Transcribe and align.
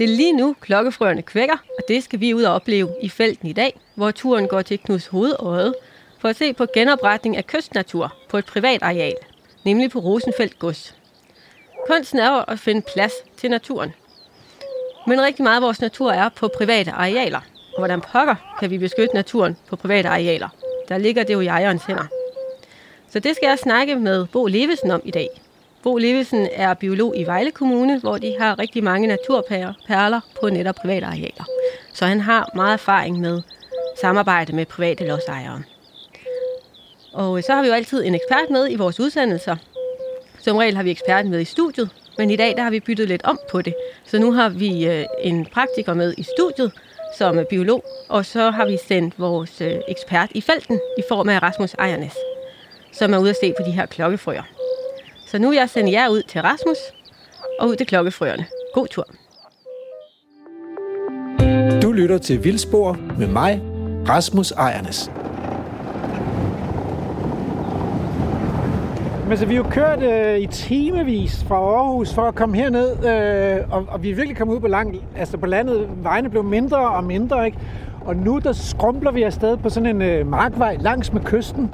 Det 0.00 0.10
er 0.10 0.16
lige 0.16 0.32
nu 0.32 0.56
klokkefrøerne 0.60 1.22
kvækker, 1.22 1.56
og 1.78 1.84
det 1.88 2.04
skal 2.04 2.20
vi 2.20 2.34
ud 2.34 2.42
og 2.42 2.54
opleve 2.54 2.88
i 3.02 3.08
felten 3.08 3.48
i 3.48 3.52
dag, 3.52 3.80
hvor 3.94 4.10
turen 4.10 4.48
går 4.48 4.62
til 4.62 4.78
Knuds 4.78 5.06
Hovedøje 5.06 5.72
for 6.18 6.28
at 6.28 6.36
se 6.36 6.52
på 6.52 6.66
genopretning 6.74 7.36
af 7.36 7.46
kystnatur 7.46 8.14
på 8.28 8.38
et 8.38 8.44
privat 8.44 8.82
areal, 8.82 9.14
nemlig 9.64 9.90
på 9.90 9.98
Rosenfeldt 9.98 10.58
Gods. 10.58 10.94
Kunsten 11.86 12.18
er 12.18 12.34
jo 12.34 12.44
at 12.48 12.58
finde 12.58 12.82
plads 12.94 13.12
til 13.36 13.50
naturen. 13.50 13.92
Men 15.06 15.22
rigtig 15.22 15.42
meget 15.42 15.56
af 15.56 15.62
vores 15.62 15.80
natur 15.80 16.12
er 16.12 16.28
på 16.28 16.48
private 16.56 16.90
arealer. 16.90 17.40
Og 17.74 17.78
hvordan 17.78 18.00
pokker 18.00 18.56
kan 18.60 18.70
vi 18.70 18.78
beskytte 18.78 19.14
naturen 19.14 19.56
på 19.68 19.76
private 19.76 20.08
arealer? 20.08 20.48
Der 20.88 20.98
ligger 20.98 21.22
det 21.22 21.34
jo 21.34 21.40
i 21.40 21.46
ejerens 21.46 21.84
hænder. 21.84 22.06
Så 23.10 23.18
det 23.18 23.36
skal 23.36 23.48
jeg 23.48 23.58
snakke 23.58 23.96
med 23.96 24.26
Bo 24.26 24.46
Levesen 24.46 24.90
om 24.90 25.00
i 25.04 25.10
dag. 25.10 25.28
Bo 25.82 25.96
Levesen 25.96 26.48
er 26.52 26.74
biolog 26.74 27.16
i 27.16 27.24
Vejle 27.24 27.50
Kommune, 27.50 27.98
hvor 28.00 28.18
de 28.18 28.36
har 28.40 28.58
rigtig 28.58 28.84
mange 28.84 29.06
naturperler 29.06 30.20
på 30.40 30.48
netop 30.48 30.74
private 30.74 31.06
arealer. 31.06 31.44
Så 31.92 32.06
han 32.06 32.20
har 32.20 32.50
meget 32.54 32.72
erfaring 32.72 33.20
med 33.20 33.42
samarbejde 34.00 34.52
med 34.52 34.66
private 34.66 35.06
lodsejere. 35.06 35.62
Og 37.12 37.42
så 37.42 37.52
har 37.52 37.62
vi 37.62 37.68
jo 37.68 37.74
altid 37.74 38.04
en 38.04 38.14
ekspert 38.14 38.50
med 38.50 38.70
i 38.70 38.76
vores 38.76 39.00
udsendelser. 39.00 39.56
Som 40.38 40.56
regel 40.56 40.76
har 40.76 40.82
vi 40.82 40.90
eksperten 40.90 41.30
med 41.30 41.40
i 41.40 41.44
studiet, 41.44 41.90
men 42.18 42.30
i 42.30 42.36
dag 42.36 42.56
der 42.56 42.62
har 42.62 42.70
vi 42.70 42.80
byttet 42.80 43.08
lidt 43.08 43.24
om 43.24 43.38
på 43.50 43.62
det. 43.62 43.74
Så 44.04 44.18
nu 44.18 44.32
har 44.32 44.48
vi 44.48 44.86
øh, 44.86 45.04
en 45.22 45.46
praktiker 45.46 45.94
med 45.94 46.14
i 46.18 46.22
studiet, 46.22 46.72
som 47.18 47.38
er 47.38 47.44
biolog, 47.44 47.84
og 48.08 48.26
så 48.26 48.50
har 48.50 48.66
vi 48.66 48.78
sendt 48.88 49.18
vores 49.18 49.60
øh, 49.60 49.74
ekspert 49.88 50.28
i 50.34 50.40
felten 50.40 50.80
i 50.98 51.02
form 51.08 51.28
af 51.28 51.42
Rasmus 51.42 51.74
Ejernes, 51.74 52.14
som 52.92 53.14
er 53.14 53.18
ude 53.18 53.30
at 53.30 53.36
se 53.40 53.54
på 53.58 53.62
de 53.66 53.70
her 53.70 53.86
klokkefrøer. 53.86 54.42
Så 55.30 55.38
nu 55.38 55.48
vil 55.48 55.56
jeg 55.56 55.70
sende 55.70 55.92
jer 55.92 56.08
ud 56.08 56.22
til 56.22 56.42
Rasmus 56.42 56.76
og 57.60 57.68
ud 57.68 57.76
til 57.76 57.86
klokkefrøerne. 57.86 58.46
God 58.74 58.86
tur. 58.86 59.06
Du 61.82 61.92
lytter 61.92 62.18
til 62.18 62.44
Vildspor 62.44 62.98
med 63.18 63.26
mig, 63.26 63.62
Rasmus 64.08 64.50
Ejernes. 64.50 65.10
Men 69.28 69.38
så 69.38 69.46
vi 69.46 69.54
har 69.54 69.62
jo 69.62 69.70
kørt 69.70 70.02
øh, 70.02 70.38
i 70.38 70.46
timevis 70.46 71.44
fra 71.44 71.56
Aarhus 71.56 72.14
for 72.14 72.22
at 72.22 72.34
komme 72.34 72.56
herned, 72.56 73.06
øh, 73.06 73.72
og, 73.72 73.86
og 73.88 74.02
vi 74.02 74.10
er 74.10 74.14
virkelig 74.14 74.36
kommet 74.36 74.54
ud 74.54 74.60
på, 74.60 74.68
lang, 74.68 74.96
altså 75.16 75.36
på 75.36 75.46
landet. 75.46 75.88
Vejene 76.02 76.30
blev 76.30 76.44
mindre 76.44 76.78
og 76.78 77.04
mindre, 77.04 77.46
ikke? 77.46 77.58
Og 78.04 78.16
nu 78.16 78.38
der 78.38 78.52
skrumpler 78.52 79.10
vi 79.10 79.22
afsted 79.22 79.56
på 79.56 79.68
sådan 79.68 79.96
en 79.96 80.02
øh, 80.02 80.26
markvej 80.26 80.76
langs 80.80 81.12
med 81.12 81.20
kysten. 81.20 81.70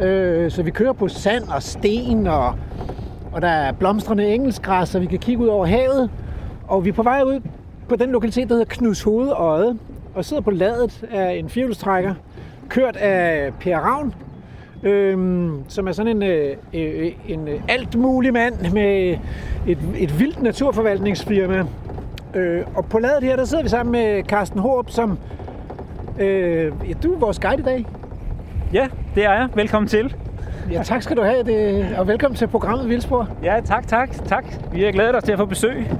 Øh, 0.00 0.50
så 0.50 0.62
vi 0.62 0.70
kører 0.70 0.92
på 0.92 1.08
sand 1.08 1.48
og 1.48 1.62
sten, 1.62 2.26
og, 2.26 2.54
og 3.32 3.42
der 3.42 3.48
er 3.48 3.72
blomstrende 3.72 4.34
engelskgræs, 4.34 4.88
så 4.88 4.98
vi 4.98 5.06
kan 5.06 5.18
kigge 5.18 5.42
ud 5.42 5.48
over 5.48 5.66
havet. 5.66 6.10
Og 6.68 6.84
vi 6.84 6.88
er 6.88 6.92
på 6.92 7.02
vej 7.02 7.22
ud 7.22 7.40
på 7.88 7.96
den 7.96 8.10
lokalitet, 8.10 8.48
der 8.48 8.54
hedder 8.54 8.74
Knus 8.74 9.02
Hovedøje, 9.02 9.74
og 10.14 10.24
sidder 10.24 10.42
på 10.42 10.50
ladet 10.50 11.04
af 11.10 11.32
en 11.32 11.48
firehjulstrækker, 11.48 12.14
kørt 12.68 12.96
af 12.96 13.52
Per 13.60 13.78
Ravn, 13.78 14.14
øhm, 14.82 15.64
som 15.68 15.88
er 15.88 15.92
sådan 15.92 16.16
en, 16.16 16.22
øh, 16.22 16.56
øh, 16.74 17.06
øh 17.06 17.12
en 17.28 17.48
alt 17.68 17.94
mulig 17.94 18.32
mand 18.32 18.72
med 18.72 19.16
et, 19.66 19.78
et 19.98 20.20
vildt 20.20 20.42
naturforvaltningsfirma. 20.42 21.64
Øh, 22.34 22.62
og 22.74 22.84
på 22.84 22.98
ladet 22.98 23.22
her, 23.22 23.36
der 23.36 23.44
sidder 23.44 23.62
vi 23.62 23.68
sammen 23.68 23.92
med 23.92 24.24
Carsten 24.24 24.60
Håb, 24.60 24.90
som 24.90 25.18
øh, 26.18 26.72
ja, 26.88 26.92
du 27.02 27.14
er 27.14 27.18
vores 27.18 27.38
guide 27.38 27.60
i 27.60 27.64
dag. 27.64 27.86
Ja, 28.72 28.88
det 29.14 29.24
er 29.24 29.32
jeg. 29.32 29.48
Velkommen 29.54 29.88
til. 29.88 30.16
Ja, 30.70 30.82
tak 30.82 31.02
skal 31.02 31.16
du 31.16 31.22
have, 31.22 31.42
det, 31.42 31.86
og 31.98 32.08
velkommen 32.08 32.36
til 32.36 32.46
programmet 32.48 32.88
Vildspor. 32.88 33.28
Ja, 33.42 33.60
tak, 33.64 33.88
tak, 33.88 34.24
tak. 34.26 34.44
Vi 34.72 34.84
er 34.84 34.92
glade 34.92 35.14
os 35.14 35.22
til 35.22 35.32
at 35.32 35.38
få 35.38 35.44
besøg 35.44 35.90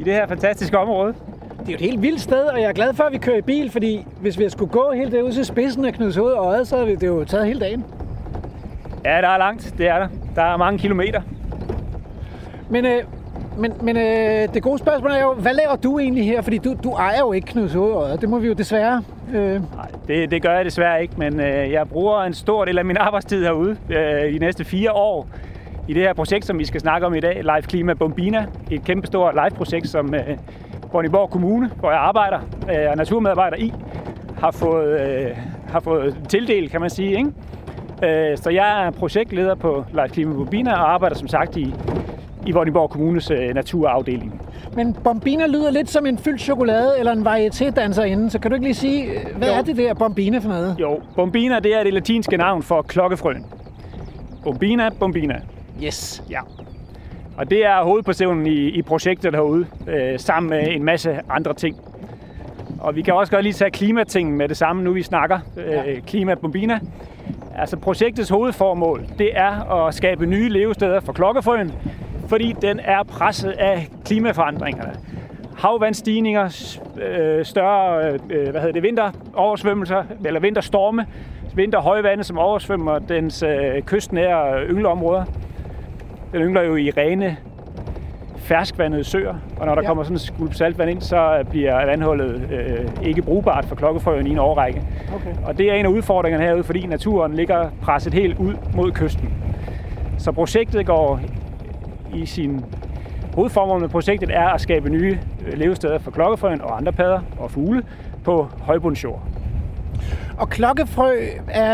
i 0.00 0.02
det 0.02 0.12
her 0.12 0.26
fantastiske 0.26 0.78
område. 0.78 1.14
Det 1.58 1.68
er 1.68 1.72
jo 1.72 1.74
et 1.74 1.80
helt 1.80 2.02
vildt 2.02 2.20
sted, 2.20 2.44
og 2.44 2.60
jeg 2.60 2.68
er 2.68 2.72
glad 2.72 2.94
for, 2.94 3.04
at 3.04 3.12
vi 3.12 3.18
kører 3.18 3.36
i 3.36 3.42
bil, 3.42 3.70
fordi 3.70 4.06
hvis 4.20 4.38
vi 4.38 4.48
skulle 4.48 4.72
gå 4.72 4.92
helt 4.94 5.12
derud 5.12 5.32
til 5.32 5.44
spidsen 5.44 5.84
af 5.84 5.92
Knuds 5.92 6.16
Hoved 6.16 6.32
og 6.32 6.46
Øjet, 6.46 6.68
så 6.68 6.76
havde 6.76 6.96
det 6.96 7.06
jo 7.06 7.24
taget 7.24 7.46
hele 7.46 7.60
dagen. 7.60 7.84
Ja, 9.04 9.20
der 9.20 9.28
er 9.28 9.38
langt. 9.38 9.74
Det 9.78 9.88
er 9.88 9.98
der. 9.98 10.08
Der 10.34 10.42
er 10.42 10.56
mange 10.56 10.78
kilometer. 10.78 11.20
Men, 12.70 12.86
øh, 12.86 13.02
men, 13.56 13.72
men 13.82 13.96
øh, 13.96 14.54
det 14.54 14.62
gode 14.62 14.78
spørgsmål 14.78 15.10
er 15.10 15.22
jo, 15.22 15.34
hvad 15.34 15.54
laver 15.54 15.76
du 15.76 15.98
egentlig 15.98 16.24
her? 16.24 16.42
Fordi 16.42 16.58
du, 16.58 16.74
du 16.84 16.90
ejer 16.90 17.18
jo 17.18 17.32
ikke 17.32 17.46
Knuds 17.46 17.72
Hovedøjet. 17.72 18.20
Det 18.20 18.28
må 18.28 18.38
vi 18.38 18.46
jo 18.46 18.52
desværre... 18.52 19.02
Øh... 19.34 19.52
Nej, 19.52 19.88
det, 20.08 20.30
det 20.30 20.42
gør 20.42 20.52
jeg 20.52 20.64
desværre 20.64 21.02
ikke, 21.02 21.14
men 21.16 21.40
øh, 21.40 21.72
jeg 21.72 21.88
bruger 21.88 22.22
en 22.22 22.34
stor 22.34 22.64
del 22.64 22.78
af 22.78 22.84
min 22.84 22.96
arbejdstid 23.06 23.44
herude 23.44 23.76
øh, 23.90 24.32
de 24.34 24.38
næste 24.38 24.64
fire 24.64 24.92
år 24.92 25.28
i 25.88 25.94
det 25.94 26.02
her 26.02 26.14
projekt, 26.14 26.46
som 26.46 26.58
vi 26.58 26.64
skal 26.64 26.80
snakke 26.80 27.06
om 27.06 27.14
i 27.14 27.20
dag, 27.20 27.34
Live 27.42 27.62
Klima 27.62 27.94
Bombina. 27.94 28.46
Et 28.70 28.84
kæmpestort 28.84 29.34
live-projekt, 29.34 29.88
som 29.88 30.14
øh, 30.14 30.38
Bonniborg 30.92 31.30
Kommune, 31.30 31.70
hvor 31.80 31.90
jeg 31.90 32.00
arbejder 32.00 32.38
øh, 32.70 32.90
og 32.90 32.96
naturmedarbejder 32.96 33.56
i, 33.56 33.72
har 34.38 34.50
fået, 34.50 35.00
øh, 35.00 35.36
har 35.68 35.80
fået 35.80 36.16
tildelt, 36.28 36.70
kan 36.70 36.80
man 36.80 36.90
sige. 36.90 37.16
Ikke? 37.16 38.30
Øh, 38.30 38.38
så 38.38 38.50
jeg 38.50 38.86
er 38.86 38.90
projektleder 38.90 39.54
på 39.54 39.84
Live 39.92 40.08
Klima 40.08 40.34
Bombina 40.34 40.72
og 40.72 40.92
arbejder 40.92 41.16
som 41.16 41.28
sagt 41.28 41.56
i, 41.56 41.74
i 42.46 42.52
Vordingborg 42.52 42.90
Kommunes 42.90 43.30
øh, 43.30 43.54
naturafdeling. 43.54 44.40
Men 44.76 44.96
Bombina 45.04 45.46
lyder 45.46 45.70
lidt 45.70 45.90
som 45.90 46.06
en 46.06 46.18
fyldt 46.18 46.40
chokolade 46.40 46.92
eller 46.98 47.12
en 47.12 47.26
varieté-danser 47.26 48.02
inden, 48.02 48.30
så 48.30 48.38
kan 48.38 48.50
du 48.50 48.54
ikke 48.54 48.64
lige 48.66 48.74
sige, 48.74 49.06
hvad 49.36 49.48
Jo. 49.48 49.54
er 49.54 49.62
det 49.62 49.76
der 49.76 49.94
Bombina 49.94 50.38
for 50.38 50.48
noget? 50.48 50.76
Jo, 50.80 51.00
Bombina 51.16 51.58
det 51.60 51.74
er 51.74 51.82
det 51.84 51.94
latinske 51.94 52.36
navn 52.36 52.62
for 52.62 52.82
klokkefrøen. 52.82 53.46
Bombina, 54.44 54.88
Bombina. 55.00 55.40
Yes. 55.84 56.22
Ja. 56.30 56.40
Og 57.36 57.50
det 57.50 57.66
er 57.66 57.82
hovedpersonen 57.84 58.46
i, 58.46 58.50
i 58.68 58.82
projektet 58.82 59.34
herude, 59.34 59.66
øh, 59.88 60.18
sammen 60.18 60.50
med 60.50 60.68
en 60.68 60.84
masse 60.84 61.18
andre 61.30 61.54
ting. 61.54 61.76
Og 62.80 62.96
vi 62.96 63.02
kan 63.02 63.14
også 63.14 63.32
godt 63.32 63.42
lige 63.42 63.52
tage 63.52 63.70
klimatingen 63.70 64.36
med 64.36 64.48
det 64.48 64.56
samme, 64.56 64.82
nu 64.82 64.92
vi 64.92 65.02
snakker. 65.02 65.38
Øh, 65.56 66.00
Klima 66.06 66.34
Bombina. 66.34 66.80
Altså 67.58 67.76
projektets 67.76 68.28
hovedformål, 68.28 69.04
det 69.18 69.30
er 69.38 69.72
at 69.86 69.94
skabe 69.94 70.26
nye 70.26 70.48
levesteder 70.48 71.00
for 71.00 71.12
klokkefrøen, 71.12 71.72
fordi 72.28 72.54
den 72.62 72.80
er 72.84 73.02
presset 73.02 73.50
af 73.50 73.88
klimaforandringerne. 74.04 74.92
Havvandstigninger, 75.56 76.76
øh, 77.02 77.44
større 77.44 78.12
øh, 78.30 78.50
hvad 78.50 78.60
hedder 78.60 78.72
det, 78.72 78.82
vinteroversvømmelser, 78.82 80.04
eller 80.24 80.40
vinterstorme, 80.40 81.06
vinterhøjvande, 81.54 82.24
som 82.24 82.38
oversvømmer 82.38 82.98
dens 82.98 83.42
øh, 83.42 83.82
kystnære 83.82 84.66
yngleområder. 84.66 85.24
Den 86.32 86.42
yngler 86.42 86.62
jo 86.62 86.76
i 86.76 86.90
rene, 86.90 87.36
ferskvandede 88.36 89.04
søer, 89.04 89.34
og 89.56 89.66
når 89.66 89.74
der 89.74 89.82
ja. 89.82 89.88
kommer 89.88 90.02
sådan 90.02 90.14
en 90.14 90.18
skulp 90.18 90.54
saltvand 90.54 90.90
ind, 90.90 91.00
så 91.00 91.44
bliver 91.50 91.86
vandhullet 91.86 92.48
øh, 92.52 93.08
ikke 93.08 93.22
brugbart 93.22 93.64
for 93.64 93.76
klokkefrøen 93.76 94.26
i 94.26 94.30
en 94.30 94.38
årrække. 94.38 94.82
Okay. 95.14 95.34
Og 95.44 95.58
det 95.58 95.70
er 95.70 95.74
en 95.74 95.86
af 95.86 95.90
udfordringerne 95.90 96.44
herude, 96.44 96.64
fordi 96.64 96.86
naturen 96.86 97.34
ligger 97.34 97.70
presset 97.82 98.14
helt 98.14 98.38
ud 98.38 98.54
mod 98.74 98.92
kysten. 98.92 99.34
Så 100.18 100.32
projektet 100.32 100.86
går 100.86 101.20
i 102.16 102.26
sin 102.26 102.64
hovedformål 103.34 103.80
med 103.80 103.88
projektet 103.88 104.30
er 104.30 104.48
at 104.48 104.60
skabe 104.60 104.90
nye 104.90 105.18
øh, 105.46 105.58
levesteder 105.58 105.98
for 105.98 106.10
klokkefrøen 106.10 106.60
og 106.60 106.76
andre 106.76 106.92
padder 106.92 107.20
og 107.38 107.50
fugle 107.50 107.82
på 108.24 108.48
højbundsjord. 108.60 109.22
Og 110.38 110.48
klokkefrø 110.48 111.16
er, 111.48 111.64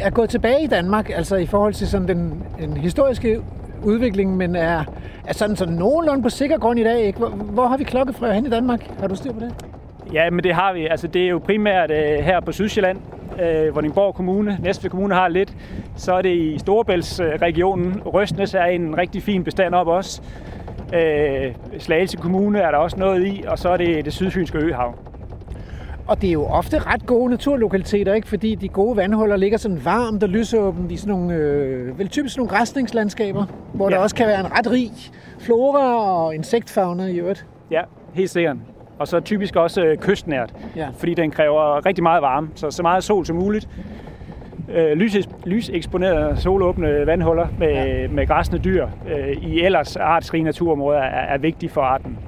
er 0.00 0.10
gået 0.10 0.30
tilbage 0.30 0.64
i 0.64 0.66
Danmark, 0.66 1.10
altså 1.10 1.36
i 1.36 1.46
forhold 1.46 1.74
til 1.74 1.88
sådan 1.88 2.08
den, 2.08 2.42
den 2.58 2.76
historiske 2.76 3.40
udvikling, 3.82 4.36
men 4.36 4.56
er, 4.56 4.84
er 5.26 5.32
sådan, 5.32 5.56
sådan 5.56 5.74
nogenlunde 5.74 6.22
på 6.22 6.28
sikker 6.28 6.58
grund 6.58 6.78
i 6.78 6.84
dag. 6.84 7.00
Ikke? 7.00 7.18
Hvor, 7.18 7.28
hvor 7.28 7.66
har 7.66 7.76
vi 7.76 7.84
klokkefrø 7.84 8.32
hen 8.32 8.46
i 8.46 8.50
Danmark? 8.50 8.90
Har 9.00 9.06
du 9.06 9.14
styr 9.14 9.32
på 9.32 9.40
det? 9.40 9.54
Ja, 10.12 10.30
men 10.30 10.44
det 10.44 10.54
har 10.54 10.72
vi. 10.72 10.86
Altså, 10.86 11.06
det 11.06 11.24
er 11.24 11.28
jo 11.28 11.38
primært 11.38 11.90
øh, 11.90 12.18
her 12.18 12.40
på 12.40 12.52
Sydsjælland, 12.52 12.98
øh, 13.42 13.74
Vordingborg 13.74 14.14
Kommune, 14.14 14.58
Næstved 14.62 14.90
Kommune 14.90 15.14
har 15.14 15.28
lidt. 15.28 15.56
Så 15.96 16.12
er 16.12 16.22
det 16.22 16.36
i 16.36 16.58
Storebæltsregionen. 16.58 18.02
Røstnes 18.06 18.54
er 18.54 18.64
en 18.64 18.98
rigtig 18.98 19.22
fin 19.22 19.44
bestand 19.44 19.74
op 19.74 19.86
også. 19.86 20.22
Øh, 20.94 21.54
Slagelse 21.78 22.16
Kommune 22.16 22.58
er 22.58 22.70
der 22.70 22.78
også 22.78 22.96
noget 22.96 23.26
i, 23.26 23.44
og 23.48 23.58
så 23.58 23.68
er 23.68 23.76
det 23.76 24.04
det 24.04 24.12
sydfynske 24.12 24.58
øhav. 24.58 24.94
Og 26.06 26.22
det 26.22 26.28
er 26.28 26.32
jo 26.32 26.44
ofte 26.44 26.78
ret 26.78 27.06
gode 27.06 27.30
naturlokaliteter, 27.30 28.14
ikke? 28.14 28.28
fordi 28.28 28.54
de 28.54 28.68
gode 28.68 28.96
vandhuller 28.96 29.36
ligger 29.36 29.58
sådan 29.58 29.84
varmt 29.84 30.22
og 30.22 30.28
lysåbent 30.28 30.92
i 30.92 30.96
sådan 30.96 31.14
nogle, 31.14 31.34
øh, 31.34 31.98
vel 31.98 32.08
typisk 32.08 32.36
nogle 32.36 32.50
græsningslandskaber, 32.50 33.44
hvor 33.74 33.90
ja. 33.90 33.96
der 33.96 34.02
også 34.02 34.16
kan 34.16 34.26
være 34.26 34.40
en 34.40 34.58
ret 34.58 34.70
rig 34.70 34.90
flora 35.38 36.14
og 36.24 36.34
insektfauna 36.34 37.06
i 37.06 37.18
øvrigt. 37.18 37.46
Ja, 37.70 37.82
helt 38.12 38.30
sikkert. 38.30 38.56
Og 39.00 39.08
så 39.08 39.20
typisk 39.20 39.56
også 39.56 39.84
øh, 39.84 39.96
kystnært, 39.96 40.54
Ja. 40.76 40.88
fordi 40.98 41.14
den 41.14 41.30
kræver 41.30 41.86
rigtig 41.86 42.02
meget 42.02 42.22
varme, 42.22 42.48
så 42.54 42.70
så 42.70 42.82
meget 42.82 43.04
sol 43.04 43.26
som 43.26 43.36
muligt. 43.36 43.68
Øh, 44.74 44.92
lys, 44.92 45.16
lyseksponerede 45.46 46.36
solåbne 46.40 47.06
vandhuller 47.06 47.46
med, 47.58 47.68
Ja. 47.72 48.08
med 48.08 48.26
græsne 48.26 48.58
dyr 48.58 48.86
øh, 49.16 49.28
i 49.30 49.60
ellers 49.60 49.96
artsrige 49.96 50.42
naturområder 50.44 50.98
er, 51.00 51.34
er 51.34 51.38
vigtige 51.38 51.70
for 51.70 51.80
arten. 51.80 52.18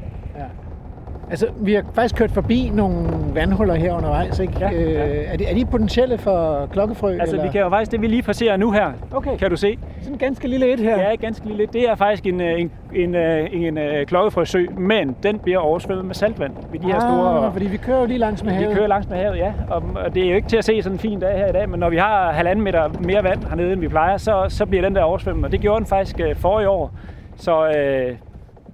Ja. 1.27 1.31
Altså, 1.31 1.47
vi 1.57 1.75
har 1.75 1.83
faktisk 1.95 2.15
kørt 2.17 2.31
forbi 2.31 2.71
nogle 2.75 3.09
vandhuller 3.35 3.75
her 3.75 3.97
undervejs, 3.97 4.39
ikke? 4.39 4.53
Ja, 4.61 4.71
ja. 4.71 5.07
Øh, 5.07 5.25
er, 5.33 5.37
de, 5.37 5.45
er 5.47 5.55
de 5.55 5.65
potentielle 5.65 6.19
for 6.19 6.67
klokkefrø? 6.73 7.11
Altså, 7.21 7.37
eller? 7.37 7.47
vi 7.49 7.53
kan 7.53 7.61
jo 7.61 7.69
faktisk, 7.69 7.93
det 7.93 8.01
vi 8.01 8.07
lige 8.07 8.23
passerer 8.23 8.57
nu 8.57 8.71
her, 8.71 8.93
Okay. 9.15 9.37
kan 9.37 9.51
du 9.51 9.57
se. 9.57 9.79
Sådan 10.01 10.13
en 10.13 10.19
ganske 10.19 10.49
lille 10.49 10.73
et 10.73 10.81
her. 10.81 10.97
Det 10.97 11.05
er 11.13 11.17
ganske 11.17 11.47
lille. 11.47 11.67
Det 11.67 11.89
er 11.91 11.95
faktisk 11.95 12.27
en, 12.27 12.41
øh, 12.41 12.61
en, 12.61 12.71
en, 12.95 13.15
øh, 13.15 13.49
en, 13.53 13.79
en 13.79 14.07
klokkefrøsø, 14.07 14.67
men 14.79 15.17
den 15.23 15.39
bliver 15.39 15.59
oversvømmet 15.59 16.05
med 16.07 16.15
saltvand 16.15 16.53
ved 16.73 16.81
de 16.81 16.87
her 16.87 17.01
store... 17.01 17.47
Ah, 17.47 17.53
fordi 17.53 17.67
vi 17.67 17.77
kører 17.77 18.01
jo 18.01 18.07
lige 18.07 18.19
langs 18.19 18.45
med 18.45 18.53
Vi 18.53 18.59
havet. 18.59 18.77
kører 18.77 18.87
langs 18.87 19.09
med 19.09 19.17
havet, 19.17 19.37
ja. 19.37 19.53
Og, 19.71 19.83
og 20.05 20.15
det 20.15 20.25
er 20.25 20.29
jo 20.31 20.37
ikke 20.37 20.49
til 20.49 20.57
at 20.57 20.65
se 20.65 20.83
sådan 20.83 20.97
en 20.97 20.99
fin 21.01 21.21
dag 21.21 21.39
her 21.39 21.47
i 21.47 21.53
dag, 21.53 21.69
men 21.69 21.81
når 21.81 21.91
vi 21.91 21.97
har 21.97 22.33
halvanden 22.33 22.65
meter 22.65 22.89
mere 23.05 23.25
vand 23.25 23.45
hernede, 23.49 23.73
end 23.73 23.81
vi 23.81 23.89
plejer, 23.89 24.17
så, 24.17 24.45
så 24.49 24.67
bliver 24.67 24.83
den 24.83 24.95
der 24.95 25.03
oversvømmet. 25.03 25.45
Og 25.45 25.53
det 25.53 25.61
gjorde 25.61 25.79
den 25.79 25.87
faktisk 25.87 26.21
øh, 26.21 26.37
forrige 26.37 26.69
år. 26.69 26.91
Så 27.37 27.67
øh, 27.69 28.17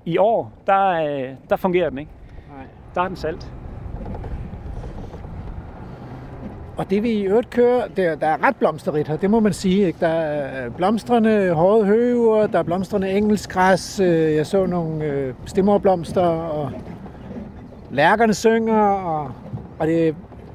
i 0.04 0.18
år, 0.18 0.52
der, 0.66 0.88
øh, 0.90 1.24
der 1.50 1.56
fungerer 1.56 1.90
den 1.90 1.98
ikke. 1.98 2.10
Der 2.98 3.04
er 3.04 3.08
den 3.08 3.16
salt. 3.16 3.52
Og 6.76 6.90
det 6.90 7.02
vi 7.02 7.10
i 7.10 7.22
øvrigt 7.22 7.50
kører, 7.50 7.88
der, 7.96 8.14
der 8.14 8.26
er 8.26 8.46
ret 8.46 8.56
blomsterrigt 8.56 9.08
her, 9.08 9.16
det 9.16 9.30
må 9.30 9.40
man 9.40 9.52
sige. 9.52 9.86
Ikke? 9.86 9.98
Der 10.00 10.08
er 10.08 10.66
øh, 10.66 10.72
blomstrende 10.72 11.52
hårde 11.52 11.84
høver, 11.84 12.46
der 12.46 12.58
er 12.58 12.62
blomstrende 12.62 13.10
engelskgræs, 13.10 14.00
øh, 14.00 14.34
jeg 14.34 14.46
så 14.46 14.66
nogle 14.66 15.04
øh, 15.04 15.34
stemmerblomster, 15.46 16.26
og 16.26 16.70
lærkerne 17.90 18.34
synger, 18.34 18.82
og, 18.82 19.32
og 19.78 19.86
det 19.86 20.14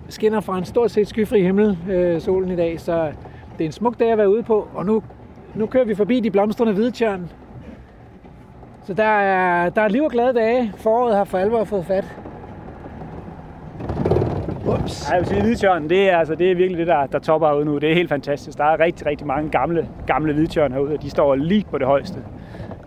skinner 0.10 0.40
fra 0.40 0.58
en 0.58 0.66
stort 0.66 0.92
set 0.92 1.08
skyfri 1.08 1.42
himmel, 1.42 1.78
øh, 1.90 2.22
solen 2.22 2.52
i 2.52 2.56
dag, 2.56 2.80
så 2.80 3.12
det 3.58 3.64
er 3.64 3.66
en 3.66 3.72
smuk 3.72 4.00
dag 4.00 4.12
at 4.12 4.18
være 4.18 4.30
ude 4.30 4.44
på. 4.44 4.68
Og 4.74 4.86
nu, 4.86 5.04
nu 5.56 5.66
kører 5.66 5.86
vi 5.86 5.96
forbi 5.96 6.20
de 6.20 6.32
blomstrende 6.32 6.74
hvidtjørn. 6.74 7.30
Så 8.86 8.94
der 8.94 9.04
er, 9.04 9.70
der 9.70 9.82
er 9.82 9.88
liv 9.88 10.04
og 10.04 10.12
glade 10.12 10.34
dage. 10.34 10.74
Foråret 10.78 11.16
har 11.16 11.24
for 11.24 11.38
alvor 11.38 11.64
fået 11.64 11.86
fat. 11.86 12.06
Ups. 14.66 15.10
Jeg 15.12 15.20
vil 15.20 15.28
sige, 15.28 15.42
hvidtjørnen, 15.42 15.90
det 15.90 16.10
er, 16.10 16.18
altså, 16.18 16.36
det 16.36 16.52
er 16.52 16.56
virkelig 16.56 16.78
det, 16.78 16.88
der, 16.88 17.06
der 17.06 17.20
topper 17.20 17.48
herude 17.48 17.66
nu. 17.66 17.78
Det 17.78 17.92
er 17.92 17.96
helt 17.96 18.10
fantastisk. 18.10 18.58
Der 18.58 18.64
er 18.64 18.80
rigtig, 18.80 19.06
rigtig 19.06 19.28
mange 19.28 19.50
gamle, 19.50 19.88
gamle 20.08 20.34
hvidtjørn 20.34 20.72
herude, 20.72 20.94
og 20.94 21.02
de 21.02 21.10
står 21.10 21.36
lige 21.36 21.66
på 21.72 21.78
det 21.78 21.88
højeste 21.88 22.20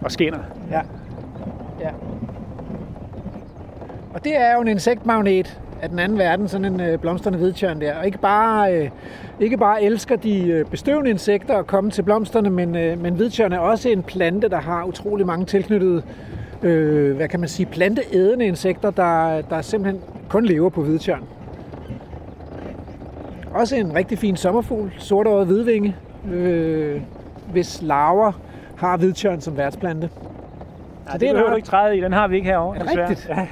og 0.00 0.12
skinner. 0.12 0.38
Ja. 0.70 0.80
ja. 1.80 1.90
Og 4.14 4.24
det 4.24 4.40
er 4.40 4.54
jo 4.54 4.60
en 4.60 4.68
insektmagnet 4.68 5.60
af 5.82 5.88
den 5.88 5.98
anden 5.98 6.18
verden, 6.18 6.48
sådan 6.48 6.64
en 6.64 6.80
øh, 6.80 6.98
blomstrende 6.98 7.38
hvidtjørn 7.38 7.80
der. 7.80 7.98
Og 7.98 8.06
ikke 8.06 8.18
bare, 8.18 8.74
øh, 8.74 8.90
ikke 9.40 9.56
bare 9.56 9.82
elsker 9.82 10.16
de 10.16 10.48
øh, 10.48 10.66
bestøvende 10.66 11.10
insekter 11.10 11.58
at 11.58 11.66
komme 11.66 11.90
til 11.90 12.02
blomsterne, 12.02 12.50
men, 12.50 12.76
øh, 12.76 13.02
men 13.02 13.14
hvidtjørn 13.14 13.52
er 13.52 13.58
også 13.58 13.88
en 13.88 14.02
plante, 14.02 14.48
der 14.48 14.60
har 14.60 14.84
utrolig 14.84 15.26
mange 15.26 15.44
tilknyttede, 15.44 16.02
øh, 16.62 17.16
hvad 17.16 17.28
kan 17.28 17.40
man 17.40 17.48
sige, 17.48 17.66
planteædende 17.66 18.46
insekter, 18.46 18.90
der, 18.90 19.42
der 19.42 19.60
simpelthen 19.60 20.02
kun 20.28 20.44
lever 20.44 20.68
på 20.68 20.82
hvidtjørn. 20.82 21.22
Også 23.56 23.76
en 23.76 23.94
rigtig 23.94 24.18
fin 24.18 24.36
sommerfugl, 24.36 24.92
sortåret 24.98 25.46
hvidvinge, 25.46 25.96
øh, 26.32 27.00
hvis 27.52 27.82
larver 27.82 28.32
har 28.76 28.96
hvidtjørn 28.96 29.40
som 29.40 29.56
værtsplante. 29.56 30.10
Ja, 31.08 31.12
det 31.12 31.20
det 31.20 31.28
er 31.28 31.32
behøver 31.32 31.50
du 31.50 31.56
ikke 31.56 31.68
træde 31.68 31.96
i, 31.96 32.00
den 32.00 32.12
har 32.12 32.28
vi 32.28 32.36
ikke 32.36 32.48
herovre. 32.48 32.76
Er 32.78 32.82
desværre. 32.84 33.08
rigtigt? 33.08 33.28
Ja. 33.28 33.46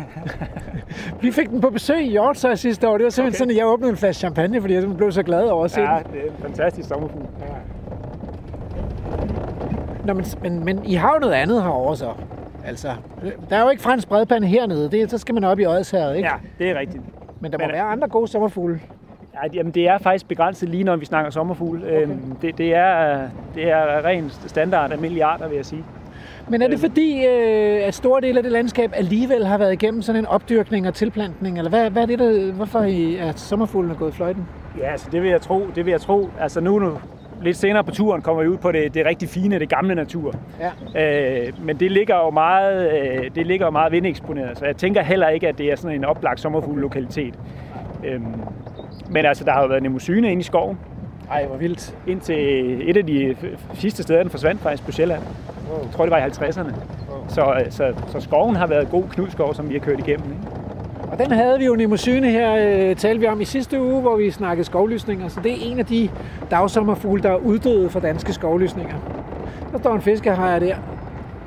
Vi 1.21 1.31
fik 1.31 1.51
den 1.51 1.61
på 1.61 1.71
besøg 1.71 2.03
i 2.07 2.11
Hjortshøj 2.11 2.55
sidste 2.55 2.89
år. 2.89 2.97
Det 2.99 3.05
var 3.05 3.11
simpelthen 3.11 3.31
Okay. 3.33 3.39
sådan, 3.39 3.51
at 3.51 3.57
jeg 3.57 3.67
åbnede 3.67 3.91
en 3.91 3.97
flaske 3.97 4.19
champagne, 4.21 4.61
fordi 4.61 4.75
jeg 4.75 4.97
blev 4.97 5.13
så 5.13 5.23
glad 5.23 5.49
over 5.49 5.65
at 5.65 5.71
se 5.71 5.81
ja, 5.81 5.93
ja. 5.95 5.99
det 6.13 6.21
er 6.21 6.25
en 6.27 6.43
fantastisk 6.43 6.89
sommerfugl. 6.89 7.23
den. 7.23 7.31
Nå, 10.05 10.13
men, 10.15 10.25
men, 10.43 10.65
men 10.65 10.85
I 10.85 10.95
har 10.95 11.13
jo 11.15 11.19
noget 11.21 11.33
andet 11.35 11.63
herovre 11.63 11.97
så. 11.97 12.09
Altså, 12.67 12.89
der 13.51 13.57
er 13.57 13.63
jo 13.63 13.69
ikke 13.71 13.83
fransk 13.83 14.09
bredpande 14.09 14.47
hernede. 14.49 14.91
Det, 14.91 15.11
så 15.11 15.19
skal 15.19 15.35
man 15.35 15.45
op 15.45 15.59
i 15.61 15.67
Odsherred, 15.67 16.15
ikke? 16.17 16.29
Ja, 16.29 16.35
det 16.65 16.71
er 16.71 16.79
rigtigt. 16.79 17.03
Men 17.41 17.53
der 17.53 17.59
må 17.59 17.65
Men- 17.67 17.73
være 17.73 17.83
andre 17.83 18.09
gode 18.09 18.29
sommerfugle. 18.29 18.81
Ja, 19.43 19.49
jamen, 19.55 19.73
det 19.73 19.89
er 19.89 19.99
faktisk 19.99 20.29
begrænset 20.29 20.69
lige, 20.69 20.85
når 20.85 20.97
vi 20.97 21.05
snakker 21.05 21.31
sommerfugl. 21.31 21.83
Okay. 21.85 22.07
Det, 22.43 22.59
det, 22.59 22.75
er, 22.75 23.21
det 23.55 23.71
er 23.71 24.05
ren 24.05 24.31
standard 24.47 24.93
af 24.93 24.99
milliarder, 24.99 25.49
vil 25.49 25.57
jeg 25.57 25.65
sige. 25.65 25.85
Men 26.49 26.63
er 26.63 26.69
det 26.69 26.79
fordi, 26.81 27.27
øh, 27.27 27.87
at 27.87 27.95
store 27.95 28.21
dele 28.21 28.37
af 28.39 28.43
det 28.43 28.53
landskab 28.53 28.91
alligevel 28.95 29.47
har 29.47 29.59
været 29.59 29.73
igennem 29.73 30.03
sådan 30.03 30.19
en 30.23 30.27
opdyrkning 30.27 30.89
og 30.89 30.95
tilplantning? 30.95 31.59
Eller 31.59 31.71
hvad, 31.71 31.91
hvad 31.91 32.03
er 32.03 32.07
det, 32.07 32.19
der, 32.19 32.53
hvorfor 32.53 32.81
I- 32.83 33.17
er 33.17 33.33
sommerfuglen 33.37 33.91
er 33.91 33.95
gået 33.95 34.15
fløjten? 34.15 34.47
Ja, 34.79 34.91
altså 34.93 35.09
det 35.13 35.23
vil 35.23 35.31
jeg 35.31 35.41
tro. 35.41 35.67
Det 35.75 35.85
vil 35.87 35.91
jeg 35.91 36.01
tro. 36.01 36.29
Altså 36.41 36.61
nu, 36.61 36.79
nu 36.79 36.99
lidt 37.43 37.57
senere 37.57 37.85
på 37.85 37.91
turen 37.91 38.23
kommer 38.23 38.43
vi 38.43 38.49
ud 38.49 38.57
på 38.57 38.73
det, 38.73 38.95
det 38.95 39.07
rigtig 39.07 39.29
fine, 39.29 39.59
det 39.59 39.69
gamle 39.69 39.95
natur. 39.95 40.35
Ja. 40.95 41.47
Øh, 41.47 41.53
men 41.65 41.77
det 41.81 41.91
ligger 41.93 42.17
jo 42.17 42.31
meget, 42.31 42.93
øh, 42.93 43.31
det 43.35 43.47
ligger 43.47 43.67
jo 43.67 43.71
meget 43.71 43.93
vindeksponeret, 43.93 44.59
så 44.59 44.65
jeg 44.65 44.77
tænker 44.77 45.03
heller 45.03 45.29
ikke, 45.29 45.49
at 45.49 45.59
det 45.59 45.73
er 45.73 45.77
sådan 45.77 45.97
en 45.97 46.05
oplagt 46.05 46.41
sommerfuglelokalitet. 46.41 47.35
Øhm, 48.05 48.25
men 49.11 49.25
altså, 49.27 49.45
der 49.45 49.53
har 49.53 49.63
jo 49.63 49.69
været 49.69 49.83
nemosyne 49.83 50.31
inde 50.33 50.41
i 50.41 50.45
skoven, 50.45 50.79
Ej, 51.31 51.47
hvor 51.47 51.57
vildt. 51.57 51.97
indtil 52.07 52.91
et 52.91 52.97
af 52.97 53.07
de 53.07 53.37
sidste 53.75 54.03
steder, 54.03 54.23
den 54.23 54.31
forsvandt 54.31 54.61
faktisk 54.63 54.85
på 54.85 54.93
Sjælland. 54.93 55.23
Jeg 55.83 55.91
tror, 55.93 56.05
det 56.05 56.11
var 56.11 56.19
i 56.19 56.23
50'erne. 56.23 56.73
Så, 57.29 57.55
øh, 57.55 57.71
så, 57.71 57.93
så 58.09 58.21
skoven 58.21 58.57
har 58.57 58.67
været 58.67 58.91
god 58.91 59.03
knudskov, 59.11 59.55
som 59.55 59.69
vi 59.69 59.75
har 59.75 59.81
kørt 59.81 59.99
igennem. 59.99 60.27
Ikke? 60.31 60.43
Og 61.13 61.19
den 61.19 61.31
havde 61.31 61.59
vi 61.59 61.65
jo 61.65 61.75
Nemosyne 61.75 62.31
her, 62.31 62.55
øh, 62.55 62.97
talte 62.97 63.21
vi 63.21 63.27
om 63.27 63.41
i 63.41 63.45
sidste 63.45 63.83
uge, 63.83 64.01
hvor 64.01 64.17
vi 64.17 64.31
snakkede 64.31 64.65
skovlysninger. 64.65 65.29
Så 65.29 65.41
det 65.43 65.53
er 65.53 65.57
en 65.73 65.79
af 65.79 65.87
de 65.87 66.09
dagsommerfugle, 66.51 67.23
der 67.23 67.31
er 67.31 67.37
uddøde 67.37 67.91
fra 67.91 68.01
danske 68.01 68.33
skovlysninger. 68.33 68.95
Der 69.73 69.79
står 69.79 69.95
en 69.95 70.01
fiskehajer 70.01 70.59
der 70.59 70.77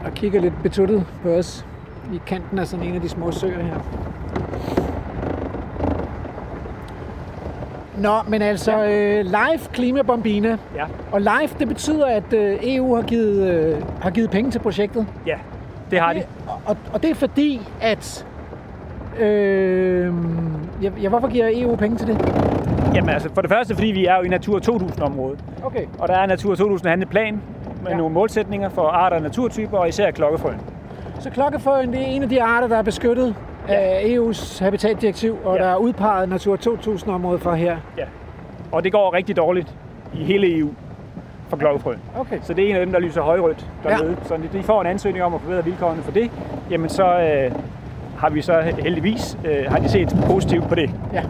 og 0.06 0.14
kigger 0.14 0.42
lidt 0.42 0.54
betuttet 0.64 1.06
på 1.24 1.30
os 1.30 1.66
i 2.14 2.20
kanten 2.28 2.60
af 2.60 2.68
sådan 2.68 2.86
en 2.86 2.96
af 2.96 3.02
de 3.02 3.10
små 3.10 3.32
søer 3.32 3.64
her. 3.64 3.80
Nå, 8.02 8.12
men 8.28 8.42
altså 8.42 8.84
øh, 8.86 9.26
live 9.26 9.60
klimabombina. 9.74 10.50
Ja. 10.76 10.86
Og 11.12 11.22
live, 11.22 11.50
det 11.60 11.68
betyder, 11.68 12.06
at 12.06 12.34
øh, 12.34 12.58
EU 12.64 12.96
har 12.96 13.02
givet, 13.02 13.48
øh, 13.54 13.76
har 14.02 14.10
givet 14.10 14.30
penge 14.30 14.52
til 14.52 14.60
projektet. 14.60 15.08
ja, 15.26 15.36
det 15.92 16.00
har 16.00 16.14
de. 16.14 16.24
Og, 16.48 16.62
og, 16.66 16.78
og 16.94 17.04
det 17.04 17.10
er 17.12 17.16
fordi, 17.16 17.62
at... 17.82 18.26
Øh, 19.20 20.14
ja, 20.82 20.90
ja, 21.02 21.10
hvorfor 21.10 21.28
giver 21.28 21.50
EU 21.54 21.76
penge 21.76 21.98
til 21.98 22.08
det? 22.08 22.34
Jamen 22.96 23.10
altså, 23.10 23.30
for 23.34 23.42
det 23.42 23.52
første, 23.52 23.74
fordi 23.76 23.88
vi 23.88 24.06
er 24.06 24.18
jo 24.18 24.22
i 24.24 24.28
Natur 24.28 24.60
2000-området. 24.60 25.40
Okay. 25.64 25.86
Og 26.00 26.08
der 26.08 26.14
er 26.18 26.26
Natur 26.26 26.56
2000 26.56 26.90
handleplan 26.90 27.34
med 27.34 27.42
Ja. 27.86 27.90
ja. 27.92 27.98
nogle 27.98 28.14
målsætninger 28.14 28.70
for 28.70 28.82
arter 28.88 29.16
og 29.18 29.22
naturtyper, 29.24 29.78
og 29.78 29.90
især 29.90 30.12
klokkefrøen. 30.12 30.60
Så 31.20 31.30
klokkefrøen, 31.30 31.92
det 31.94 32.02
er 32.02 32.06
en 32.06 32.24
af 32.24 32.30
de 32.30 32.44
arter, 32.44 32.68
der 32.68 32.78
er 32.78 32.82
beskyttet 32.82 33.36
ja. 33.70 33.80
af 33.80 34.18
EU's 34.18 34.64
habitatdirektiv, 34.64 35.38
og 35.44 35.58
ja. 35.58 35.64
Der 35.64 35.70
er 35.70 35.76
udpeget 35.76 36.30
Natur 36.30 36.56
2000-område 36.56 37.40
for 37.40 37.54
her. 37.54 37.78
Ja. 37.98 38.06
Og 38.72 38.84
det 38.84 38.92
går 38.92 39.14
rigtig 39.14 39.38
dårligt 39.38 39.76
i 40.14 40.24
hele 40.24 40.58
EU 40.58 40.70
for 41.50 41.58
klokkefrøen. 41.58 42.00
Okay. 42.20 42.40
Så 42.44 42.54
det 42.54 42.66
er 42.66 42.70
en 42.70 42.76
af 42.76 42.86
dem, 42.86 42.94
der 42.94 43.00
lyser 43.00 43.22
højrødt 43.22 43.68
dernede. 43.84 44.18
Ja. 44.22 44.28
Så 44.28 44.40
de 44.54 44.64
får 44.64 44.82
en 44.82 44.88
ansøgning 44.88 45.24
om 45.24 45.34
at 45.34 45.42
forbedre 45.42 45.64
vilkårene 45.64 46.04
for 46.04 46.12
det. 46.12 46.32
Jamen 46.70 46.90
så 46.90 47.04
øh, 47.04 47.52
har 48.18 48.30
vi 48.30 48.42
så 48.42 48.62
heldigvis 48.62 49.38
øh, 49.46 49.66
har 49.68 49.80
de 49.80 49.90
set 49.90 50.16
positivt 50.26 50.70
på 50.70 50.76
det. 50.76 50.90
Ja. 51.14 51.24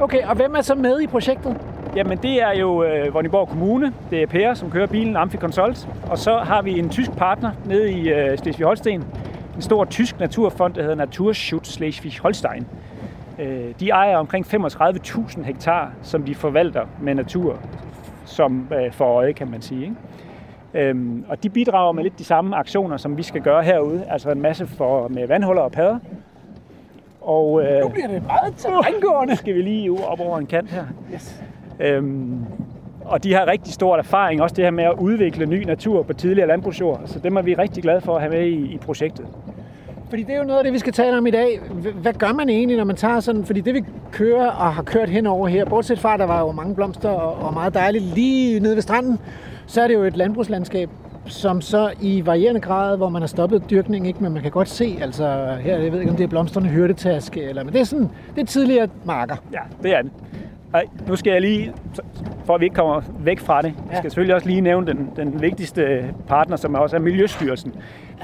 Okay, 0.00 0.22
og 0.22 0.36
hvem 0.36 0.54
er 0.54 0.60
så 0.60 0.74
med 0.74 1.00
i 1.00 1.06
projektet? 1.06 1.56
Jamen 1.96 2.18
det 2.18 2.42
er 2.42 2.52
jo 2.60 2.84
øh, 2.84 3.14
Vordingborg 3.14 3.48
Kommune, 3.48 3.92
det 4.10 4.22
er 4.22 4.26
Per, 4.26 4.54
som 4.54 4.70
kører 4.70 4.86
bilen, 4.86 5.16
Amfi 5.16 5.36
Consult. 5.36 5.88
Og 6.10 6.18
så 6.18 6.36
har 6.36 6.62
vi 6.62 6.78
en 6.78 6.88
tysk 6.88 7.12
partner 7.16 7.50
nede 7.64 7.92
i 7.92 8.08
øh, 8.08 8.38
Slesvig-Holsten. 8.38 9.04
En 9.56 9.62
stor 9.62 9.84
tysk 9.84 10.20
naturfond, 10.20 10.74
der 10.74 10.80
hedder 10.82 10.96
Naturschutz 10.96 11.68
Slesvig-Holstein. 11.80 12.64
Øh, 13.38 13.74
de 13.80 13.88
ejer 13.90 14.16
omkring 14.16 14.46
35.000 14.46 15.42
hektar, 15.42 15.92
som 16.02 16.22
de 16.22 16.34
forvalter 16.34 16.86
med 17.00 17.14
natur 17.14 17.58
som 18.24 18.68
øh, 18.74 18.92
for 18.92 19.04
øje, 19.04 19.32
kan 19.32 19.50
man 19.50 19.62
sige. 19.62 19.82
Ikke? 19.82 20.88
Øhm, 20.88 21.24
og 21.28 21.42
de 21.42 21.48
bidrager 21.48 21.92
med 21.92 22.02
lidt 22.02 22.18
de 22.18 22.24
samme 22.24 22.56
aktioner, 22.56 22.96
som 22.96 23.16
vi 23.16 23.22
skal 23.22 23.42
gøre 23.42 23.62
herude. 23.62 24.04
Altså 24.08 24.30
en 24.30 24.42
masse 24.42 24.66
for, 24.66 25.08
med 25.08 25.28
vandhuller 25.28 25.62
og 25.62 25.72
padder. 25.72 25.98
Og, 27.20 27.62
øh, 27.62 27.80
Nu 27.82 27.88
bliver 27.88 28.06
det 28.06 28.26
meget 28.26 28.54
terrængående. 28.56 29.36
skal 29.36 29.54
vi 29.54 29.62
lige 29.62 30.06
op 30.06 30.20
over 30.20 30.38
en 30.38 30.46
kant 30.46 30.70
her. 30.70 30.84
Yes. 31.14 31.42
Øhm, 31.80 32.44
og 33.06 33.24
de 33.24 33.34
har 33.34 33.46
rigtig 33.46 33.74
stor 33.74 33.96
erfaring, 33.96 34.42
også 34.42 34.56
det 34.56 34.64
her 34.64 34.70
med 34.70 34.84
at 34.84 34.94
udvikle 34.98 35.46
ny 35.46 35.64
natur 35.64 36.02
på 36.02 36.12
tidligere 36.12 36.48
landbrugsjord. 36.48 37.00
Så 37.06 37.18
dem 37.18 37.36
er 37.36 37.42
vi 37.42 37.54
rigtig 37.54 37.82
glade 37.82 38.00
for 38.00 38.14
at 38.14 38.20
have 38.20 38.32
med 38.32 38.46
i, 38.46 38.74
i 38.74 38.78
projektet. 38.78 39.26
Fordi 40.08 40.22
det 40.22 40.34
er 40.34 40.38
jo 40.38 40.44
noget 40.44 40.58
af 40.58 40.64
det, 40.64 40.72
vi 40.72 40.78
skal 40.78 40.92
tale 40.92 41.18
om 41.18 41.26
i 41.26 41.30
dag. 41.30 41.60
Hvad 42.02 42.12
gør 42.12 42.32
man 42.32 42.48
egentlig, 42.48 42.76
når 42.76 42.84
man 42.84 42.96
tager 42.96 43.20
sådan... 43.20 43.44
Fordi 43.44 43.60
det, 43.60 43.74
vi 43.74 43.84
kører 44.12 44.50
og 44.50 44.74
har 44.74 44.82
kørt 44.82 45.08
henover 45.08 45.48
her, 45.48 45.64
bortset 45.64 45.98
fra, 45.98 46.14
at 46.14 46.20
der 46.20 46.26
var 46.26 46.40
jo 46.40 46.52
mange 46.52 46.74
blomster 46.74 47.08
og, 47.08 47.46
og 47.46 47.54
meget 47.54 47.74
dejligt 47.74 48.04
lige 48.04 48.60
nede 48.60 48.74
ved 48.74 48.82
stranden, 48.82 49.18
så 49.66 49.82
er 49.82 49.86
det 49.86 49.94
jo 49.94 50.02
et 50.02 50.16
landbrugslandskab, 50.16 50.90
som 51.26 51.60
så 51.60 51.92
i 52.00 52.26
varierende 52.26 52.60
grad, 52.60 52.96
hvor 52.96 53.08
man 53.08 53.22
har 53.22 53.26
stoppet 53.26 53.70
dyrkning, 53.70 54.06
ikke? 54.06 54.22
men 54.22 54.32
man 54.32 54.42
kan 54.42 54.50
godt 54.50 54.68
se, 54.68 54.98
altså 55.00 55.56
her, 55.60 55.78
jeg 55.78 55.92
ved 55.92 56.00
ikke, 56.00 56.10
om 56.10 56.16
det 56.16 56.24
er 56.24 56.28
blomstrende 56.28 56.68
hyrdetaske, 56.68 57.42
eller, 57.42 57.64
men 57.64 57.72
det 57.72 57.80
er 57.80 57.84
sådan, 57.84 58.08
det 58.34 58.42
er 58.42 58.46
tidligere 58.46 58.88
marker. 59.04 59.36
Ja, 59.52 59.60
det 59.82 59.94
er 59.96 60.02
det. 60.02 60.10
Ej, 60.74 60.86
nu 61.08 61.16
skal 61.16 61.30
jeg 61.32 61.40
lige... 61.40 61.72
for 62.44 62.54
at 62.54 62.60
vi 62.60 62.64
ikke 62.64 62.76
kommer 62.76 63.02
væk 63.18 63.38
fra 63.38 63.62
det. 63.62 63.74
Jeg 63.90 63.98
skal 63.98 64.10
selvfølgelig 64.10 64.34
også 64.34 64.48
lige 64.48 64.60
nævne 64.60 64.86
den, 64.86 65.10
den 65.16 65.42
vigtigste 65.42 66.14
partner, 66.28 66.56
som 66.56 66.74
også 66.74 66.96
er 66.96 67.00
Miljøstyrelsen. 67.00 67.74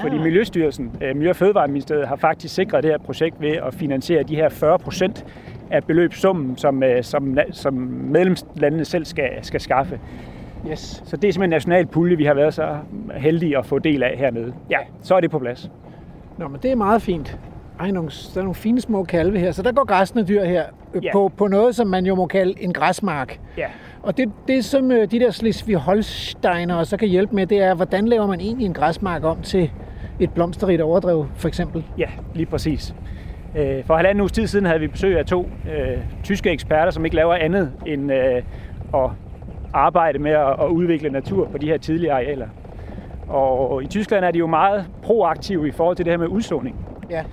Fordi 0.01 0.17
Miljøstyrelsen, 0.17 0.91
øh, 1.01 1.15
Miljø- 1.15 1.29
og 1.29 1.35
Fødevareministeriet, 1.35 2.07
har 2.07 2.15
faktisk 2.15 2.55
sikret 2.55 2.83
det 2.83 2.91
her 2.91 2.97
projekt 2.97 3.41
ved 3.41 3.49
at 3.51 3.73
finansiere 3.73 4.23
de 4.23 4.35
her 4.35 4.49
40 4.49 4.79
procent 4.79 5.25
af 5.71 5.83
beløbssummen, 5.83 6.57
som, 6.57 6.83
øh, 6.83 7.03
som, 7.03 7.37
som 7.51 7.73
medlemslandene 8.09 8.85
selv 8.85 9.05
skal, 9.05 9.29
skal 9.41 9.61
skaffe. 9.61 9.99
Yes. 10.71 11.03
Så 11.05 11.17
det 11.17 11.27
er 11.27 11.33
simpelthen 11.33 11.43
en 11.43 11.49
national 11.49 11.85
pulje, 11.85 12.17
vi 12.17 12.25
har 12.25 12.33
været 12.33 12.53
så 12.53 12.77
heldige 13.15 13.57
at 13.57 13.65
få 13.65 13.79
del 13.79 14.03
af 14.03 14.17
hernede. 14.17 14.53
Ja, 14.69 14.77
så 15.01 15.15
er 15.15 15.19
det 15.19 15.31
på 15.31 15.39
plads. 15.39 15.71
Nå, 16.37 16.47
men 16.47 16.59
det 16.63 16.71
er 16.71 16.75
meget 16.75 17.01
fint. 17.01 17.37
Ej, 17.79 17.91
nogle, 17.91 18.09
der 18.33 18.39
er 18.39 18.43
nogle 18.43 18.55
fine 18.55 18.81
små 18.81 19.03
kalve 19.03 19.39
her. 19.39 19.51
Så 19.51 19.61
der 19.61 19.71
går 19.71 19.85
græsne 19.85 20.23
dyr 20.27 20.43
her 20.43 20.63
øh, 20.93 21.05
Ja. 21.05 21.11
på, 21.11 21.31
på 21.37 21.47
noget, 21.47 21.75
som 21.75 21.87
man 21.87 22.05
jo 22.05 22.15
må 22.15 22.25
kalde 22.25 22.53
en 22.63 22.73
græsmark. 22.73 23.39
Ja, 23.57 23.65
Og 24.03 24.17
det, 24.17 24.31
det 24.47 24.65
som 24.65 24.91
øh, 24.91 25.11
de 25.11 25.19
der 25.19 25.31
Slesvig-Holsteiner 25.31 26.83
så 26.83 26.97
kan 26.97 27.07
hjælpe 27.07 27.35
med, 27.35 27.45
det 27.47 27.61
er, 27.61 27.73
hvordan 27.75 28.07
laver 28.07 28.27
man 28.27 28.39
egentlig 28.39 28.65
en 28.65 28.73
græsmark 28.73 29.23
om 29.23 29.41
til 29.41 29.71
et 30.19 30.31
blomsterrigt 30.31 30.81
overdrev, 30.81 31.25
for 31.35 31.47
eksempel? 31.47 31.83
ja 31.97 32.07
lige 32.33 32.45
præcis. 32.45 32.95
Øh, 33.57 33.85
For 33.85 33.95
halvanden 33.95 34.21
uges 34.21 34.31
tid 34.31 34.47
siden 34.47 34.65
havde 34.65 34.79
vi 34.79 34.87
besøg 34.87 35.17
af 35.19 35.25
to 35.25 35.47
øh, 35.77 35.97
tyske 36.23 36.49
eksperter, 36.51 36.91
som 36.91 37.05
ikke 37.05 37.15
laver 37.15 37.33
andet 37.33 37.71
end 37.85 38.11
øh, 38.13 38.35
at 39.03 39.09
arbejde 39.73 40.19
med 40.19 40.31
at, 40.31 40.49
at 40.61 40.67
udvikle 40.67 41.09
natur 41.09 41.47
på 41.51 41.57
de 41.57 41.67
her 41.67 41.77
tidlige 41.77 42.11
arealer. 42.11 42.47
Og 43.27 43.83
i 43.83 43.87
Tyskland 43.87 44.25
er 44.25 44.31
de 44.31 44.37
jo 44.39 44.47
meget 44.47 44.85
proaktive 45.03 45.67
i 45.67 45.71
forhold 45.71 45.95
til 45.95 46.05
det 46.05 46.11
her 46.13 46.17
med 46.17 46.27
udsåning. 46.27 46.75
Ja. 47.09 47.23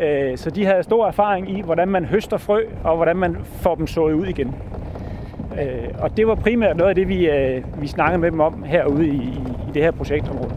Øh, 0.00 0.38
så 0.38 0.50
de 0.50 0.66
havde 0.66 0.82
stor 0.82 1.06
erfaring 1.06 1.58
i, 1.58 1.60
hvordan 1.60 1.88
man 1.88 2.04
høster 2.04 2.36
frø, 2.36 2.60
og 2.84 2.96
hvordan 2.96 3.16
man 3.16 3.36
får 3.44 3.74
dem 3.74 3.86
sået 3.86 4.12
ud 4.12 4.26
igen. 4.26 4.54
Øh, 5.60 5.88
og 5.98 6.16
det 6.16 6.26
var 6.26 6.34
primært 6.34 6.76
noget 6.76 6.88
af 6.88 6.94
det, 6.94 7.08
vi, 7.08 7.30
øh, 7.30 7.62
vi 7.80 7.86
snakkede 7.86 8.18
med 8.18 8.30
dem 8.30 8.40
om 8.40 8.62
herude 8.62 9.06
i, 9.06 9.40
i 9.68 9.72
det 9.74 9.82
her 9.82 9.90
projektområde. 9.90 10.54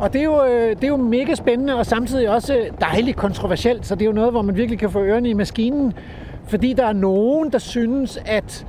Og 0.00 0.12
det 0.12 0.20
er, 0.20 0.24
jo, 0.24 0.44
det 0.70 0.84
er 0.84 0.88
jo 0.88 0.96
mega 0.96 1.34
spændende, 1.34 1.74
og 1.74 1.86
samtidig 1.86 2.28
også 2.28 2.66
dejligt 2.80 3.16
kontroversielt, 3.16 3.86
så 3.86 3.94
det 3.94 4.02
er 4.02 4.06
jo 4.06 4.12
noget, 4.12 4.30
hvor 4.30 4.42
man 4.42 4.56
virkelig 4.56 4.78
kan 4.78 4.90
få 4.90 5.02
ørerne 5.02 5.28
i 5.28 5.32
maskinen, 5.32 5.92
fordi 6.46 6.72
der 6.72 6.86
er 6.86 6.92
nogen, 6.92 7.52
der 7.52 7.58
synes, 7.58 8.18
at, 8.26 8.66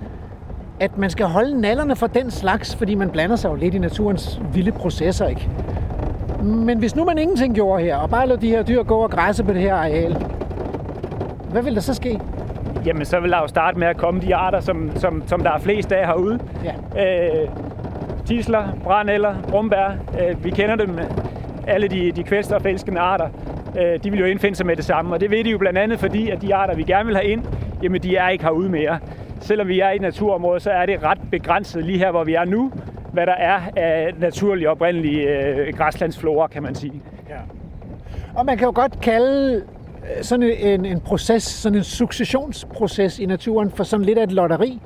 at 0.79 0.97
man 0.97 1.09
skal 1.09 1.25
holde 1.25 1.61
nallerne 1.61 1.95
for 1.95 2.07
den 2.07 2.31
slags, 2.31 2.75
fordi 2.75 2.95
man 2.95 3.09
blander 3.09 3.35
sig 3.35 3.49
jo 3.49 3.55
lidt 3.55 3.75
i 3.75 3.77
naturens 3.77 4.41
vilde 4.53 4.71
processer, 4.71 5.27
ikke? 5.27 5.49
Men 6.45 6.79
hvis 6.79 6.95
nu 6.95 7.05
man 7.05 7.17
ingenting 7.17 7.55
gjorde 7.55 7.83
her, 7.83 7.97
og 7.97 8.09
bare 8.09 8.27
lod 8.27 8.37
de 8.37 8.49
her 8.49 8.63
dyr 8.63 8.83
gå 8.83 8.95
og 8.95 9.11
græsse 9.11 9.43
på 9.43 9.53
det 9.53 9.61
her 9.61 9.75
areal, 9.75 10.17
hvad 11.51 11.63
vil 11.63 11.75
der 11.75 11.81
så 11.81 11.93
ske? 11.93 12.19
Jamen, 12.85 13.05
så 13.05 13.19
vil 13.19 13.31
der 13.31 13.37
jo 13.37 13.47
starte 13.47 13.79
med 13.79 13.87
at 13.87 13.97
komme 13.97 14.21
de 14.21 14.35
arter, 14.35 14.59
som, 14.59 14.91
som, 14.95 15.23
som 15.27 15.43
der 15.43 15.51
er 15.51 15.59
flest 15.59 15.91
af 15.91 16.07
herude. 16.07 16.39
Ja. 16.63 17.41
Øh, 17.41 17.49
tisler, 18.25 18.67
brændeller, 18.83 19.35
brumbær, 19.49 19.91
øh, 20.21 20.45
vi 20.45 20.49
kender 20.49 20.75
dem, 20.75 20.99
alle 21.67 21.87
de, 21.87 22.11
de 22.11 22.23
kvælstofelskende 22.23 22.99
arter. 22.99 23.27
Øh, 23.79 24.03
de 24.03 24.11
vil 24.11 24.19
jo 24.19 24.25
indfinde 24.25 24.55
sig 24.55 24.65
med 24.65 24.75
det 24.75 24.85
samme, 24.85 25.13
og 25.13 25.21
det 25.21 25.31
ved 25.31 25.43
de 25.43 25.49
jo 25.49 25.57
blandt 25.57 25.79
andet, 25.79 25.99
fordi 25.99 26.29
at 26.29 26.41
de 26.41 26.55
arter, 26.55 26.75
vi 26.75 26.83
gerne 26.83 27.05
vil 27.05 27.15
have 27.15 27.27
ind, 27.27 27.43
jamen 27.83 28.01
de 28.01 28.15
er 28.15 28.29
ikke 28.29 28.43
herude 28.43 28.69
mere. 28.69 28.99
Selvom 29.39 29.67
vi 29.67 29.79
er 29.79 29.89
i 29.89 29.95
et 29.95 30.01
naturområde, 30.01 30.59
så 30.59 30.71
er 30.71 30.85
det 30.85 31.03
ret 31.03 31.17
begrænset 31.31 31.85
lige 31.85 31.97
her, 31.97 32.11
hvor 32.11 32.23
vi 32.23 32.33
er 32.33 32.45
nu, 32.45 32.71
hvad 33.15 33.25
der 33.25 33.33
er 33.33 33.59
af 33.75 34.13
naturlig 34.19 34.69
oprindelig 34.69 35.17
øh, 35.27 35.73
græslandsflora, 35.77 36.47
kan 36.47 36.63
man 36.63 36.75
sige. 36.75 37.01
Og 38.35 38.45
man 38.45 38.57
kan 38.57 38.65
jo 38.65 38.71
godt 38.75 38.99
kalde 39.01 39.55
øh, 39.55 40.23
sådan 40.23 40.43
en, 40.59 40.85
en 40.85 40.99
proces, 40.99 41.43
sådan 41.43 41.77
en 41.77 41.83
successionsproces 41.83 43.19
i 43.19 43.25
naturen 43.25 43.71
for 43.71 43.83
sådan 43.83 44.05
lidt 44.05 44.17
af 44.17 44.23
et 44.23 44.31
lotteri. 44.31 44.81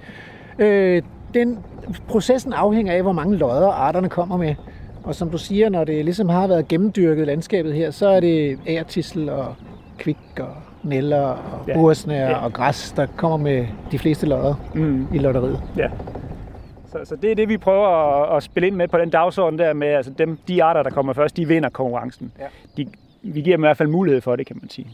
Øh, 0.60 1.02
den, 1.34 1.60
processen 2.08 2.54
afhænger 2.54 2.94
af, 2.94 3.02
hvor 3.02 3.12
mange 3.12 3.38
lodder 3.38 3.68
arterne 3.68 4.10
kommer 4.10 4.38
med. 4.38 4.56
Og 5.04 5.16
som 5.16 5.30
du 5.30 5.38
siger, 5.38 5.70
når 5.70 5.84
det 5.84 6.06
ligesom 6.06 6.30
har 6.30 6.48
været 6.48 6.68
gennemdyrket 6.68 7.28
landskabet 7.28 7.74
her, 7.74 7.92
så 7.92 8.08
er 8.08 8.20
det 8.20 8.60
ærtissel 8.68 9.30
og 9.30 9.56
kvik 9.98 10.18
og 10.40 10.48
neller 10.84 11.22
og 11.22 11.38
Ja. 11.68 11.74
bursnær 11.74 12.30
Ja. 12.30 12.36
og 12.46 12.54
græs, 12.54 12.94
der 12.98 13.06
kommer 13.18 13.38
med 13.38 13.66
de 13.92 14.00
fleste 14.00 14.26
lodder 14.26 14.54
Mm. 14.76 15.08
i 15.14 15.18
lotteriet. 15.18 15.62
Ja. 15.78 15.88
Så, 16.92 17.00
så 17.06 17.16
det 17.16 17.32
er 17.32 17.36
det, 17.36 17.50
vi 17.50 17.58
prøver 17.58 17.88
at, 17.88 18.38
at 18.38 18.44
spille 18.44 18.68
ind 18.68 18.76
med 18.76 18.88
på 18.88 18.98
den 18.98 19.10
dagsorden 19.10 19.60
der 19.60 19.74
med, 19.74 19.88
altså 19.88 20.12
dem, 20.18 20.38
de 20.48 20.64
arter, 20.64 20.84
der 20.84 20.90
kommer 20.90 21.14
først, 21.14 21.38
de 21.38 21.48
vinder 21.48 21.70
konkurrencen. 21.70 22.32
Ja. 22.40 22.46
De, 22.78 22.88
vi 23.22 23.42
giver 23.42 23.58
dem 23.58 23.64
i 23.64 23.68
hvert 23.68 23.78
fald 23.78 23.90
mulighed 23.90 24.22
for 24.22 24.36
det, 24.36 24.48
kan 24.48 24.58
man 24.62 24.70
sige. 24.70 24.88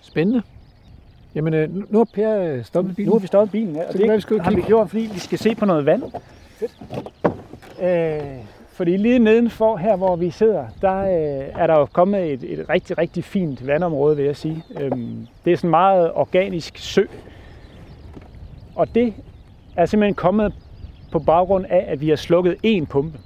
Spændende. 0.00 0.42
Jamen, 1.34 1.54
øh, 1.54 1.74
nu- 1.92 1.98
har 1.98 2.04
Per 2.14 2.38
øh, 2.38 2.64
stoppet 2.64 2.96
bilen. 2.96 3.08
Nu 3.08 3.14
har 3.14 3.20
vi 3.20 3.26
stoppet 3.26 3.52
bilen 3.52 3.74
her, 3.74 3.86
og 3.86 3.92
Så 3.92 3.98
det 3.98 4.06
kan 4.06 4.16
vi 4.16 4.20
sgu 4.20 4.38
har 4.38 4.50
vi 4.50 4.54
kigge. 4.54 4.66
gjort, 4.66 4.88
fordi 4.88 5.08
vi 5.12 5.18
skal 5.18 5.38
se 5.38 5.54
på 5.54 5.64
noget 5.64 5.86
vand. 5.86 6.02
Øh, 7.82 8.20
fordi 8.72 8.96
lige 8.96 9.18
nedenfor 9.18 9.76
her, 9.76 9.96
hvor 9.96 10.16
vi 10.16 10.30
sidder, 10.30 10.66
der 10.82 10.98
øh, 11.00 11.48
er 11.62 11.66
der 11.66 11.78
jo 11.78 11.84
kommet 11.86 12.32
et, 12.32 12.42
et 12.60 12.68
rigtig, 12.68 12.98
rigtig 12.98 13.24
fint 13.24 13.66
vandområde, 13.66 14.16
vil 14.16 14.24
jeg 14.24 14.36
sige. 14.36 14.62
Øhm, 14.80 15.26
det 15.44 15.52
er 15.52 15.56
sådan 15.56 15.68
en 15.68 15.70
meget 15.70 16.12
organisk 16.12 16.78
sø. 16.78 17.02
Og 18.76 18.94
det 18.94 19.14
er 19.76 19.86
simpelthen 19.86 20.14
kommet 20.14 20.54
på 21.14 21.18
baggrund 21.18 21.66
af, 21.68 21.84
at 21.88 22.00
vi 22.00 22.08
har 22.08 22.16
slukket 22.16 22.56
én 22.66 22.84
pumpe. 22.84 23.18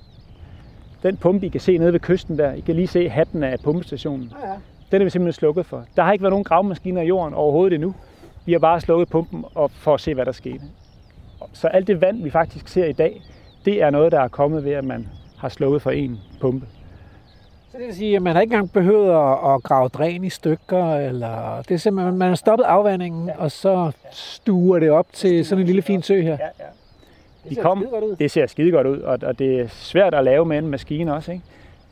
Den 1.03 1.17
pumpe, 1.17 1.47
I 1.47 1.49
kan 1.49 1.61
se 1.61 1.79
nede 1.79 1.93
ved 1.93 2.01
kysten 2.01 2.39
der, 2.39 2.53
I 2.53 2.61
kan 2.61 2.75
lige 2.75 2.87
se 2.87 3.09
hatten 3.09 3.43
af 3.43 3.61
pumpestationen. 3.65 4.33
Ja, 4.43 4.49
ja. 4.49 4.55
Den 4.93 5.03
er 5.03 5.05
vi 5.05 5.11
simpelthen 5.11 5.33
slukket 5.39 5.67
for. 5.67 5.85
Der 5.97 6.03
har 6.03 6.13
ikke 6.13 6.23
været 6.23 6.33
nogen 6.33 6.45
gravemaskiner 6.45 7.03
i 7.03 7.07
jorden 7.07 7.35
overhovedet 7.35 7.75
endnu. 7.75 7.95
Vi 8.47 8.53
har 8.53 8.59
bare 8.59 8.81
slukket 8.81 9.09
pumpen 9.09 9.45
og 9.55 9.71
for 9.71 9.95
at 9.95 10.01
se, 10.01 10.15
hvad 10.15 10.27
der 10.27 10.33
skete. 10.33 10.61
Så 11.53 11.69
alt 11.69 11.87
det 11.87 12.01
vand, 12.01 12.23
vi 12.23 12.31
faktisk 12.31 12.69
ser 12.69 12.85
i 12.85 12.93
dag, 12.93 13.23
det 13.65 13.83
er 13.83 13.91
noget, 13.91 14.13
der 14.13 14.21
er 14.21 14.29
kommet 14.29 14.65
ved, 14.65 14.73
at 14.73 14.85
man 14.85 15.09
har 15.39 15.49
slukket 15.49 15.83
for 15.83 15.91
en 15.91 16.19
pumpe. 16.41 16.67
Så 17.71 17.79
det 17.79 17.87
vil 17.87 17.95
sige, 17.95 18.17
at 18.17 18.23
man 18.23 18.35
har 18.35 18.41
ikke 18.41 18.53
engang 18.53 18.73
behøvet 18.73 19.11
at, 19.11 19.55
at 19.55 19.63
grave 19.63 19.89
dræn 19.89 20.25
i 20.25 20.31
stykker, 20.31 20.95
eller 20.95 21.63
det 21.69 21.75
er 21.75 21.79
simpelthen, 21.79 22.19
man 22.19 22.29
har 22.29 22.35
stoppet 22.35 22.65
afvandingen, 22.65 23.29
ja. 23.29 23.39
og 23.39 23.51
så 23.51 23.93
stuer 24.11 24.79
det 24.79 24.91
op 24.91 25.07
til 25.13 25.47
sådan 25.47 25.61
en 25.61 25.67
lille 25.67 25.83
fin 25.83 26.03
sø 26.03 26.21
her. 26.21 26.37
Ja, 26.41 26.49
ja. 26.59 26.65
Det 27.49 27.51
De 27.51 27.55
ser 27.55 27.63
kom, 27.63 27.79
skide 27.79 27.91
godt 27.91 28.05
ud. 28.05 28.17
det 28.17 28.31
ser 28.31 28.47
skide 28.47 28.71
godt 28.71 28.87
ud, 28.87 28.99
og, 28.99 29.19
og 29.23 29.39
det 29.39 29.61
er 29.61 29.69
svært 29.69 30.15
at 30.15 30.25
lave 30.25 30.45
med 30.47 30.59
en 30.59 30.69
maskine 30.69 31.15
også. 31.15 31.33
Ikke? 31.33 31.45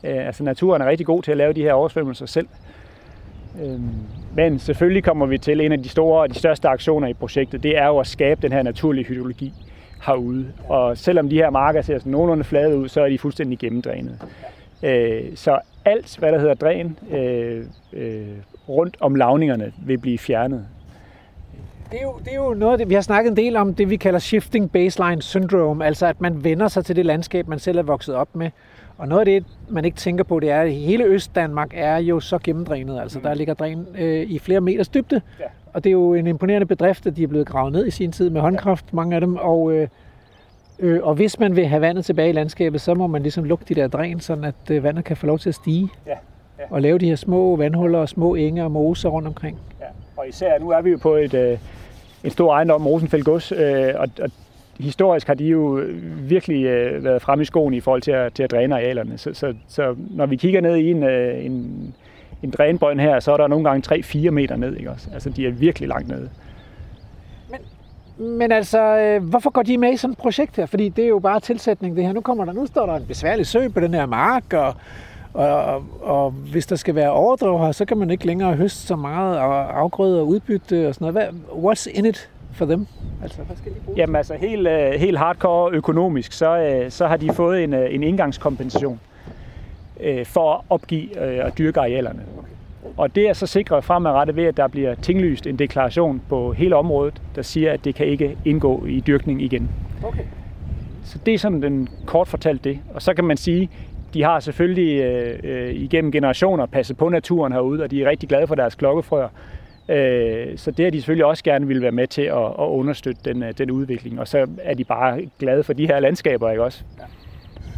Øh, 0.03 0.27
altså 0.27 0.43
naturen 0.43 0.81
er 0.81 0.85
rigtig 0.85 1.05
god 1.05 1.23
til 1.23 1.31
at 1.31 1.37
lave 1.37 1.53
de 1.53 1.61
her 1.61 1.73
oversvømmelser 1.73 2.25
selv. 2.25 2.47
Øhm, 3.63 3.89
men 4.35 4.59
selvfølgelig 4.59 5.03
kommer 5.03 5.25
vi 5.25 5.37
til 5.37 5.61
en 5.61 5.71
af 5.71 5.83
de 5.83 5.89
store 5.89 6.21
og 6.21 6.29
de 6.29 6.35
største 6.35 6.67
aktioner 6.67 7.07
i 7.07 7.13
projektet, 7.13 7.63
det 7.63 7.77
er 7.77 7.85
jo 7.87 7.99
at 7.99 8.07
skabe 8.07 8.41
den 8.41 8.51
her 8.51 8.63
naturlige 8.63 9.05
hydrologi 9.05 9.53
herude. 10.05 10.45
Og 10.69 10.97
selvom 10.97 11.29
de 11.29 11.35
her 11.35 11.49
marker 11.49 11.81
ser 11.81 11.97
sådan 11.97 12.11
nogenlunde 12.11 12.43
flade 12.43 12.77
ud, 12.77 12.87
så 12.89 13.01
er 13.01 13.09
de 13.09 13.17
fuldstændig 13.17 13.59
gennemdrænet. 13.59 14.19
Øh, 14.83 15.23
så 15.35 15.59
alt, 15.85 16.17
hvad 16.19 16.31
der 16.31 16.39
hedder 16.39 16.53
dræn 16.53 16.99
øh, 17.11 17.65
øh, 17.93 18.27
rundt 18.69 18.97
om 18.99 19.15
lavningerne, 19.15 19.71
vil 19.85 19.97
blive 19.97 20.17
fjernet. 20.17 20.65
Det 21.91 21.99
er, 21.99 22.03
jo, 22.03 22.13
det 22.25 22.33
er 22.33 22.35
jo 22.35 22.53
noget 22.53 22.79
det, 22.79 22.89
vi 22.89 22.93
har 22.93 23.01
snakket 23.01 23.29
en 23.31 23.37
del 23.37 23.55
om, 23.55 23.73
det 23.73 23.89
vi 23.89 23.95
kalder 23.95 24.19
shifting 24.19 24.71
baseline 24.71 25.21
syndrome, 25.21 25.85
altså 25.85 26.05
at 26.05 26.21
man 26.21 26.43
vender 26.43 26.67
sig 26.67 26.85
til 26.85 26.95
det 26.95 27.05
landskab, 27.05 27.47
man 27.47 27.59
selv 27.59 27.77
er 27.77 27.83
vokset 27.83 28.15
op 28.15 28.35
med. 28.35 28.49
Og 28.97 29.07
noget 29.07 29.19
af 29.19 29.25
det, 29.25 29.45
man 29.69 29.85
ikke 29.85 29.97
tænker 29.97 30.23
på, 30.23 30.39
det 30.39 30.51
er, 30.51 30.61
at 30.61 30.73
hele 30.73 31.03
Østdanmark 31.03 31.71
er 31.73 31.97
jo 31.97 32.19
så 32.19 32.37
gennemdrænet. 32.43 32.99
Altså, 32.99 33.19
der 33.19 33.33
ligger 33.33 33.53
dræn 33.53 33.87
øh, 33.97 34.29
i 34.29 34.39
flere 34.39 34.61
meters 34.61 34.87
dybde. 34.87 35.21
Ja. 35.39 35.45
Og 35.73 35.83
det 35.83 35.89
er 35.89 35.91
jo 35.91 36.13
en 36.13 36.27
imponerende 36.27 36.65
bedrift, 36.65 37.07
at 37.07 37.15
de 37.15 37.23
er 37.23 37.27
blevet 37.27 37.47
gravet 37.47 37.73
ned 37.73 37.87
i 37.87 37.91
sin 37.91 38.11
tid 38.11 38.29
med 38.29 38.41
håndkraft, 38.41 38.93
mange 38.93 39.15
af 39.15 39.21
dem. 39.21 39.35
Og, 39.35 39.71
øh, 39.73 39.87
øh, 40.79 40.99
og 41.03 41.15
hvis 41.15 41.39
man 41.39 41.55
vil 41.55 41.67
have 41.67 41.81
vandet 41.81 42.05
tilbage 42.05 42.29
i 42.29 42.33
landskabet, 42.33 42.81
så 42.81 42.93
må 42.93 43.07
man 43.07 43.21
ligesom 43.21 43.43
lukke 43.43 43.65
de 43.69 43.75
der 43.75 43.87
dræn, 43.87 44.19
sådan 44.19 44.43
at 44.43 44.71
øh, 44.71 44.83
vandet 44.83 45.05
kan 45.05 45.17
få 45.17 45.25
lov 45.25 45.39
til 45.39 45.49
at 45.49 45.55
stige. 45.55 45.89
Ja, 46.05 46.11
ja. 46.59 46.63
Og 46.69 46.81
lave 46.81 46.97
de 46.97 47.05
her 47.05 47.15
små 47.15 47.55
vandhuller 47.55 47.99
og 47.99 48.09
små 48.09 48.35
enge 48.35 48.63
og 48.63 48.71
moser 48.71 49.09
rundt 49.09 49.27
omkring. 49.27 49.59
Ja, 49.79 49.85
og 50.17 50.27
især 50.27 50.59
nu 50.59 50.69
er 50.69 50.81
vi 50.81 50.89
jo 50.89 50.97
på 50.97 51.15
et, 51.15 51.33
øh, 51.33 51.57
en 52.23 52.31
stor 52.31 52.53
ejendom, 52.53 52.87
Rosenfeldt 52.87 53.25
Gods, 53.25 53.51
øh, 53.51 53.93
og, 53.95 54.07
og 54.21 54.31
historisk 54.79 55.27
har 55.27 55.33
de 55.33 55.45
jo 55.45 55.83
virkelig 56.17 56.65
øh, 56.65 57.03
været 57.03 57.21
fremme 57.21 57.41
i 57.41 57.45
skoen 57.45 57.73
i 57.73 57.79
forhold 57.79 58.01
til 58.01 58.11
at, 58.11 58.33
til 58.33 58.43
at 58.43 58.51
dræne 58.51 58.75
arealerne. 58.75 59.17
Så, 59.17 59.33
så, 59.33 59.53
så 59.67 59.95
når 60.09 60.25
vi 60.25 60.35
kigger 60.35 60.61
ned 60.61 60.75
i 60.75 60.91
en, 60.91 61.03
øh, 61.03 61.45
en, 61.45 61.53
en 62.43 62.49
drænbrønd 62.49 62.99
her, 62.99 63.19
så 63.19 63.31
er 63.31 63.37
der 63.37 63.47
nogle 63.47 63.69
gange 63.69 63.95
3-4 63.95 64.29
meter 64.29 64.55
ned. 64.55 64.75
Ikke 64.75 64.91
også? 64.91 65.09
Altså, 65.13 65.29
de 65.29 65.47
er 65.47 65.51
virkelig 65.51 65.89
langt 65.89 66.07
nede. 66.07 66.29
Men 68.17 68.51
altså, 68.51 68.97
øh, 68.97 69.23
hvorfor 69.23 69.49
går 69.49 69.63
de 69.63 69.77
med 69.77 69.93
i 69.93 69.97
sådan 69.97 70.11
et 70.11 70.17
projekt 70.17 70.55
her? 70.55 70.65
Fordi 70.65 70.89
det 70.89 71.03
er 71.03 71.09
jo 71.09 71.19
bare 71.19 71.39
tilsætning 71.39 71.95
det 71.95 72.05
her. 72.05 72.13
Nu, 72.13 72.21
kommer 72.21 72.45
der, 72.45 72.53
nu 72.53 72.65
står 72.65 72.85
der 72.85 72.95
en 72.95 73.05
besværlig 73.07 73.47
sø 73.47 73.67
på 73.67 73.79
den 73.79 73.93
her 73.93 74.05
mark, 74.05 74.53
og, 74.53 74.73
og, 75.37 75.83
og 76.01 76.31
hvis 76.31 76.65
der 76.65 76.75
skal 76.75 76.95
være 76.95 77.11
overdrev 77.11 77.59
her, 77.59 77.71
så 77.71 77.85
kan 77.85 77.97
man 77.97 78.09
ikke 78.09 78.25
længere 78.25 78.55
høste 78.55 78.79
så 78.79 78.95
meget 78.95 79.39
og 79.39 79.79
afgrøde 79.79 80.19
og 80.19 80.27
udbytte 80.27 80.87
og 80.87 80.95
sådan 80.95 81.13
noget. 81.13 81.31
Hvad, 81.31 81.71
what's 81.71 81.97
in 81.97 82.05
it 82.05 82.29
for 82.53 82.65
dem? 82.65 82.87
Altså, 83.23 83.41
hvad 83.41 83.55
skal 83.57 83.71
de 83.71 83.79
bruge? 83.79 83.97
Jamen 83.97 84.15
altså 84.15 84.33
helt, 84.33 84.67
øh, 84.67 84.91
helt 84.91 85.17
hardcore 85.17 85.71
økonomisk, 85.71 86.31
så, 86.31 86.57
øh, 86.57 86.91
så 86.91 87.07
har 87.07 87.17
de 87.17 87.33
fået 87.33 87.63
en, 87.63 87.73
øh, 87.73 87.95
en 87.95 88.03
indgangskompensation 88.03 88.99
øh, 89.99 90.25
for 90.25 90.53
at 90.53 90.61
opgive 90.69 91.23
øh, 91.23 91.45
at 91.45 91.57
dyrke 91.57 91.79
arealerne. 91.79 92.21
Og 92.97 93.15
det 93.15 93.29
er 93.29 93.33
så 93.33 93.47
sikret 93.47 93.83
fremadrettet 93.83 94.35
ved, 94.35 94.43
at 94.43 94.57
der 94.57 94.67
bliver 94.67 94.95
tinglyst 94.95 95.47
en 95.47 95.59
deklaration 95.59 96.21
på 96.29 96.53
hele 96.53 96.75
området, 96.75 97.21
der 97.35 97.41
siger, 97.41 97.73
at 97.73 97.85
det 97.85 97.95
kan 97.95 98.05
ikke 98.05 98.37
indgå 98.45 98.85
i 98.85 98.99
dyrkning 98.99 99.41
igen. 99.41 99.69
Okay. 100.03 100.23
Så 101.03 101.19
det 101.25 101.33
er 101.33 101.37
sådan 101.37 101.61
den 101.61 101.89
kort 102.05 102.27
fortalt 102.27 102.63
det. 102.63 102.79
Og 102.93 103.01
så 103.01 103.13
kan 103.13 103.23
man 103.23 103.37
sige, 103.37 103.69
de 104.13 104.23
har 104.23 104.39
selvfølgelig 104.39 104.99
øh, 104.99 105.39
øh, 105.43 105.73
igennem 105.73 106.11
generationer 106.11 106.65
passet 106.65 106.97
på 106.97 107.09
naturen 107.09 107.53
herude, 107.53 107.83
og 107.83 107.91
de 107.91 108.03
er 108.03 108.09
rigtig 108.09 108.29
glade 108.29 108.47
for 108.47 108.55
deres 108.55 108.75
klokkefrøer. 108.75 109.29
Øh, 109.89 110.57
så 110.57 110.71
det 110.71 110.85
har 110.85 110.91
de 110.91 110.97
selvfølgelig 110.97 111.25
også 111.25 111.43
gerne 111.43 111.67
vil 111.67 111.81
være 111.81 111.91
med 111.91 112.07
til 112.07 112.21
at, 112.21 112.45
at 112.45 112.67
understøtte 112.67 113.21
den, 113.25 113.43
øh, 113.43 113.53
den 113.57 113.71
udvikling. 113.71 114.19
Og 114.19 114.27
så 114.27 114.47
er 114.63 114.73
de 114.73 114.83
bare 114.83 115.21
glade 115.39 115.63
for 115.63 115.73
de 115.73 115.87
her 115.87 115.99
landskaber, 115.99 116.49
ikke 116.49 116.63
også? 116.63 116.83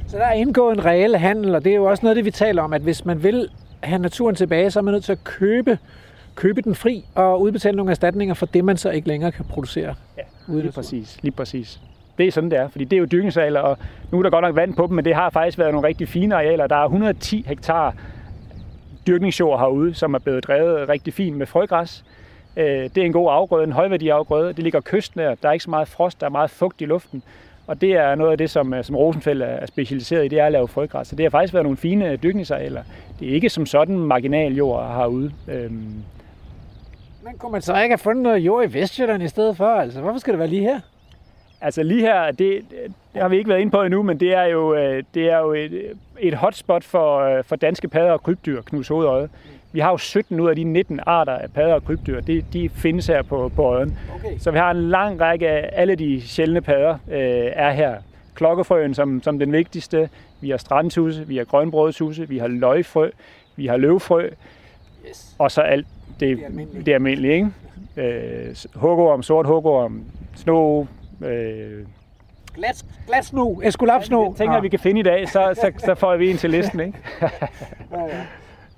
Så 0.08 0.18
der 0.18 0.26
er 0.26 0.34
indgået 0.34 0.78
en 0.78 0.86
reel 0.86 1.16
handel, 1.16 1.56
og 1.56 1.64
det 1.64 1.72
er 1.72 1.76
jo 1.76 1.86
også 1.86 2.04
noget, 2.04 2.16
det 2.16 2.26
vi 2.26 2.32
taler 2.32 2.62
om, 2.62 2.74
at 2.74 2.82
hvis 2.82 3.06
man 3.06 3.24
vil 3.24 3.50
have 3.84 4.02
naturen 4.02 4.36
tilbage, 4.36 4.72
så 4.72 4.80
er 4.80 4.84
man 4.84 4.94
nødt 4.94 5.04
til 5.04 5.12
at 5.12 5.24
købe, 5.24 5.78
købe 6.36 6.62
den 6.62 6.76
fri 6.76 7.06
og 7.16 7.42
udbetale 7.42 7.78
nogle 7.78 7.92
erstatninger 7.92 8.36
for 8.36 8.46
det, 8.46 8.66
man 8.66 8.78
så 8.78 8.90
ikke 8.90 9.08
længere 9.08 9.32
kan 9.32 9.46
producere. 9.46 9.96
Ja, 10.18 10.24
lige 10.48 10.72
præcis, 10.72 11.18
lige 11.22 11.32
præcis. 11.32 11.80
Det 12.20 12.28
er 12.28 12.32
sådan, 12.32 12.52
det 12.52 12.60
er, 12.60 12.68
fordi 12.68 12.84
det 12.84 12.96
er 12.96 13.00
jo 13.00 13.06
dyrkningsarealer, 13.06 13.60
og 13.60 13.78
nu 14.12 14.20
er 14.20 14.24
der 14.24 14.30
godt 14.30 14.44
nok 14.44 14.56
vand 14.56 14.74
på 14.74 14.88
dem, 14.88 14.96
men 14.96 15.06
det 15.06 15.16
har 15.16 15.30
faktisk 15.30 15.58
været 15.58 15.74
nogle 15.74 15.88
rigtig 15.88 16.08
fine 16.08 16.36
arealer. 16.36 16.68
Der 16.68 16.76
er 16.76 16.84
110 16.84 17.46
hektar 17.48 17.96
dyrkningsjord 19.08 19.60
herude, 19.60 19.94
som 19.94 20.14
er 20.14 20.20
blevet 20.20 20.44
drevet 20.44 20.90
rigtig 20.90 21.14
fint 21.14 21.38
med 21.38 21.46
frøgræs. 21.46 22.06
Øh, 22.58 22.66
det 22.66 22.98
er 22.98 23.06
en 23.06 23.14
god 23.14 23.30
afgrøde, 23.32 23.64
en 23.64 23.72
højværdig 23.72 24.12
afgrøde. 24.12 24.54
Det 24.54 24.64
ligger 24.64 24.82
kystnær, 24.82 25.36
der 25.36 25.50
er 25.50 25.54
ikke 25.54 25.64
så 25.64 25.70
meget 25.70 25.88
frost, 25.88 26.20
der 26.22 26.26
er 26.26 26.32
meget 26.32 26.50
fugt 26.50 26.82
i 26.82 26.86
luften. 26.86 27.24
Og 27.68 27.82
det 27.82 27.92
er 27.94 28.16
noget 28.16 28.32
af 28.32 28.38
det, 28.38 28.50
som, 28.50 28.74
øh, 28.74 28.84
som 28.84 28.96
Rosenfeldt 28.96 29.44
er 29.44 29.66
specialiseret 29.66 30.26
i, 30.26 30.28
det 30.28 30.40
er 30.40 30.46
at 30.46 30.52
lave 30.52 30.68
frøgræs. 30.68 31.08
Så 31.08 31.16
det 31.16 31.26
har 31.26 31.30
faktisk 31.30 31.54
været 31.54 31.64
nogle 31.64 31.78
fine 31.78 32.16
dyrkningsarealer. 32.16 32.84
Det 33.20 33.30
er 33.30 33.34
ikke 33.34 33.50
som 33.50 33.66
sådan 33.66 33.98
marginal 33.98 34.56
jord 34.56 34.88
herude. 34.88 35.32
Øhm, 35.48 35.94
Men 37.24 37.34
kunne 37.38 37.52
man 37.52 37.62
så 37.62 37.82
ikke 37.82 37.94
have 37.94 37.98
fundet 37.98 38.24
noget 38.24 38.38
jord 38.40 38.70
i 38.70 38.74
Vestjylland 38.74 39.24
i 39.24 39.28
stedet 39.28 39.58
for? 39.58 39.66
Altså, 39.66 40.02
hvorfor 40.02 40.20
skal 40.20 40.34
det 40.34 40.40
være 40.40 40.48
lige 40.48 40.62
her? 40.62 40.80
Altså 41.62 41.84
lige 41.84 42.02
her, 42.02 42.32
det, 42.32 42.62
det 43.14 43.22
har 43.22 43.28
vi 43.30 43.38
ikke 43.38 43.50
været 43.50 43.60
inde 43.60 43.72
på 43.72 43.82
endnu, 43.84 44.04
men 44.04 44.20
det 44.20 44.34
er 44.36 44.44
jo, 44.44 44.76
øh, 44.76 45.04
det 45.14 45.30
er 45.32 45.38
jo 45.40 45.54
et, 45.54 45.82
et 46.20 46.34
hotspot 46.34 46.84
for, 46.84 47.20
øh, 47.20 47.44
for 47.44 47.56
danske 47.56 47.88
padder 47.88 48.12
og 48.12 48.24
krybdyr, 48.24 48.62
Knus 48.62 48.88
Hovedøje. 48.88 49.30
Vi 49.72 49.80
har 49.80 49.92
jo 49.92 49.98
17 49.98 50.40
ud 50.40 50.50
af 50.50 50.56
de 50.56 50.64
19 50.64 51.00
arter 51.06 51.34
af 51.34 51.52
padder 51.54 51.74
og 51.74 51.86
krybdyr, 51.86 52.22
de, 52.22 52.42
de 52.54 52.70
findes 52.70 53.08
her 53.08 53.22
på, 53.22 53.52
på 53.56 53.64
øjen. 53.64 53.98
Okay. 54.16 54.38
Så 54.40 54.52
vi 54.52 54.58
har 54.58 54.72
en 54.72 54.90
lang 54.90 55.22
række 55.22 55.48
af 55.50 55.70
alle 55.74 55.96
de 55.96 56.22
sjældne 56.22 56.62
padder 56.62 56.94
øh, 57.12 57.52
er 57.54 57.72
her. 57.72 57.96
Klokkefrøen 58.36 58.94
som, 58.94 59.24
som 59.24 59.40
den 59.40 59.52
vigtigste. 59.52 60.10
Vi 60.42 60.50
har 60.50 60.58
strandtuse, 60.58 61.28
vi 61.28 61.38
har 61.38 61.44
grønbrødshuse, 61.44 62.30
vi 62.30 62.38
har 62.38 62.48
løgfrø, 62.48 63.10
vi 63.56 63.66
har 63.68 63.78
løvfrø, 63.78 64.30
Yes. 65.10 65.36
og 65.40 65.52
så 65.52 65.62
alt 65.62 65.88
det, 66.20 66.38
Det 66.38 66.46
almindelige. 66.46 66.84
det 66.86 66.94
almindelige. 66.94 67.34
Ikke? 67.34 67.50
Øh, 67.98 68.56
hugorm, 68.76 69.24
sort 69.24 69.46
hugorm, 69.46 70.04
sno, 70.36 70.86
øh, 71.22 71.86
Glat, 72.54 72.86
glat 73.08 73.26
sno, 73.26 73.60
eskulapsno. 73.64 74.24
jeg 74.26 74.36
tænker, 74.36 74.58
at 74.58 74.64
vi 74.64 74.70
kan 74.70 74.80
finde 74.80 75.00
i 75.00 75.04
dag, 75.04 75.30
så, 75.30 75.52
så, 75.54 75.72
så 75.86 75.96
får 75.96 76.16
vi 76.18 76.32
en 76.32 76.38
til 76.38 76.50
listen. 76.50 76.80
Ikke? 76.80 76.98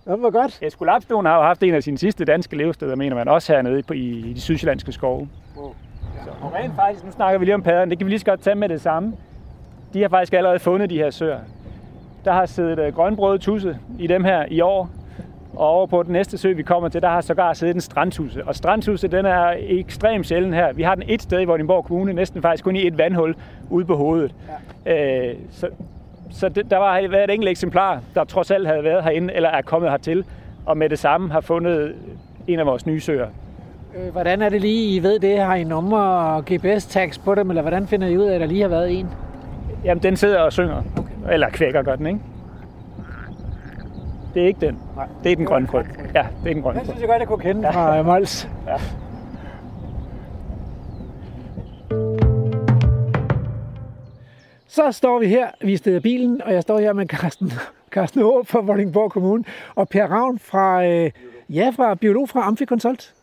Det 0.05 0.21
var 0.21 0.29
godt. 0.29 0.59
Eskulapsnoen 0.61 1.25
har 1.25 1.35
jo 1.35 1.41
haft 1.43 1.63
en 1.63 1.73
af 1.73 1.83
sine 1.83 1.97
sidste 1.97 2.25
danske 2.25 2.57
levesteder, 2.57 2.95
mener 2.95 3.15
man, 3.15 3.27
også 3.27 3.53
hernede 3.53 3.83
på, 3.83 3.93
i, 3.93 3.99
i 3.99 4.33
de 4.33 4.41
sydsjællandske 4.41 4.91
skove. 4.91 5.29
Så, 5.55 6.29
og 6.41 6.53
rent 6.53 6.75
faktisk, 6.75 7.05
nu 7.05 7.11
snakker 7.11 7.39
vi 7.39 7.45
lige 7.45 7.55
om 7.55 7.61
padderne, 7.61 7.89
det 7.91 7.97
kan 7.97 8.05
vi 8.05 8.11
lige 8.11 8.19
så 8.19 8.25
godt 8.25 8.41
tage 8.41 8.55
med 8.55 8.69
det 8.69 8.81
samme. 8.81 9.13
De 9.93 10.01
har 10.01 10.09
faktisk 10.09 10.33
allerede 10.33 10.59
fundet 10.59 10.89
de 10.89 10.97
her 10.97 11.09
søer. 11.09 11.39
Der 12.25 12.31
har 12.31 12.45
siddet 12.45 12.95
grønbrød 12.95 13.39
tusse 13.39 13.79
i 13.99 14.07
dem 14.07 14.23
her 14.23 14.45
i 14.49 14.61
år, 14.61 14.89
og 15.55 15.67
over 15.67 15.87
på 15.87 16.03
den 16.03 16.13
næste 16.13 16.37
sø, 16.37 16.53
vi 16.53 16.63
kommer 16.63 16.89
til, 16.89 17.01
der 17.01 17.09
har 17.09 17.21
sågar 17.21 17.53
siddet 17.53 17.75
en 17.75 17.81
strandtusse. 17.81 18.43
Og 18.47 18.55
strandtusse, 18.55 19.07
den 19.07 19.25
er 19.25 19.53
ekstremt 19.59 20.25
sjælden 20.27 20.53
her. 20.53 20.73
Vi 20.73 20.83
har 20.83 20.95
den 20.95 21.03
et 21.07 21.21
sted 21.21 21.41
i 21.41 21.45
Vordingborg 21.45 21.85
Kommune, 21.85 22.13
næsten 22.13 22.41
faktisk 22.41 22.63
kun 22.63 22.75
i 22.75 22.87
et 22.87 22.97
vandhul 22.97 23.35
ude 23.69 23.85
på 23.85 23.95
hovedet. 23.95 24.35
Ja. 24.85 25.27
Øh, 25.29 25.35
så 25.51 25.67
så 26.33 26.49
det, 26.49 26.71
der 26.71 26.77
var 26.77 27.07
været 27.09 27.23
et 27.23 27.33
enkelt 27.33 27.49
eksemplar, 27.49 28.01
der 28.15 28.23
trods 28.23 28.51
alt 28.51 28.67
havde 28.67 28.83
været 28.83 29.03
herinde, 29.03 29.33
eller 29.33 29.49
er 29.49 29.61
kommet 29.61 29.91
hertil, 29.91 30.25
og 30.65 30.77
med 30.77 30.89
det 30.89 30.99
samme 30.99 31.31
har 31.31 31.41
fundet 31.41 31.93
en 32.47 32.59
af 32.59 32.65
vores 32.65 32.85
nye 32.85 32.99
søer. 32.99 33.27
Øh, 33.95 34.11
Hvordan 34.11 34.41
er 34.41 34.49
det 34.49 34.61
lige, 34.61 34.95
I 34.95 35.03
ved 35.03 35.19
det? 35.19 35.39
Har 35.39 35.55
I 35.55 35.63
numre 35.63 35.99
og 35.99 36.43
GPS-tags 36.51 37.17
på 37.17 37.35
dem, 37.35 37.49
eller 37.49 37.61
hvordan 37.61 37.87
finder 37.87 38.07
I 38.07 38.17
ud 38.17 38.23
af, 38.23 38.35
at 38.35 38.41
der 38.41 38.47
lige 38.47 38.61
har 38.61 38.69
været 38.69 38.99
en? 38.99 39.07
Jamen, 39.85 40.03
den 40.03 40.15
sidder 40.15 40.39
og 40.39 40.53
synger. 40.53 40.83
Okay. 40.97 41.33
Eller 41.33 41.49
kvækker 41.49 41.81
gør 41.83 41.95
den, 41.95 42.07
ikke? 42.07 42.19
Det 44.33 44.43
er 44.43 44.47
ikke 44.47 44.65
den. 44.65 44.79
Nej. 44.95 45.07
Det 45.23 45.31
er 45.31 45.35
den 45.35 45.45
grønne 45.45 45.67
frø. 45.67 45.83
Ja, 46.15 46.25
det 46.43 46.49
er 46.49 46.53
den 46.53 46.61
grønne 46.63 46.79
Den 46.79 46.85
frø. 46.85 46.91
synes 46.91 47.01
jeg 47.01 47.09
godt, 47.09 47.19
jeg 47.19 47.27
kunne 47.27 47.39
kende 47.39 47.73
fra 47.73 47.99
øh, 47.99 48.05
Mols. 48.05 48.49
Ja. 48.67 48.75
Så 54.67 54.91
står 54.91 55.19
vi 55.19 55.27
her, 55.27 55.47
vi 55.61 55.73
er 55.73 55.77
stedet 55.77 55.95
af 55.95 56.03
bilen, 56.03 56.41
og 56.41 56.53
jeg 56.53 56.61
står 56.61 56.79
her 56.79 56.93
med 56.93 57.07
Carsten, 57.07 57.51
Carsten 57.91 58.21
Håb 58.21 58.47
fra 58.47 58.61
Vordingborg 58.61 59.11
Kommune, 59.11 59.43
og 59.75 59.89
Per 59.89 60.07
Ravn 60.07 60.39
fra, 60.39 60.85
øh, 60.87 61.11
ja, 61.49 61.71
fra 61.75 61.95
biolog 61.95 62.29
fra 62.29 62.47
Amficonsult. 62.47 63.13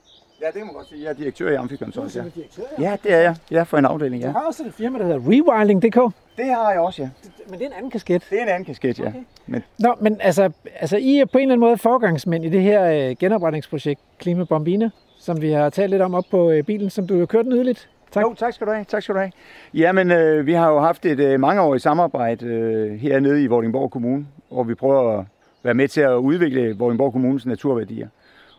Ja, 0.42 0.46
det 0.46 0.66
man 0.66 0.74
godt 0.74 0.88
sige. 0.88 1.02
Jeg 1.02 1.10
er 1.10 1.14
direktør 1.14 1.50
i 1.50 1.54
Amficonsult, 1.54 2.16
ja. 2.16 2.22
direktør. 2.34 2.62
Ja, 2.78 2.96
det 3.02 3.12
er 3.14 3.18
jeg. 3.18 3.36
Ja, 3.50 3.62
for 3.62 3.78
en 3.78 3.84
afdeling, 3.84 4.22
Du 4.22 4.26
ja. 4.28 4.32
har 4.32 4.40
også 4.46 4.62
et 4.66 4.74
firma, 4.74 4.98
der 4.98 5.04
hedder 5.04 5.18
Rewilding.dk, 5.20 6.14
Det 6.36 6.44
har 6.46 6.70
jeg 6.70 6.80
også, 6.80 7.02
ja. 7.02 7.08
men 7.50 7.58
det 7.58 7.62
er 7.62 7.66
en 7.66 7.72
anden 7.76 7.90
kasket. 7.90 8.26
Det 8.30 8.38
er 8.38 8.42
en 8.42 8.48
anden 8.48 8.64
kasket, 8.64 8.98
ja. 8.98 9.12
Men 9.46 9.62
Nå, 9.78 9.94
men 10.00 10.16
altså, 10.20 10.50
altså, 10.80 10.96
I 10.96 11.16
er 11.18 11.24
på 11.24 11.38
en 11.38 11.42
eller 11.42 11.52
anden 11.54 11.68
måde 11.68 11.78
forgangsmænd 11.78 12.44
i 12.44 12.48
det 12.48 12.62
her 12.62 13.08
øh, 13.10 13.16
genopretningsprojekt 13.20 14.00
Klima 14.18 14.44
Bombina, 14.44 14.90
som 15.18 15.42
vi 15.42 15.50
har 15.50 15.70
talt 15.70 15.90
lidt 15.90 16.02
om 16.02 16.14
op 16.14 16.24
på 16.30 16.50
øh, 16.50 16.62
bilen, 16.64 16.90
som 16.90 17.06
du 17.06 17.18
har 17.18 17.26
kørt 17.26 17.46
nydeligt. 17.46 17.88
Tak. 18.10 18.22
Jo, 18.22 18.34
tak 18.34 18.52
skal 18.52 18.66
du 18.66 18.72
have. 18.72 18.84
Tak 18.84 19.02
skal 19.02 19.14
du 19.14 19.20
have. 19.20 19.32
Jamen, 19.74 20.10
øh, 20.10 20.46
vi 20.46 20.52
har 20.52 20.70
jo 20.70 20.80
haft 20.80 21.06
et 21.06 21.20
øh, 21.20 21.40
mangeårigt 21.40 21.82
samarbejde 21.82 22.46
øh, 22.46 22.92
hernede 23.00 23.42
i 23.42 23.46
Vordingborg 23.46 23.90
Kommune, 23.90 24.26
hvor 24.48 24.64
vi 24.64 24.74
prøver 24.74 25.18
at 25.18 25.24
være 25.62 25.74
med 25.74 25.88
til 25.88 26.00
at 26.00 26.14
udvikle 26.14 26.76
Vordingborg 26.78 27.12
Kommunes 27.12 27.46
naturværdier. 27.46 28.08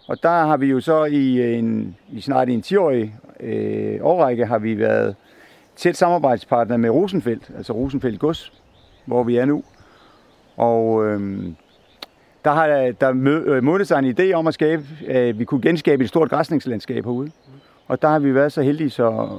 Og 0.09 0.23
der 0.23 0.29
har 0.45 0.57
vi 0.57 0.65
jo 0.67 0.79
så 0.79 1.05
i, 1.05 1.37
øh, 1.37 1.57
en, 1.57 1.95
i 2.11 2.21
snart 2.21 2.49
en 2.49 2.63
10-årig 2.65 3.15
øh, 3.39 3.97
årrække 4.01 4.45
har 4.45 4.59
vi 4.59 4.79
været 4.79 5.15
tæt 5.75 5.97
samarbejdspartner 5.97 6.77
med 6.77 6.89
Rosenfeldt, 6.89 7.51
altså 7.57 7.73
Rosenfeldt 7.73 8.19
Gods, 8.19 8.53
hvor 9.05 9.23
vi 9.23 9.37
er 9.37 9.45
nu. 9.45 9.63
Og 10.57 11.05
øh, 11.05 11.43
der 12.45 12.51
har 12.51 12.67
der 13.01 13.13
mø- 13.13 13.79
øh, 13.79 13.85
sig 13.85 13.99
en 13.99 14.15
idé 14.19 14.33
om 14.33 14.47
at 14.47 14.53
skabe, 14.53 14.83
at 15.07 15.39
vi 15.39 15.45
kunne 15.45 15.61
genskabe 15.61 16.03
et 16.03 16.09
stort 16.09 16.29
græsningslandskab 16.29 17.05
herude. 17.05 17.31
Og 17.87 18.01
der 18.01 18.07
har 18.07 18.19
vi 18.19 18.35
været 18.35 18.51
så 18.51 18.61
heldige, 18.61 18.89
så 18.89 19.29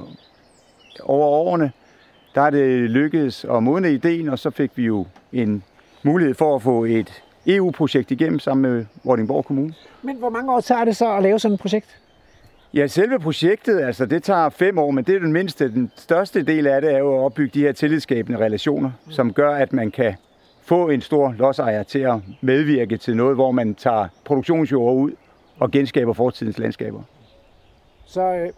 over 1.03 1.27
årene, 1.27 1.71
der 2.35 2.41
er 2.41 2.49
det 2.49 2.89
lykkedes 2.89 3.45
at 3.45 3.63
modne 3.63 3.93
ideen, 3.93 4.29
og 4.29 4.39
så 4.39 4.49
fik 4.49 4.71
vi 4.75 4.85
jo 4.85 5.05
en 5.33 5.63
mulighed 6.03 6.35
for 6.35 6.55
at 6.55 6.61
få 6.61 6.85
et 6.85 7.23
EU-projekt 7.47 8.11
igennem 8.11 8.39
sammen 8.39 8.71
med 8.71 8.85
Vordingborg 9.03 9.45
Kommune. 9.45 9.73
Men 10.01 10.15
hvor 10.15 10.29
mange 10.29 10.53
år 10.53 10.59
tager 10.59 10.85
det 10.85 10.95
så 10.95 11.15
at 11.15 11.23
lave 11.23 11.39
sådan 11.39 11.53
et 11.53 11.59
projekt? 11.59 11.97
Ja, 12.73 12.87
selve 12.87 13.19
projektet, 13.19 13.79
altså 13.79 14.05
det 14.05 14.23
tager 14.23 14.49
fem 14.49 14.77
år, 14.77 14.91
men 14.91 15.03
det 15.03 15.15
er 15.15 15.19
den 15.19 15.33
mindste. 15.33 15.73
Den 15.73 15.91
største 15.95 16.43
del 16.43 16.67
af 16.67 16.81
det 16.81 16.93
er 16.93 16.97
jo 16.97 17.15
at 17.15 17.19
opbygge 17.19 17.51
de 17.53 17.59
her 17.59 17.71
tillidsskabende 17.71 18.39
relationer, 18.39 18.91
som 19.09 19.33
gør, 19.33 19.51
at 19.51 19.73
man 19.73 19.91
kan 19.91 20.15
få 20.61 20.89
en 20.89 21.01
stor 21.01 21.35
lodsejer 21.37 21.83
til 21.83 21.99
at 21.99 22.15
medvirke 22.41 22.97
til 22.97 23.17
noget, 23.17 23.35
hvor 23.35 23.51
man 23.51 23.75
tager 23.75 24.07
produktionsjord 24.25 24.95
ud 24.95 25.11
og 25.59 25.71
genskaber 25.71 26.13
fortidens 26.13 26.57
landskaber. 26.57 27.01
Så, 28.05 28.21
øh, 28.21 28.49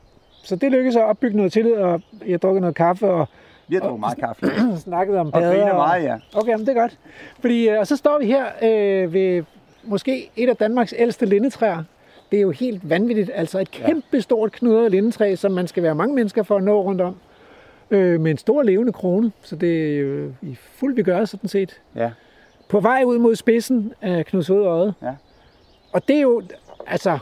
så 0.44 0.56
det 0.56 0.72
lykkedes 0.72 0.96
at 0.96 1.04
opbygge 1.04 1.38
noget 1.38 1.52
tillid, 1.52 1.74
og 1.74 2.02
jeg 2.28 2.42
drukker 2.42 2.62
noget 2.62 2.76
kaffe 2.76 3.08
og 3.08 3.28
Vi 3.68 3.76
har 3.76 3.82
drukket 3.82 4.00
meget 4.00 4.18
kaffe. 4.18 4.46
snakket 4.78 5.18
om 5.18 5.28
Og 5.28 5.34
padder. 5.34 5.50
griner 5.60 5.74
meget, 5.74 6.04
ja. 6.04 6.16
Okay, 6.36 6.52
men 6.52 6.60
det 6.60 6.70
er 6.78 6.82
godt. 6.82 6.98
Fordi, 7.40 7.70
øh, 7.70 7.80
og 7.80 7.88
så 7.88 7.96
står 7.98 8.20
vi 8.20 8.26
her 8.26 8.46
øh, 8.62 9.14
ved 9.14 9.44
måske 9.84 10.30
et 10.36 10.50
af 10.50 10.56
Danmarks 10.56 10.94
ældste 10.98 11.26
lindetræer. 11.26 11.84
Det 12.32 12.38
er 12.38 12.42
jo 12.42 12.52
helt 12.52 12.90
vanvittigt. 12.90 13.32
Altså 13.34 13.60
et 13.60 13.72
kæmpe 13.72 14.22
stort 14.22 14.52
knudret 14.52 14.92
lindetræ, 14.92 15.36
som 15.36 15.52
man 15.52 15.68
skal 15.68 15.84
være 15.84 15.96
mange 15.96 16.16
mennesker 16.16 16.44
for 16.44 16.58
at 16.58 16.64
nå 16.64 16.82
rundt 16.82 17.02
om. 17.02 17.16
Øh, 17.92 18.20
med 18.22 18.32
en 18.32 18.38
stor 18.38 18.64
levende 18.64 18.94
krone. 18.94 19.32
Så 19.42 19.56
det 19.56 19.96
er 19.96 20.00
jo 20.00 20.32
i 20.42 20.56
fuld 20.56 20.96
vi 20.96 21.04
gør 21.04 21.26
sådan 21.26 21.48
set. 21.50 21.82
Ja. 21.96 22.12
På 22.70 22.80
vej 22.80 23.04
ud 23.06 23.18
mod 23.18 23.36
spidsen 23.36 23.94
af 24.02 24.26
Knuds 24.26 24.50
Øje. 24.50 24.94
Ja. 25.02 25.12
Og 25.94 26.08
det 26.08 26.16
er 26.18 26.22
jo, 26.22 26.42
altså, 26.88 27.20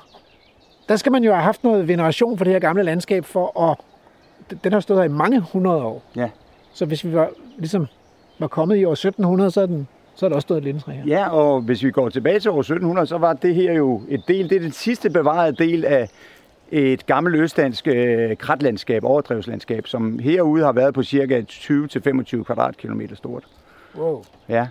der 0.89 0.95
skal 0.95 1.12
man 1.12 1.23
jo 1.23 1.32
have 1.32 1.43
haft 1.43 1.63
noget 1.63 1.88
veneration 1.88 2.38
for 2.38 2.45
det 2.45 2.54
her 2.54 2.60
gamle 2.60 2.84
landskab 2.84 3.25
for 3.25 3.69
at, 3.71 3.77
den 4.63 4.73
har 4.73 4.79
stået 4.79 4.99
her 4.99 5.05
i 5.05 5.13
mange 5.13 5.39
hundrede 5.39 5.83
år. 5.83 6.03
Ja. 6.15 6.29
Så 6.73 6.85
hvis 6.85 7.05
vi 7.05 7.13
var, 7.13 7.29
ligesom, 7.57 7.87
var 8.39 8.47
kommet 8.47 8.77
i 8.77 8.85
år 8.85 8.91
1700, 8.91 9.51
så 9.51 9.61
er, 9.61 9.65
den, 9.65 9.87
så 10.15 10.25
er 10.25 10.29
der 10.29 10.35
også 10.35 10.45
stået 10.45 10.57
et 10.57 10.63
lindetræ 10.63 10.91
her. 10.91 11.03
Ja, 11.07 11.29
og 11.29 11.61
hvis 11.61 11.83
vi 11.83 11.91
går 11.91 12.09
tilbage 12.09 12.39
til 12.39 12.51
år 12.51 12.59
1700, 12.59 13.07
så 13.07 13.17
var 13.17 13.33
det 13.33 13.55
her 13.55 13.73
jo 13.73 14.01
et 14.09 14.23
del, 14.27 14.49
det 14.49 14.55
er 14.55 14.59
den 14.59 14.71
sidste 14.71 15.09
bevarede 15.09 15.55
del 15.55 15.85
af 15.85 16.09
et 16.71 17.05
gammelt 17.05 17.35
østdansk 17.35 17.87
øh, 17.87 18.37
kratlandskab, 18.37 19.03
overdrevslandskab, 19.03 19.87
som 19.87 20.19
herude 20.19 20.63
har 20.63 20.71
været 20.71 20.93
på 20.93 21.03
cirka 21.03 21.41
20-25 21.41 22.43
kvadratkilometer 22.43 23.15
stort. 23.15 23.43
Wow. 23.97 24.23
Ja. 24.49 24.67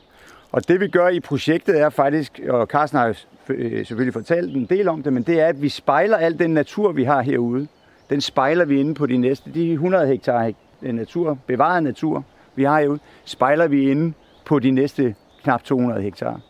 Og 0.52 0.68
det 0.68 0.80
vi 0.80 0.88
gør 0.88 1.08
i 1.08 1.20
projektet 1.20 1.80
er 1.80 1.90
faktisk, 1.90 2.40
og 2.48 2.66
Carsten 2.66 2.98
har 2.98 3.16
øh, 3.48 3.86
selvfølgelig 3.86 4.12
fortalt 4.12 4.56
en 4.56 4.64
del 4.64 4.88
om 4.88 5.02
det, 5.02 5.12
men 5.12 5.22
det 5.22 5.40
er, 5.40 5.46
at 5.46 5.62
vi 5.62 5.68
spejler 5.68 6.16
al 6.16 6.38
den 6.38 6.50
natur, 6.50 6.92
vi 6.92 7.04
har 7.04 7.22
herude. 7.22 7.68
Den 8.10 8.20
spejler 8.20 8.64
vi 8.64 8.80
inde 8.80 8.94
på 8.94 9.06
de 9.06 9.16
næste, 9.16 9.50
de 9.54 9.72
100 9.72 10.06
hektar 10.06 10.52
natur, 10.80 11.38
bevaret 11.46 11.82
natur, 11.82 12.24
vi 12.54 12.64
har 12.64 12.80
jo, 12.80 12.98
spejler 13.24 13.68
vi 13.68 13.90
inde 13.90 14.12
på 14.44 14.58
de 14.58 14.70
næste 14.70 15.14
knap 15.42 15.62
200 15.62 16.02
hektar. 16.02 16.40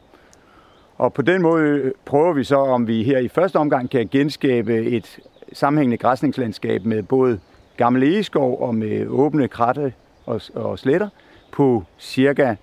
Og 0.98 1.12
på 1.12 1.22
den 1.22 1.42
måde 1.42 1.62
øh, 1.62 1.92
prøver 2.04 2.32
vi 2.32 2.44
så, 2.44 2.56
om 2.56 2.86
vi 2.86 3.02
her 3.02 3.18
i 3.18 3.28
første 3.28 3.56
omgang 3.56 3.90
kan 3.90 4.08
genskabe 4.08 4.76
et 4.76 5.18
sammenhængende 5.52 5.96
græsningslandskab 5.96 6.84
med 6.84 7.02
både 7.02 7.40
gammel 7.76 8.02
egeskov 8.02 8.60
og 8.60 8.74
med 8.74 9.06
åbne 9.06 9.48
kratte 9.48 9.92
og, 10.26 10.40
og 10.54 10.78
sletter 10.78 11.08
på 11.52 11.84
cirka 11.98 12.54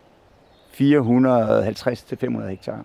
450-500 0.82 2.48
hektar. 2.50 2.84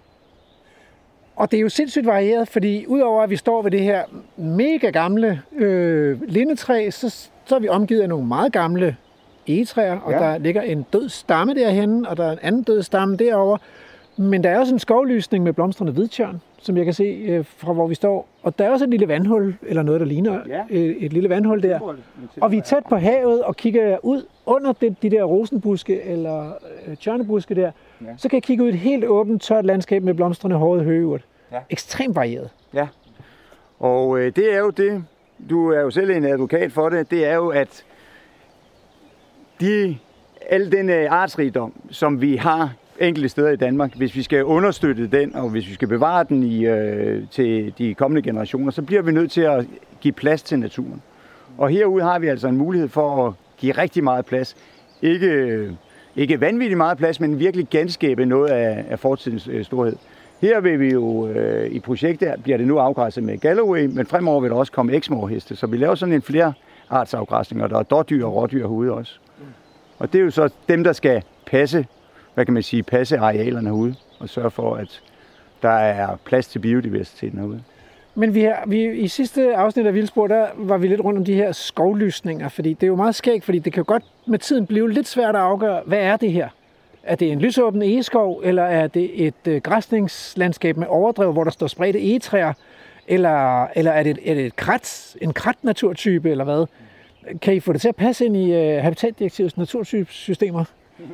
Og 1.36 1.50
det 1.50 1.56
er 1.56 1.60
jo 1.60 1.68
sindssygt 1.68 2.06
varieret, 2.06 2.48
fordi 2.48 2.86
udover 2.86 3.22
at 3.22 3.30
vi 3.30 3.36
står 3.36 3.62
ved 3.62 3.70
det 3.70 3.80
her 3.80 4.04
mega 4.36 4.90
gamle 4.90 5.42
øh, 5.56 6.22
lindetræ, 6.28 6.90
så, 6.90 7.28
så 7.44 7.54
er 7.54 7.58
vi 7.58 7.68
omgivet 7.68 8.00
af 8.00 8.08
nogle 8.08 8.26
meget 8.26 8.52
gamle 8.52 8.96
egetræer, 9.46 10.00
og 10.00 10.12
ja. 10.12 10.18
der 10.18 10.38
ligger 10.38 10.62
en 10.62 10.86
død 10.92 11.08
stamme 11.08 11.54
derhen, 11.54 12.06
og 12.06 12.16
der 12.16 12.24
er 12.24 12.32
en 12.32 12.38
anden 12.42 12.62
død 12.62 12.82
stamme 12.82 13.16
derovre. 13.16 13.58
Men 14.16 14.44
der 14.44 14.50
er 14.50 14.58
også 14.58 14.74
en 14.74 14.78
skovlysning 14.78 15.44
med 15.44 15.52
blomstrende 15.52 15.92
hvidtjørn, 15.92 16.40
som 16.58 16.76
jeg 16.76 16.84
kan 16.84 16.94
se 16.94 17.04
øh, 17.04 17.44
fra 17.56 17.72
hvor 17.72 17.86
vi 17.86 17.94
står. 17.94 18.28
Og 18.42 18.58
der 18.58 18.64
er 18.64 18.70
også 18.70 18.84
et 18.84 18.90
lille 18.90 19.08
vandhul, 19.08 19.56
eller 19.62 19.82
noget, 19.82 20.00
der 20.00 20.06
ligner 20.06 20.40
ja. 20.48 20.62
øh, 20.70 20.96
et 20.96 21.12
lille 21.12 21.28
vandhul 21.28 21.62
der. 21.62 21.96
Og 22.40 22.52
vi 22.52 22.56
er 22.56 22.62
tæt 22.62 22.82
på 22.88 22.96
havet 22.96 23.42
og 23.42 23.56
kigger 23.56 23.98
ud 24.02 24.26
under 24.46 24.72
de, 24.72 24.96
de 25.02 25.10
der 25.10 25.24
rosenbuske 25.24 26.02
eller 26.02 26.52
øh, 26.86 26.96
tjørnebuske 26.96 27.54
der. 27.54 27.70
Ja. 28.00 28.06
Så 28.16 28.28
kan 28.28 28.36
jeg 28.36 28.42
kigge 28.42 28.64
ud 28.64 28.68
et 28.68 28.74
helt 28.74 29.04
åbent, 29.04 29.42
tørt 29.42 29.64
landskab 29.64 30.02
med 30.02 30.14
blomstrende 30.14 30.56
håret 30.56 30.84
høgeurt. 30.84 31.24
Ja. 31.52 31.58
Ekstremt 31.70 32.16
varieret. 32.16 32.50
Ja, 32.74 32.88
og 33.82 34.18
øh, 34.18 34.36
det 34.36 34.54
er 34.54 34.58
jo 34.58 34.70
det, 34.70 35.04
du 35.50 35.70
er 35.70 35.80
jo 35.80 35.90
selv 35.90 36.10
en 36.10 36.24
advokat 36.24 36.72
for 36.72 36.88
det, 36.88 37.10
det 37.10 37.26
er 37.26 37.34
jo, 37.34 37.48
at 37.48 37.84
de, 39.60 39.98
al 40.48 40.72
den 40.72 40.90
øh, 40.90 41.12
artsrigdom, 41.12 41.72
som 41.90 42.20
vi 42.20 42.36
har 42.36 42.74
enkelte 43.02 43.28
steder 43.28 43.50
i 43.50 43.56
Danmark, 43.56 43.96
hvis 43.96 44.16
vi 44.16 44.22
skal 44.22 44.44
understøtte 44.44 45.06
den, 45.06 45.36
og 45.36 45.48
hvis 45.48 45.68
vi 45.68 45.74
skal 45.74 45.88
bevare 45.88 46.24
den 46.24 46.42
i, 46.42 46.66
øh, 46.66 47.22
til 47.30 47.74
de 47.78 47.94
kommende 47.94 48.22
generationer, 48.22 48.70
så 48.70 48.82
bliver 48.82 49.02
vi 49.02 49.12
nødt 49.12 49.30
til 49.30 49.40
at 49.40 49.66
give 50.00 50.12
plads 50.12 50.42
til 50.42 50.58
naturen. 50.58 51.02
Og 51.58 51.68
herude 51.68 52.02
har 52.02 52.18
vi 52.18 52.26
altså 52.26 52.48
en 52.48 52.56
mulighed 52.56 52.88
for 52.88 53.26
at 53.26 53.32
give 53.58 53.72
rigtig 53.72 54.04
meget 54.04 54.26
plads. 54.26 54.56
Ikke, 55.02 55.26
øh, 55.26 55.72
ikke 56.16 56.40
vanvittigt 56.40 56.76
meget 56.76 56.98
plads, 56.98 57.20
men 57.20 57.38
virkelig 57.38 57.66
genskabe 57.70 58.26
noget 58.26 58.48
af, 58.48 58.84
af 58.90 58.98
fortidens 58.98 59.48
øh, 59.48 59.64
storhed. 59.64 59.96
Her 60.40 60.60
vil 60.60 60.80
vi 60.80 60.92
jo 60.92 61.28
øh, 61.28 61.70
i 61.70 61.80
projektet, 61.80 62.34
bliver 62.42 62.58
det 62.58 62.66
nu 62.66 62.78
afgræsset 62.78 63.24
med 63.24 63.38
Galloway, 63.38 63.86
men 63.86 64.06
fremover 64.06 64.40
vil 64.40 64.50
der 64.50 64.56
også 64.56 64.72
komme 64.72 64.92
eksmorheste, 64.92 65.56
så 65.56 65.66
vi 65.66 65.76
laver 65.76 65.94
sådan 65.94 66.14
en 66.14 66.22
flere 66.22 66.52
artsafgræsning, 66.90 67.62
og 67.62 67.70
der 67.70 67.78
er 67.78 67.82
dårdyr 67.82 68.26
og 68.26 68.34
rådyr 68.34 68.58
herude 68.58 68.92
også. 68.92 69.18
Og 69.98 70.12
det 70.12 70.20
er 70.20 70.24
jo 70.24 70.30
så 70.30 70.48
dem, 70.68 70.84
der 70.84 70.92
skal 70.92 71.22
passe, 71.46 71.86
hvad 72.34 72.44
kan 72.44 72.54
man 72.54 72.62
sige, 72.62 72.82
passe 72.82 73.18
arealerne 73.18 73.68
herude, 73.68 73.94
og 74.18 74.28
sørge 74.28 74.50
for, 74.50 74.74
at 74.76 75.02
der 75.62 75.68
er 75.68 76.16
plads 76.24 76.48
til 76.48 76.58
biodiversiteten 76.58 77.38
herude. 77.38 77.62
Men 78.14 78.34
vi, 78.34 78.42
har, 78.42 78.64
vi, 78.66 78.90
i 78.90 79.08
sidste 79.08 79.54
afsnit 79.56 79.86
af 79.86 79.94
Vildspor, 79.94 80.26
der 80.26 80.46
var 80.56 80.78
vi 80.78 80.88
lidt 80.88 81.00
rundt 81.00 81.18
om 81.18 81.24
de 81.24 81.34
her 81.34 81.52
skovlysninger, 81.52 82.48
fordi 82.48 82.74
det 82.74 82.82
er 82.82 82.86
jo 82.88 82.96
meget 82.96 83.14
skægt, 83.14 83.44
fordi 83.44 83.58
det 83.58 83.72
kan 83.72 83.80
jo 83.80 83.84
godt 83.86 84.04
med 84.26 84.38
tiden 84.38 84.66
blive 84.66 84.92
lidt 84.92 85.08
svært 85.08 85.34
at 85.34 85.40
afgøre, 85.40 85.82
hvad 85.86 85.98
er 85.98 86.16
det 86.16 86.32
her? 86.32 86.48
Er 87.02 87.14
det 87.14 87.32
en 87.32 87.38
lysåben 87.38 87.82
egeskov, 87.82 88.40
eller 88.44 88.62
er 88.62 88.86
det 88.86 89.26
et 89.26 89.34
øh, 89.48 89.60
græsningslandskab 89.60 90.76
med 90.76 90.86
overdrev, 90.90 91.32
hvor 91.32 91.44
der 91.44 91.50
står 91.50 91.66
spredte 91.66 91.98
egetræer? 91.98 92.52
Eller, 93.08 93.66
eller 93.66 93.90
er 93.90 94.02
det, 94.02 94.18
er 94.24 94.34
det 94.34 94.46
et 94.46 94.56
krat, 94.56 95.16
en 95.20 95.32
krat-naturtype, 95.32 96.30
eller 96.30 96.44
hvad? 96.44 96.66
Kan 97.42 97.54
I 97.54 97.60
få 97.60 97.72
det 97.72 97.80
til 97.80 97.88
at 97.88 97.96
passe 97.96 98.26
ind 98.26 98.36
i 98.36 98.76
uh, 98.76 98.82
Habitatdirektivets 98.82 99.56
naturtypesystemer? 99.56 100.64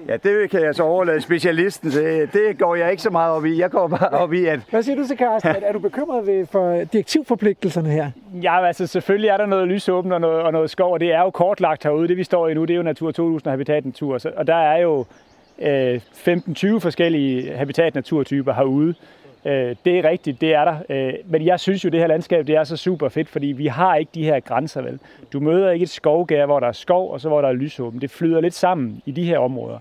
Ja, 0.09 0.16
det 0.16 0.51
kan 0.51 0.62
jeg 0.62 0.74
så 0.74 0.83
overlade 0.83 1.20
specialisten 1.20 1.90
til. 1.90 2.29
Det 2.33 2.59
går 2.59 2.74
jeg 2.74 2.90
ikke 2.90 3.03
så 3.03 3.11
meget 3.11 3.33
op 3.33 3.44
i. 3.44 3.61
Jeg 3.61 3.70
går 3.70 3.88
bare 3.88 4.09
op 4.09 4.33
i, 4.33 4.44
at... 4.44 4.61
Hvad 4.70 4.83
siger 4.83 4.96
du 4.96 5.07
til 5.07 5.16
Carsten? 5.16 5.55
Er 5.62 5.72
du 5.72 5.79
bekymret 5.79 6.27
ved 6.27 6.46
for 6.46 6.85
direktivforpligtelserne 6.92 7.88
her? 7.88 8.11
Ja, 8.42 8.66
altså 8.66 8.87
selvfølgelig 8.87 9.29
er 9.29 9.37
der 9.37 9.46
noget 9.46 9.68
lysåben 9.68 10.12
og 10.12 10.20
noget, 10.20 10.42
og 10.42 10.53
noget 10.53 10.70
skov, 10.70 10.92
og 10.92 11.01
det 11.01 11.12
er 11.12 11.20
jo 11.20 11.31
kortlagt 11.31 11.83
herude. 11.83 12.09
Det 12.09 12.16
vi 12.16 12.24
står 12.24 12.48
i 12.48 12.55
nu, 12.55 12.64
det 12.64 12.70
er 12.70 12.77
jo 12.77 12.83
Natur 12.83 13.11
2000 13.11 13.46
og 13.46 13.53
Habitat-natur. 13.53 14.18
Og 14.37 14.46
der 14.46 14.55
er 14.55 14.79
jo 14.79 15.05
øh, 15.59 16.01
15-20 16.12 16.79
forskellige 16.79 17.53
habitat-naturtyper 17.57 18.53
herude. 18.53 18.94
Øh, 19.44 19.77
det 19.85 19.98
er 19.98 20.05
rigtigt, 20.05 20.40
det 20.40 20.55
er 20.55 20.64
der. 20.64 20.77
Øh, 20.88 21.14
men 21.27 21.46
jeg 21.46 21.61
synes 21.61 21.85
jo, 21.85 21.88
det 21.88 22.01
her 22.01 22.07
landskab 22.07 22.46
det 22.46 22.55
er 22.55 22.64
så 22.64 22.77
super 22.77 23.09
fedt, 23.09 23.29
fordi 23.29 23.46
vi 23.46 23.66
har 23.66 23.96
ikke 23.96 24.11
de 24.14 24.24
her 24.24 24.40
grænser, 24.40 24.83
vel? 24.83 24.98
Du 25.33 25.40
møder 25.40 25.70
ikke 25.70 25.83
et 25.83 25.90
skovgær, 25.90 26.46
hvor 26.46 26.61
der 26.61 26.66
er 26.66 26.72
skov, 26.72 27.12
og 27.12 27.20
så 27.20 27.29
hvor 27.29 27.40
der 27.40 27.48
er 27.48 27.53
lysåben. 27.53 28.01
Det 28.01 28.11
flyder 28.11 28.40
lidt 28.40 28.55
sammen 28.55 29.03
i 29.07 29.11
de 29.11 29.24
her 29.24 29.38
områder. 29.38 29.79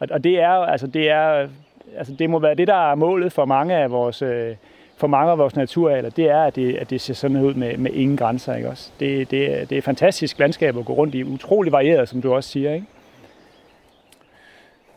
Og, 0.00 0.08
og 0.10 0.24
det 0.24 0.40
er 0.40 0.50
altså, 0.50 0.86
det 0.86 1.10
er, 1.10 1.48
altså, 1.96 2.14
det 2.18 2.30
må 2.30 2.38
være 2.38 2.54
det, 2.54 2.68
der 2.68 2.90
er 2.90 2.94
målet 2.94 3.32
for 3.32 3.44
mange 3.44 3.76
af 3.76 3.90
vores, 3.90 4.22
øh, 4.22 4.54
for 4.96 5.06
mange 5.06 5.32
af 5.32 5.38
vores 5.38 5.56
naturaler, 5.56 6.10
det 6.10 6.30
er, 6.30 6.42
at 6.42 6.56
det, 6.56 6.74
at 6.76 6.90
det 6.90 7.00
ser 7.00 7.14
sådan 7.14 7.36
ud 7.36 7.54
med, 7.54 7.76
med 7.76 7.90
ingen 7.90 8.16
grænser, 8.16 8.54
ikke 8.54 8.68
også? 8.68 8.90
Det, 9.00 9.30
det, 9.30 9.70
det 9.70 9.72
er 9.72 9.78
et 9.78 9.84
fantastisk 9.84 10.38
landskab 10.38 10.76
at 10.76 10.84
gå 10.84 10.92
rundt 10.92 11.14
i, 11.14 11.24
utrolig 11.24 11.72
varieret, 11.72 12.08
som 12.08 12.22
du 12.22 12.34
også 12.34 12.50
siger, 12.50 12.74
ikke? 12.74 12.86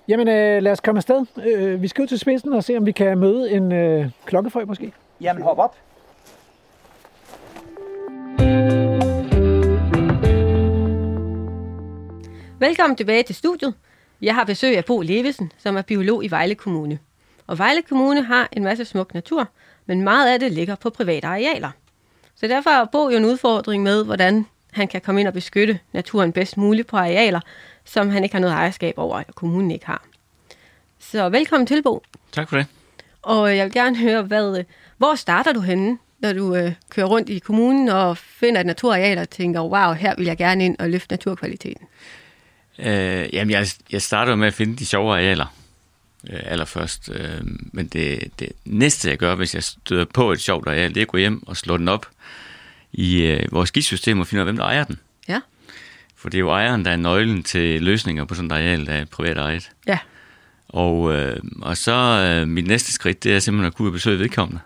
Jamen, 0.08 0.28
øh, 0.28 0.64
lad 0.64 0.72
os 0.72 0.80
komme 0.80 1.00
afsted. 1.00 1.26
Øh, 1.46 1.82
vi 1.82 1.88
skal 1.88 2.02
ud 2.02 2.08
til 2.08 2.20
spidsen 2.20 2.54
og 2.54 2.64
se, 2.64 2.78
om 2.78 2.86
vi 2.86 2.92
kan 2.92 3.18
møde 3.18 3.52
en 3.52 3.72
øh, 3.72 4.10
klokkefrø 4.26 4.66
måske. 4.66 4.94
Jamen, 5.22 5.44
hop 5.44 5.60
op. 5.60 5.78
Velkommen 12.60 12.96
tilbage 12.96 13.24
til 13.24 13.36
studiet. 13.36 13.74
Jeg 14.22 14.36
har 14.36 14.44
besøg 14.44 14.78
af 14.78 14.86
Bo 14.86 15.02
Levesen, 15.02 15.52
som 15.58 15.78
er 15.78 15.82
biolog 15.82 16.26
i 16.26 16.28
Vejle 16.28 16.56
Kommune. 16.56 17.00
Og 17.48 17.58
Vejle 17.58 17.82
Kommune 17.82 18.24
har 18.24 18.50
en 18.52 18.64
masse 18.64 18.86
smuk 18.86 19.14
natur, 19.14 19.48
men 19.86 20.02
meget 20.02 20.34
af 20.34 20.40
det 20.40 20.52
ligger 20.52 20.76
på 20.76 20.90
private 20.90 21.28
arealer. 21.28 21.70
Så 22.36 22.48
derfor 22.48 22.70
har 22.70 22.90
Bo 22.92 23.10
jo 23.10 23.18
en 23.18 23.26
udfordring 23.26 23.84
med, 23.84 24.06
hvordan 24.06 24.46
han 24.72 24.88
kan 24.88 25.02
komme 25.02 25.22
ind 25.22 25.28
og 25.28 25.34
beskytte 25.34 25.80
naturen 25.94 26.32
bedst 26.32 26.58
muligt 26.58 26.88
på 26.88 26.98
arealer, 26.98 27.40
som 27.86 28.10
han 28.10 28.24
ikke 28.24 28.36
har 28.36 28.40
noget 28.40 28.54
ejerskab 28.54 28.94
over, 28.98 29.18
og 29.18 29.36
kommunen 29.36 29.72
ikke 29.72 29.86
har. 29.86 30.06
Så 31.00 31.30
velkommen 31.30 31.68
til, 31.68 31.84
Bo. 31.84 32.04
Tak 32.32 32.50
for 32.50 32.58
det. 32.58 32.66
Og 33.22 33.58
jeg 33.58 33.66
vil 33.66 33.74
gerne 33.74 33.98
høre, 33.98 34.22
hvad, 34.22 34.64
hvor 34.98 35.16
starter 35.16 35.54
du 35.54 35.60
henne, 35.60 35.98
når 36.20 36.34
du 36.34 36.56
øh, 36.56 36.74
kører 36.90 37.08
rundt 37.08 37.30
i 37.30 37.40
kommunen 37.40 37.90
og 37.90 38.18
finder 38.18 38.60
et 38.60 38.66
naturareal 38.66 39.18
og 39.18 39.30
tænker, 39.30 39.62
wow, 39.62 39.94
her 39.94 40.16
vil 40.18 40.26
jeg 40.26 40.38
gerne 40.38 40.66
ind 40.66 40.76
og 40.80 40.90
løfte 40.90 41.14
naturkvaliteten? 41.14 41.88
Øh, 42.80 43.30
jamen, 43.34 43.52
jeg, 43.52 43.68
jeg 43.92 44.02
starter 44.02 44.36
med 44.36 44.48
at 44.48 44.54
finde 44.54 44.76
de 44.76 44.86
sjove 44.86 45.14
arealer 45.14 45.56
øh, 46.30 46.40
allerførst. 46.46 47.10
Øh, 47.14 47.42
men 47.72 47.88
det, 47.88 48.32
det 48.40 48.50
næste, 48.66 49.10
jeg 49.10 49.18
gør, 49.18 49.36
hvis 49.36 49.56
jeg 49.56 49.64
støder 49.64 50.06
på 50.14 50.32
et 50.32 50.40
sjovt 50.40 50.68
areal, 50.68 50.90
det 50.90 50.98
er 50.98 51.06
at 51.06 51.08
gå 51.08 51.18
hjem 51.18 51.48
og 51.48 51.58
slå 51.58 51.78
den 51.78 51.88
op 51.88 52.08
i 52.94 53.22
øh, 53.22 53.52
vores 53.52 53.68
skisystem 53.68 54.20
og 54.20 54.28
finde 54.28 54.40
ud 54.40 54.48
af, 54.48 54.54
hvem 54.54 54.58
der 54.58 54.66
ejer 54.66 54.84
den. 54.84 55.00
For 56.24 56.30
det 56.30 56.38
er 56.38 56.40
jo 56.40 56.50
ejeren, 56.50 56.86
der 56.86 56.92
er 56.92 56.96
nøglen 56.96 57.44
til 57.44 57.84
løsninger 57.84 58.26
på 58.26 58.36
sådan 58.36 58.52
et 58.52 58.56
areal, 58.56 58.86
der 58.86 58.94
er 58.94 59.06
privat 59.06 59.38
ejet. 59.38 59.72
Ja. 59.88 59.98
Og, 60.70 61.14
øh, 61.14 61.42
og 61.62 61.78
så 61.78 61.94
øh, 61.94 62.48
mit 62.48 62.68
næste 62.68 62.92
skridt, 62.92 63.24
det 63.24 63.36
er 63.36 63.40
simpelthen 63.40 63.68
at 63.68 63.76
kunne 63.76 63.92
besøge 63.92 64.20
vedkommende. 64.20 64.62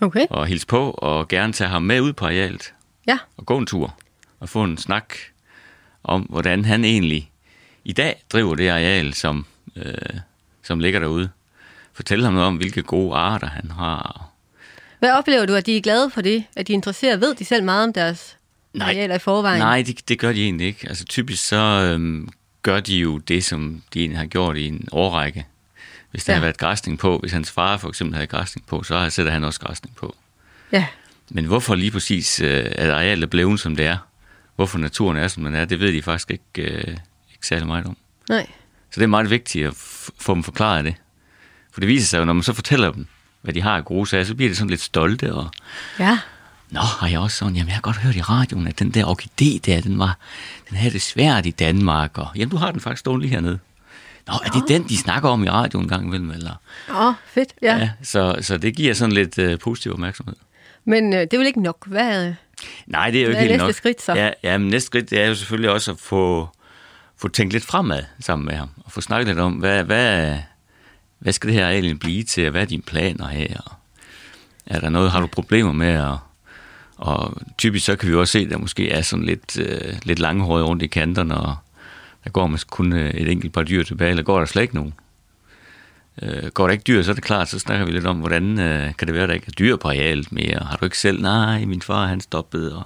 Okay. 0.00 0.26
Og 0.30 0.46
hilse 0.46 0.66
på, 0.66 0.90
og 0.90 1.28
gerne 1.28 1.52
tage 1.52 1.70
ham 1.70 1.82
med 1.82 2.00
ud 2.00 2.12
på 2.12 2.24
arealet. 2.24 2.74
Ja. 3.06 3.18
Og 3.36 3.46
gå 3.46 3.58
en 3.58 3.66
tur. 3.66 3.94
Og 4.40 4.48
få 4.48 4.64
en 4.64 4.78
snak 4.78 5.14
om, 6.04 6.22
hvordan 6.22 6.64
han 6.64 6.84
egentlig 6.84 7.30
i 7.84 7.92
dag 7.92 8.22
driver 8.32 8.54
det 8.54 8.68
areal, 8.68 9.14
som, 9.14 9.46
øh, 9.76 9.94
som 10.62 10.80
ligger 10.80 11.00
derude. 11.00 11.28
Fortæl 11.92 12.24
ham 12.24 12.32
noget 12.32 12.46
om, 12.46 12.56
hvilke 12.56 12.82
gode 12.82 13.14
arter 13.14 13.48
han 13.48 13.70
har. 13.70 14.30
Hvad 14.98 15.12
oplever 15.12 15.46
du, 15.46 15.54
at 15.54 15.66
de 15.66 15.76
er 15.76 15.80
glade 15.80 16.10
for 16.10 16.20
det? 16.20 16.44
At 16.56 16.66
de 16.66 16.72
er 16.72 16.74
interesserede? 16.74 17.20
Ved 17.20 17.34
de 17.34 17.44
selv 17.44 17.64
meget 17.64 17.84
om 17.84 17.92
deres 17.92 18.36
nej, 18.72 18.88
arealer 18.88 19.14
i 19.14 19.18
forvejen? 19.18 19.58
Nej, 19.58 19.82
det, 19.82 20.08
det 20.08 20.18
gør 20.18 20.32
de 20.32 20.44
egentlig 20.44 20.66
ikke. 20.66 20.88
Altså 20.88 21.04
typisk 21.04 21.44
så 21.48 21.56
øhm, 21.56 22.28
gør 22.62 22.80
de 22.80 22.98
jo 22.98 23.18
det, 23.18 23.44
som 23.44 23.82
de 23.94 24.00
egentlig 24.00 24.18
har 24.18 24.26
gjort 24.26 24.56
i 24.56 24.66
en 24.66 24.88
årrække. 24.92 25.46
Hvis 26.10 26.24
der 26.24 26.32
ja. 26.32 26.38
har 26.38 26.40
været 26.40 26.56
græsning 26.58 26.98
på, 26.98 27.18
hvis 27.18 27.32
hans 27.32 27.50
far 27.50 27.76
for 27.76 27.88
eksempel 27.88 28.14
havde 28.14 28.26
græsning 28.26 28.66
på, 28.66 28.82
så 28.82 29.10
sætter 29.10 29.32
han 29.32 29.44
også 29.44 29.60
græsning 29.60 29.96
på. 29.96 30.16
Ja. 30.72 30.86
Men 31.30 31.44
hvorfor 31.44 31.74
lige 31.74 31.90
præcis, 31.90 32.40
øh, 32.40 32.64
at 32.72 32.90
arealet 32.90 33.30
blevet, 33.30 33.60
som 33.60 33.76
det 33.76 33.86
er, 33.86 33.96
hvorfor 34.56 34.78
naturen 34.78 35.16
er, 35.16 35.28
som 35.28 35.44
den 35.44 35.54
er, 35.54 35.64
det 35.64 35.80
ved 35.80 35.92
de 35.92 36.02
faktisk 36.02 36.30
ikke, 36.30 36.70
øh, 36.72 36.96
ikke 37.30 37.46
særlig 37.46 37.66
meget 37.66 37.86
om. 37.86 37.96
Nej. 38.28 38.46
Så 38.90 39.00
det 39.00 39.02
er 39.02 39.06
meget 39.08 39.30
vigtigt 39.30 39.66
at 39.66 39.74
få 40.18 40.34
dem 40.34 40.44
forklaret 40.44 40.84
det. 40.84 40.94
For 41.72 41.80
det 41.80 41.88
viser 41.88 42.06
sig 42.06 42.18
jo, 42.18 42.24
når 42.24 42.32
man 42.32 42.42
så 42.42 42.52
fortæller 42.52 42.92
dem, 42.92 43.06
hvad 43.42 43.54
de 43.54 43.62
har 43.62 43.76
af 43.76 43.84
gode 43.84 44.06
sager, 44.06 44.24
så 44.24 44.34
bliver 44.34 44.48
de 44.50 44.56
sådan 44.56 44.70
lidt 44.70 44.80
stolte. 44.80 45.34
Og, 45.34 45.50
Ja. 45.98 46.18
Nå, 46.70 46.80
har 46.80 47.08
jeg 47.08 47.18
også 47.18 47.36
sådan, 47.36 47.54
jamen 47.56 47.68
jeg 47.68 47.74
har 47.74 47.80
godt 47.80 47.96
hørt 47.96 48.16
i 48.16 48.20
radioen, 48.22 48.66
at 48.66 48.78
den 48.78 48.90
der 48.90 49.04
orkidé 49.04 49.58
der, 49.66 49.80
den 49.80 49.98
var, 49.98 50.18
den 50.68 50.76
havde 50.76 50.92
det 50.92 51.02
svært 51.02 51.46
i 51.46 51.50
Danmark, 51.50 52.18
og 52.18 52.28
jamen 52.36 52.50
du 52.50 52.56
har 52.56 52.70
den 52.70 52.80
faktisk 52.80 53.00
stående 53.00 53.26
lige 53.26 53.34
hernede. 53.34 53.58
Nå, 54.26 54.34
er 54.44 54.50
det 54.50 54.68
den, 54.68 54.88
de 54.88 54.96
snakker 54.96 55.28
om 55.28 55.44
i 55.44 55.50
radioen 55.50 55.84
en 55.84 55.88
gang 55.88 56.06
imellem? 56.06 56.30
Eller? 56.30 56.52
Åh, 56.90 57.14
fedt, 57.26 57.54
ja. 57.62 57.76
ja. 57.76 57.90
så, 58.02 58.36
så 58.40 58.56
det 58.56 58.76
giver 58.76 58.94
sådan 58.94 59.12
lidt 59.12 59.38
øh, 59.38 59.58
positiv 59.58 59.92
opmærksomhed. 59.92 60.36
Men 60.84 61.12
øh, 61.12 61.20
det 61.20 61.34
er 61.34 61.38
vel 61.38 61.46
ikke 61.46 61.62
nok? 61.62 61.86
Hvad, 61.86 62.34
Nej, 62.86 63.10
det 63.10 63.20
er 63.20 63.22
jo 63.22 63.30
hvad 63.30 63.42
ikke 63.42 63.52
er 63.52 63.58
helt 63.58 63.62
næste 63.62 63.66
nok. 63.66 63.74
skridt 63.74 64.02
så? 64.02 64.14
Ja, 64.14 64.30
ja, 64.42 64.58
men 64.58 64.68
næste 64.68 64.86
skridt 64.86 65.10
det 65.10 65.20
er 65.20 65.26
jo 65.26 65.34
selvfølgelig 65.34 65.70
også 65.70 65.90
at 65.90 65.98
få, 65.98 66.48
få 67.16 67.28
tænkt 67.28 67.52
lidt 67.52 67.64
fremad 67.64 68.02
sammen 68.20 68.46
med 68.46 68.54
ham. 68.54 68.68
Og 68.84 68.92
få 68.92 69.00
snakket 69.00 69.28
lidt 69.28 69.38
om, 69.38 69.52
hvad, 69.52 69.84
hvad, 69.84 70.38
hvad 71.18 71.32
skal 71.32 71.48
det 71.48 71.56
her 71.56 71.68
egentlig 71.68 72.00
blive 72.00 72.22
til, 72.22 72.44
og 72.44 72.50
hvad 72.50 72.62
er 72.62 72.66
dine 72.66 72.82
planer 72.82 73.28
her? 73.28 73.78
Er 74.66 74.80
der 74.80 74.88
noget, 74.88 75.10
har 75.10 75.20
du 75.20 75.26
problemer 75.26 75.72
med? 75.72 76.00
Og, 76.00 76.18
og 77.00 77.36
typisk 77.58 77.86
så 77.86 77.96
kan 77.96 78.08
vi 78.08 78.14
også 78.14 78.32
se, 78.32 78.38
at 78.38 78.50
der 78.50 78.58
måske 78.58 78.90
er 78.90 79.02
sådan 79.02 79.24
lidt, 79.24 79.58
øh, 79.58 79.94
lidt 80.02 80.18
langhåret 80.18 80.64
rundt 80.66 80.82
i 80.82 80.86
kanterne, 80.86 81.36
og 81.36 81.56
der 82.24 82.30
går 82.30 82.46
måske 82.46 82.68
kun 82.70 82.92
øh, 82.92 83.10
et 83.10 83.28
enkelt 83.28 83.52
par 83.52 83.62
dyr 83.62 83.82
tilbage, 83.82 84.10
eller 84.10 84.22
går 84.22 84.38
der 84.38 84.46
slet 84.46 84.62
ikke 84.62 84.74
nogen. 84.74 84.94
Øh, 86.22 86.46
går 86.46 86.66
der 86.66 86.72
ikke 86.72 86.82
dyr, 86.82 87.02
så 87.02 87.10
er 87.10 87.14
det 87.14 87.24
klart, 87.24 87.48
så 87.48 87.58
snakker 87.58 87.86
vi 87.86 87.92
lidt 87.92 88.06
om, 88.06 88.16
hvordan 88.16 88.58
øh, 88.60 88.94
kan 88.98 89.06
det 89.08 89.14
være, 89.14 89.22
at 89.22 89.28
der 89.28 89.34
ikke 89.34 89.46
er 89.48 89.52
dyr 89.58 89.76
på 89.76 89.88
arealet 89.88 90.32
mere? 90.32 90.58
Har 90.58 90.76
du 90.76 90.84
ikke 90.84 90.98
selv? 90.98 91.22
Nej, 91.22 91.64
min 91.64 91.82
far 91.82 92.06
han 92.06 92.20
stoppede, 92.20 92.76
og 92.76 92.82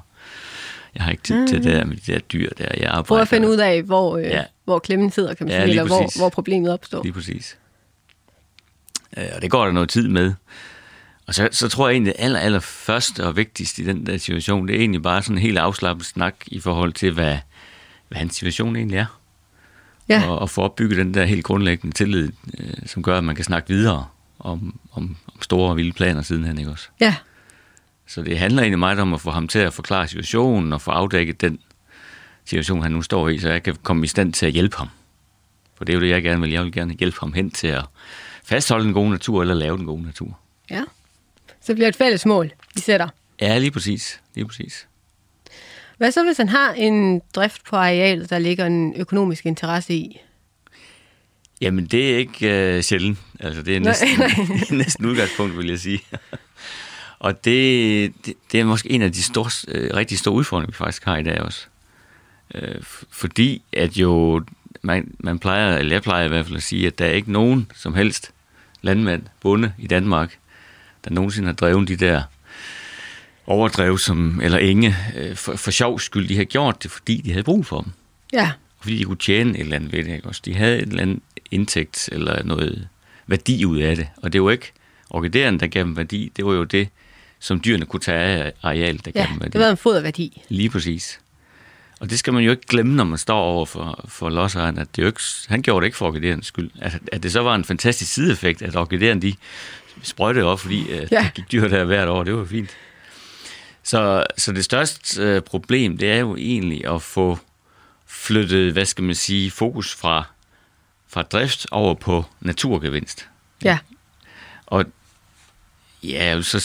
jeg 0.94 1.02
har 1.04 1.10
ikke 1.10 1.22
tid 1.22 1.40
mm. 1.40 1.46
til 1.46 1.56
det 1.64 1.72
der 1.72 1.84
med 1.84 1.96
de 1.96 2.12
der 2.12 2.18
dyr 2.18 2.50
der. 2.58 2.68
Jeg 2.76 2.86
arbejder. 2.88 3.02
Prøv 3.02 3.18
at 3.20 3.28
finde 3.28 3.48
ud 3.48 3.56
af, 3.56 3.82
hvor, 3.82 4.16
øh, 4.16 4.24
Ja. 4.24 4.44
hvor 4.64 4.78
klemmen 4.78 5.10
sidder, 5.10 5.34
kan 5.34 5.46
man 5.46 5.54
Ja, 5.54 5.60
sige, 5.60 5.70
eller 5.70 5.86
hvor, 5.86 6.18
hvor 6.18 6.28
problemet 6.28 6.72
opstår. 6.72 7.02
Lige 7.02 7.12
præcis. 7.12 7.58
Øh, 9.16 9.24
og 9.36 9.42
det 9.42 9.50
går 9.50 9.64
der 9.64 9.72
noget 9.72 9.88
tid 9.88 10.08
med. 10.08 10.32
Og 11.26 11.34
så, 11.34 11.48
så 11.52 11.68
tror 11.68 11.88
jeg 11.88 11.94
egentlig, 11.94 12.14
det 12.18 12.24
aller, 12.24 12.38
aller 12.38 12.60
første 12.60 13.24
og 13.26 13.36
vigtigste 13.36 13.82
i 13.82 13.84
den 13.84 14.06
der 14.06 14.18
situation, 14.18 14.68
det 14.68 14.76
er 14.76 14.80
egentlig 14.80 15.02
bare 15.02 15.22
sådan 15.22 15.36
en 15.36 15.42
helt 15.42 15.58
afslappet 15.58 16.06
snak 16.06 16.34
i 16.46 16.60
forhold 16.60 16.92
til, 16.92 17.12
hvad, 17.12 17.38
hvad 18.08 18.18
hans 18.18 18.34
situation 18.34 18.76
egentlig 18.76 18.98
er. 18.98 19.20
Ja. 20.08 20.28
Og, 20.28 20.38
og 20.38 20.50
få 20.50 20.62
opbygget 20.62 20.98
den 20.98 21.14
der 21.14 21.24
helt 21.24 21.44
grundlæggende 21.44 21.96
tillid, 21.96 22.32
øh, 22.58 22.74
som 22.86 23.02
gør, 23.02 23.18
at 23.18 23.24
man 23.24 23.34
kan 23.34 23.44
snakke 23.44 23.68
videre 23.68 24.06
om, 24.38 24.80
om, 24.92 25.16
om 25.26 25.42
store 25.42 25.70
og 25.70 25.76
vilde 25.76 25.92
planer 25.92 26.22
sidenhen, 26.22 26.58
ikke 26.58 26.70
også? 26.70 26.88
Ja, 27.00 27.14
Så 28.06 28.22
det 28.22 28.38
handler 28.38 28.62
egentlig 28.62 28.78
meget 28.78 28.98
om 28.98 29.14
at 29.14 29.20
få 29.20 29.30
ham 29.30 29.48
til 29.48 29.58
at 29.58 29.72
forklare 29.74 30.08
situationen 30.08 30.72
og 30.72 30.80
få 30.80 30.90
afdækket 30.90 31.40
den 31.40 31.58
situation, 32.44 32.82
han 32.82 32.92
nu 32.92 33.02
står 33.02 33.28
i, 33.28 33.38
så 33.38 33.50
jeg 33.50 33.62
kan 33.62 33.76
komme 33.82 34.04
i 34.04 34.08
stand 34.08 34.32
til 34.32 34.46
at 34.46 34.52
hjælpe 34.52 34.76
ham. 34.76 34.88
For 35.74 35.84
det 35.84 35.92
er 35.92 35.96
jo 35.96 36.00
det, 36.00 36.10
jeg 36.10 36.22
gerne 36.22 36.40
vil. 36.40 36.50
Jeg 36.50 36.62
vil 36.62 36.72
gerne 36.72 36.94
hjælpe 36.94 37.16
ham 37.20 37.32
hen 37.32 37.50
til 37.50 37.66
at 37.66 37.84
fastholde 38.44 38.84
den 38.84 38.92
gode 38.92 39.10
natur 39.10 39.40
eller 39.40 39.54
lave 39.54 39.76
den 39.76 39.86
gode 39.86 40.02
natur. 40.02 40.38
ja. 40.70 40.82
Så 41.64 41.74
bliver 41.74 41.88
et 41.88 41.96
fælles 41.96 42.26
mål, 42.26 42.50
vi 42.74 42.80
sætter. 42.80 43.08
Ja, 43.40 43.58
lige 43.58 43.70
præcis. 43.70 44.20
Lige 44.34 44.46
præcis. 44.46 44.86
Hvad 45.98 46.12
så, 46.12 46.24
hvis 46.24 46.36
han 46.36 46.48
har 46.48 46.72
en 46.72 47.22
drift 47.34 47.64
på 47.64 47.76
arealet, 47.76 48.30
der 48.30 48.38
ligger 48.38 48.66
en 48.66 48.94
økonomisk 48.96 49.46
interesse 49.46 49.94
i? 49.94 50.20
Jamen, 51.60 51.86
det 51.86 52.12
er 52.14 52.18
ikke 52.18 52.76
uh, 52.76 52.82
sjældent. 52.82 53.18
Altså, 53.40 53.62
det 53.62 53.76
er 53.76 53.80
Nej, 53.80 53.90
næsten, 53.90 54.78
næsten 54.78 55.06
udgangspunkt, 55.06 55.58
vil 55.58 55.68
jeg 55.68 55.78
sige. 55.78 56.00
Og 57.18 57.44
det, 57.44 58.12
det, 58.26 58.34
det 58.52 58.60
er 58.60 58.64
måske 58.64 58.90
en 58.90 59.02
af 59.02 59.12
de 59.12 59.22
store, 59.22 59.50
øh, 59.68 59.90
rigtig 59.94 60.18
store 60.18 60.34
udfordringer, 60.34 60.72
vi 60.72 60.76
faktisk 60.76 61.04
har 61.04 61.16
i 61.16 61.22
dag 61.22 61.40
også. 61.40 61.66
Øh, 62.54 62.82
fordi 63.10 63.62
at 63.72 63.96
jo, 63.96 64.42
man, 64.82 65.14
man 65.18 65.38
plejer, 65.38 65.76
eller 65.78 65.92
jeg 65.92 66.02
plejer 66.02 66.24
i 66.24 66.28
hvert 66.28 66.46
fald 66.46 66.56
at 66.56 66.62
sige, 66.62 66.86
at 66.86 66.98
der 66.98 67.04
er 67.04 67.12
ikke 67.12 67.32
nogen 67.32 67.70
som 67.74 67.94
helst 67.94 68.30
landmand, 68.82 69.22
bonde 69.40 69.72
i 69.78 69.86
Danmark, 69.86 70.38
der 71.04 71.10
nogensinde 71.10 71.46
har 71.46 71.54
drevet 71.54 71.88
de 71.88 71.96
der 71.96 72.22
overdrev, 73.46 73.98
som, 73.98 74.40
eller 74.42 74.58
enge, 74.58 74.96
øh, 75.16 75.36
for, 75.36 75.56
for 75.56 75.70
sjov 75.70 76.00
skyld. 76.00 76.28
De 76.28 76.36
har 76.36 76.44
gjort 76.44 76.82
det, 76.82 76.90
fordi 76.90 77.20
de 77.24 77.30
havde 77.30 77.44
brug 77.44 77.66
for 77.66 77.80
dem 77.80 77.92
Ja, 78.32 78.50
fordi 78.80 78.98
de 78.98 79.04
kunne 79.04 79.16
tjene 79.16 79.50
et 79.50 79.60
eller 79.60 79.76
andet 79.76 79.92
ved 79.92 80.04
det. 80.04 80.14
Ikke? 80.14 80.28
Også 80.28 80.42
de 80.44 80.54
havde 80.54 80.76
et 80.76 80.88
eller 80.88 81.02
andet 81.02 81.20
indtægt 81.50 82.08
eller 82.12 82.42
noget 82.42 82.88
værdi 83.26 83.64
ud 83.64 83.78
af 83.78 83.96
det. 83.96 84.08
Og 84.16 84.32
det 84.32 84.42
var 84.42 84.50
ikke 84.50 84.72
orkideren, 85.10 85.60
der 85.60 85.66
gav 85.66 85.82
dem 85.82 85.96
værdi. 85.96 86.32
Det 86.36 86.46
var 86.46 86.52
jo 86.52 86.64
det, 86.64 86.88
som 87.38 87.60
dyrene 87.60 87.86
kunne 87.86 88.00
tage 88.00 88.42
af 88.42 88.52
areal, 88.62 89.00
der 89.04 89.10
gav 89.10 89.22
ja 89.22 89.28
dem 89.32 89.40
værdi. 89.40 89.52
det 89.52 89.60
var 89.60 89.70
en 89.70 89.76
foderværdi. 89.76 90.42
Lige 90.48 90.70
præcis. 90.70 91.20
Og 92.00 92.10
det 92.10 92.18
skal 92.18 92.32
man 92.32 92.42
jo 92.42 92.50
ikke 92.50 92.66
glemme, 92.66 92.94
når 92.94 93.04
man 93.04 93.18
står 93.18 93.40
over 93.40 93.66
for, 93.66 94.04
for 94.08 94.28
lodsejeren, 94.28 94.78
at 94.78 94.96
det 94.96 95.02
jo 95.02 95.06
ikke, 95.06 95.20
han 95.48 95.62
gjorde 95.62 95.82
det 95.82 95.86
ikke 95.86 95.96
for 95.96 96.06
orkiderens 96.06 96.46
skyld. 96.46 96.70
At, 96.80 97.00
at 97.12 97.22
det 97.22 97.32
så 97.32 97.40
var 97.40 97.54
en 97.54 97.64
fantastisk 97.64 98.12
sideeffekt, 98.12 98.62
at 98.62 98.76
orkideren 98.76 99.22
de 99.22 99.34
sprøjtede 100.02 100.44
op, 100.44 100.60
fordi 100.60 100.90
øh, 100.92 101.08
Ja. 101.12 101.18
der 101.22 101.28
gik 101.30 101.52
dyr 101.52 101.68
der 101.68 101.84
hvert 101.84 102.08
år. 102.08 102.24
Det 102.24 102.34
var 102.34 102.44
fint. 102.44 102.70
Så, 103.82 104.24
så 104.38 104.52
det 104.52 104.64
største 104.64 105.22
øh, 105.22 105.42
problem, 105.42 105.98
det 105.98 106.10
er 106.12 106.16
jo 106.18 106.36
egentlig 106.36 106.86
at 106.94 107.02
få 107.02 107.38
flyttet, 108.06 108.72
hvad 108.72 108.84
skal 108.84 109.04
man 109.04 109.14
sige, 109.14 109.50
fokus 109.50 109.94
fra, 109.94 110.24
fra 111.08 111.22
drift 111.22 111.66
over 111.70 111.94
på 111.94 112.24
naturgevinst. 112.40 113.28
Ja, 113.64 113.78
Og 114.66 114.84
ja, 116.02 116.42
så, 116.42 116.56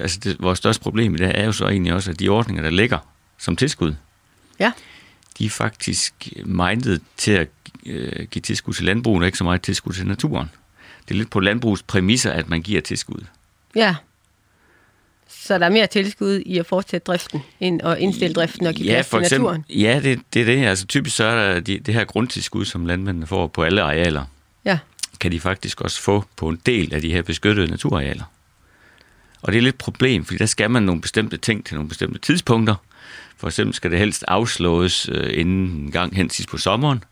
altså 0.00 0.20
det, 0.24 0.36
vores 0.40 0.58
største 0.58 0.82
problem 0.82 1.14
i 1.14 1.18
det 1.18 1.38
er 1.38 1.44
jo 1.44 1.52
så 1.52 1.68
egentlig 1.68 1.92
også, 1.92 2.10
at 2.10 2.20
de 2.20 2.28
ordninger, 2.28 2.62
der 2.62 2.70
ligger 2.70 2.98
som 3.38 3.56
tilskud, 3.56 3.94
ja, 4.58 4.72
de 5.38 5.46
er 5.46 5.50
faktisk 5.50 6.32
mindet 6.44 7.02
til 7.16 7.32
at 7.32 7.48
øh, 7.86 8.26
give 8.30 8.42
tilskud 8.42 8.74
til 8.74 8.84
landbruget, 8.84 9.20
og 9.22 9.26
ikke 9.26 9.38
så 9.38 9.44
meget 9.44 9.62
tilskud 9.62 9.92
til 9.92 10.06
naturen. 10.06 10.50
Det 11.08 11.14
er 11.14 11.18
lidt 11.18 11.30
på 11.30 11.40
landbrugets 11.40 11.82
præmisser, 11.82 12.32
at 12.32 12.48
man 12.48 12.62
giver 12.62 12.80
tilskud. 12.80 13.24
ja. 13.74 13.94
Så 15.28 15.58
der 15.58 15.66
er 15.66 15.70
mere 15.70 15.86
tilskud 15.86 16.42
i 16.46 16.58
at 16.58 16.66
fortsætte 16.66 17.04
driften, 17.04 17.42
end 17.60 17.82
at 17.82 17.98
indstille 17.98 18.34
driften 18.34 18.66
og 18.66 18.74
give 18.74 18.88
plads 18.88 19.08
til 19.28 19.40
naturen. 19.40 19.64
Ja, 19.70 20.00
det, 20.02 20.20
det 20.34 20.42
er 20.42 20.46
det. 20.46 20.66
Altså 20.66 20.86
typisk 20.86 21.16
så 21.16 21.24
er 21.24 21.52
der 21.52 21.60
de, 21.60 21.78
det 21.78 21.94
her 21.94 22.04
grundtilskud, 22.04 22.64
som 22.64 22.86
landmændene 22.86 23.26
får 23.26 23.46
på 23.46 23.62
alle 23.62 23.82
arealer, 23.82 24.24
Ja, 24.64 24.78
kan 25.20 25.32
de 25.32 25.40
faktisk 25.40 25.80
også 25.80 26.02
få 26.02 26.24
på 26.36 26.48
en 26.48 26.60
del 26.66 26.94
af 26.94 27.00
de 27.00 27.12
her 27.12 27.22
beskyttede 27.22 27.70
naturarealer. 27.70 28.24
Og 29.42 29.52
det 29.52 29.58
er 29.58 29.62
lidt 29.62 29.74
et 29.74 29.78
problem, 29.78 30.24
fordi 30.24 30.38
der 30.38 30.46
skal 30.46 30.70
man 30.70 30.82
nogle 30.82 31.00
bestemte 31.00 31.36
ting 31.36 31.66
til 31.66 31.74
nogle 31.74 31.88
bestemte 31.88 32.18
tidspunkter. 32.18 32.74
For 33.36 33.46
eksempel 33.46 33.74
skal 33.74 33.90
det 33.90 33.98
helst 33.98 34.24
afslås 34.28 35.08
øh, 35.12 35.38
inden 35.40 35.66
en 35.66 35.90
gang 35.90 36.16
hen 36.16 36.30
sidst 36.30 36.48
på 36.48 36.58
sommeren. 36.58 37.04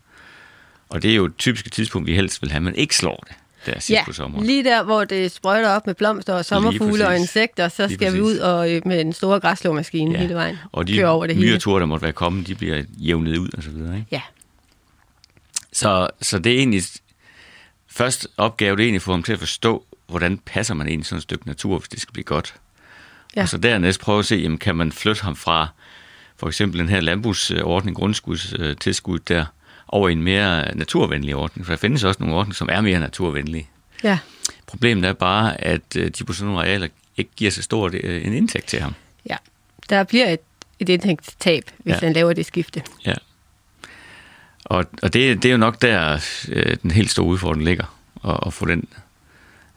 Og 0.89 1.03
det 1.03 1.11
er 1.11 1.15
jo 1.15 1.25
et 1.25 1.37
typisk 1.39 1.73
tidspunkt, 1.73 2.07
vi 2.07 2.15
helst 2.15 2.43
vil 2.43 2.51
have, 2.51 2.61
men 2.61 2.75
ikke 2.75 2.97
slår 2.97 3.25
det 3.29 3.37
der 3.66 3.72
sidst 3.72 3.90
ja. 3.90 4.05
på 4.05 4.12
sommeren. 4.12 4.46
lige 4.46 4.64
der, 4.64 4.83
hvor 4.83 5.05
det 5.05 5.33
sprøjter 5.33 5.68
op 5.70 5.87
med 5.87 5.94
blomster 5.94 6.35
og 6.35 6.44
sommerfugle 6.44 7.07
og 7.09 7.16
insekter, 7.16 7.68
så 7.68 7.87
Lige 7.87 7.94
skal 7.94 8.12
vi 8.12 8.20
præcis. 8.20 8.35
ud 8.35 8.38
og 8.38 8.72
øh, 8.72 8.83
med 8.87 9.00
en 9.00 9.12
stor 9.12 9.38
græsslåmaskine 9.38 10.12
ja. 10.12 10.18
hele 10.18 10.35
vejen. 10.35 10.59
Og 10.72 10.87
de 10.88 10.96
køre 10.96 11.09
over 11.09 11.27
det 11.27 11.37
hele. 11.37 11.48
myreture, 11.50 11.81
der 11.81 11.87
måtte 11.87 12.03
være 12.03 12.12
kommet, 12.12 12.46
de 12.46 12.55
bliver 12.55 12.83
jævnet 12.98 13.38
ud 13.38 13.48
og 13.57 13.62
så 13.62 13.70
videre. 13.70 13.96
Ikke? 13.96 14.09
Ja, 14.11 14.20
Så, 15.72 16.09
så 16.20 16.38
det 16.38 16.53
er 16.53 16.59
egentlig 16.59 16.83
første 17.88 18.29
opgave, 18.37 18.77
det 18.77 18.83
er 18.83 18.85
egentlig 18.85 18.98
at 18.98 19.03
få 19.03 19.11
ham 19.11 19.22
til 19.22 19.33
at 19.33 19.38
forstå, 19.38 19.85
hvordan 20.07 20.38
passer 20.38 20.74
man 20.74 20.87
egentlig 20.88 21.07
sådan 21.07 21.16
et 21.18 21.22
stykke 21.22 21.46
natur, 21.46 21.79
hvis 21.79 21.88
det 21.88 22.00
skal 22.00 22.12
blive 22.12 22.24
godt. 22.24 22.55
Ja. 22.57 22.61
Ja. 23.40 23.42
Og 23.42 23.48
så 23.48 23.59
dernæst 23.59 24.00
prøve 24.00 24.18
at 24.18 24.24
se, 24.24 24.37
jamen, 24.37 24.59
kan 24.59 24.77
man 24.77 24.92
flytte 24.92 25.22
ham 25.22 25.37
fra 25.37 25.68
for 26.37 26.46
eksempel 26.46 26.81
den 26.81 26.88
her 26.88 27.00
landbrugsordning, 27.00 27.96
grundskudstilskud 27.96 29.18
der, 29.18 29.44
over 29.95 30.09
i 30.09 30.13
en 30.13 30.23
mere 30.23 30.77
naturvenlig 30.77 31.37
ordning. 31.37 31.67
For 31.67 31.73
der 31.73 31.79
findes 31.79 32.05
også 32.05 32.21
nogle 32.23 32.37
ordninger, 32.37 32.55
som 32.55 32.69
er 32.73 32.81
mere 32.81 33.01
naturvenlige. 33.01 33.69
ja, 34.05 34.19
Problemet 34.67 35.05
er 35.05 35.13
bare, 35.13 35.65
at 35.65 35.97
øh, 35.97 36.11
de 36.11 36.25
på 36.25 36.33
sådan 36.33 36.47
nogle 36.47 36.61
arealer 36.61 36.89
ikke 37.17 37.31
giver 37.37 37.51
så 37.51 37.63
stor 37.63 37.91
øh, 37.93 38.27
en 38.27 38.33
indtægt 38.33 38.67
til 38.67 38.81
ham. 38.81 38.95
ja. 39.29 39.37
Der 39.91 40.05
bliver 40.05 40.29
et, 40.29 40.41
et 40.81 40.89
indtægtstab, 40.89 41.65
hvis 41.79 41.93
ja. 41.93 41.99
Han 42.01 42.13
laver 42.13 42.33
det 42.33 42.47
skifte. 42.47 42.83
Ja. 43.07 43.15
Og, 44.65 44.85
og 45.03 45.13
det, 45.13 45.43
det 45.43 45.49
er 45.49 45.53
jo 45.53 45.59
nok 45.59 45.83
der, 45.83 46.21
øh, 46.49 46.77
den 46.83 46.91
helt 46.91 47.11
store 47.11 47.27
udfordring 47.27 47.65
ligger, 47.65 47.99
at, 48.25 48.39
at 48.47 48.53
få 48.53 48.67
den 48.67 48.89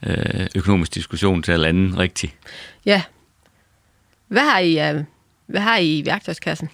øh, 0.03 0.47
økonomiske 0.55 0.93
diskussion 0.93 1.43
til 1.43 1.51
at 1.51 1.59
lande 1.59 1.97
rigtigt. 1.97 2.33
Ja. 2.85 3.01
Hvad 4.27 4.41
har 4.41 4.59
I, 4.59 4.91
uh, 4.95 5.03
hvad 5.45 5.61
har 5.61 5.77
I 5.77 5.97
i 5.97 6.05
værktøjskassen? 6.05 6.69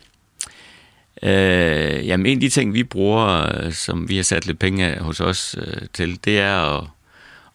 Øh, 1.24 2.08
jamen 2.08 2.26
en 2.26 2.38
af 2.38 2.42
de 2.42 2.50
ting, 2.50 2.74
vi 2.74 2.84
bruger, 2.84 3.58
øh, 3.66 3.74
som 3.74 4.10
vi 4.10 4.16
har 4.16 4.24
sat 4.24 4.46
lidt 4.46 4.60
penge 4.60 4.86
af 4.86 5.00
hos 5.04 5.20
os 5.20 5.56
øh, 5.58 5.82
til, 5.94 6.20
det 6.26 6.40
er 6.40 6.78
at, 6.78 6.84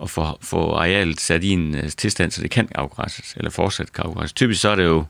at 0.02 0.10
få, 0.10 0.38
få 0.42 0.72
arealet 0.72 1.20
sat 1.20 1.44
i 1.44 1.50
en 1.50 1.74
øh, 1.74 1.88
tilstand, 1.88 2.30
så 2.30 2.42
det 2.42 2.50
kan 2.50 2.68
afgræsses, 2.74 3.34
eller 3.36 3.50
fortsat 3.50 3.92
kan 3.92 4.04
afgræsses. 4.04 4.32
Typisk 4.32 4.60
så 4.60 4.68
er 4.68 4.76
det 4.76 4.84
jo 4.84 5.04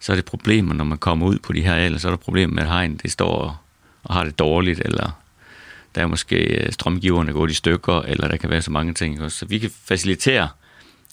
så 0.00 0.12
er 0.12 0.16
det 0.16 0.24
problemer, 0.24 0.74
når 0.74 0.84
man 0.84 0.98
kommer 0.98 1.26
ud 1.26 1.38
på 1.38 1.52
de 1.52 1.62
her 1.62 1.72
arealer, 1.72 1.98
så 1.98 2.08
er 2.08 2.12
der 2.12 2.16
problemer 2.16 2.54
med, 2.54 2.62
at 2.62 2.68
hegn 2.68 2.96
det 2.96 3.12
står 3.12 3.36
og, 3.36 3.56
og 4.04 4.14
har 4.14 4.24
det 4.24 4.38
dårligt, 4.38 4.80
eller 4.84 5.10
der 5.94 6.02
er 6.02 6.06
måske 6.06 6.36
øh, 6.36 6.72
strømgiverne 6.72 7.32
gået 7.32 7.50
i 7.50 7.54
stykker, 7.54 8.02
eller 8.02 8.28
der 8.28 8.36
kan 8.36 8.50
være 8.50 8.62
så 8.62 8.70
mange 8.70 8.94
ting. 8.94 9.22
også? 9.22 9.38
Så 9.38 9.46
vi 9.46 9.58
kan 9.58 9.70
facilitere, 9.84 10.48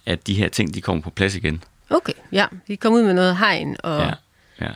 at 0.05 0.27
de 0.27 0.33
her 0.33 0.49
ting, 0.49 0.73
de 0.73 0.81
kommer 0.81 1.03
på 1.03 1.09
plads 1.09 1.35
igen. 1.35 1.63
Okay, 1.89 2.13
ja. 2.31 2.45
Vi 2.67 2.75
kommer 2.75 2.99
ud 2.99 3.05
med 3.05 3.13
noget 3.13 3.37
hegn, 3.37 3.77
og 3.83 4.01
Ja, 4.01 4.13
ja. 4.61 4.71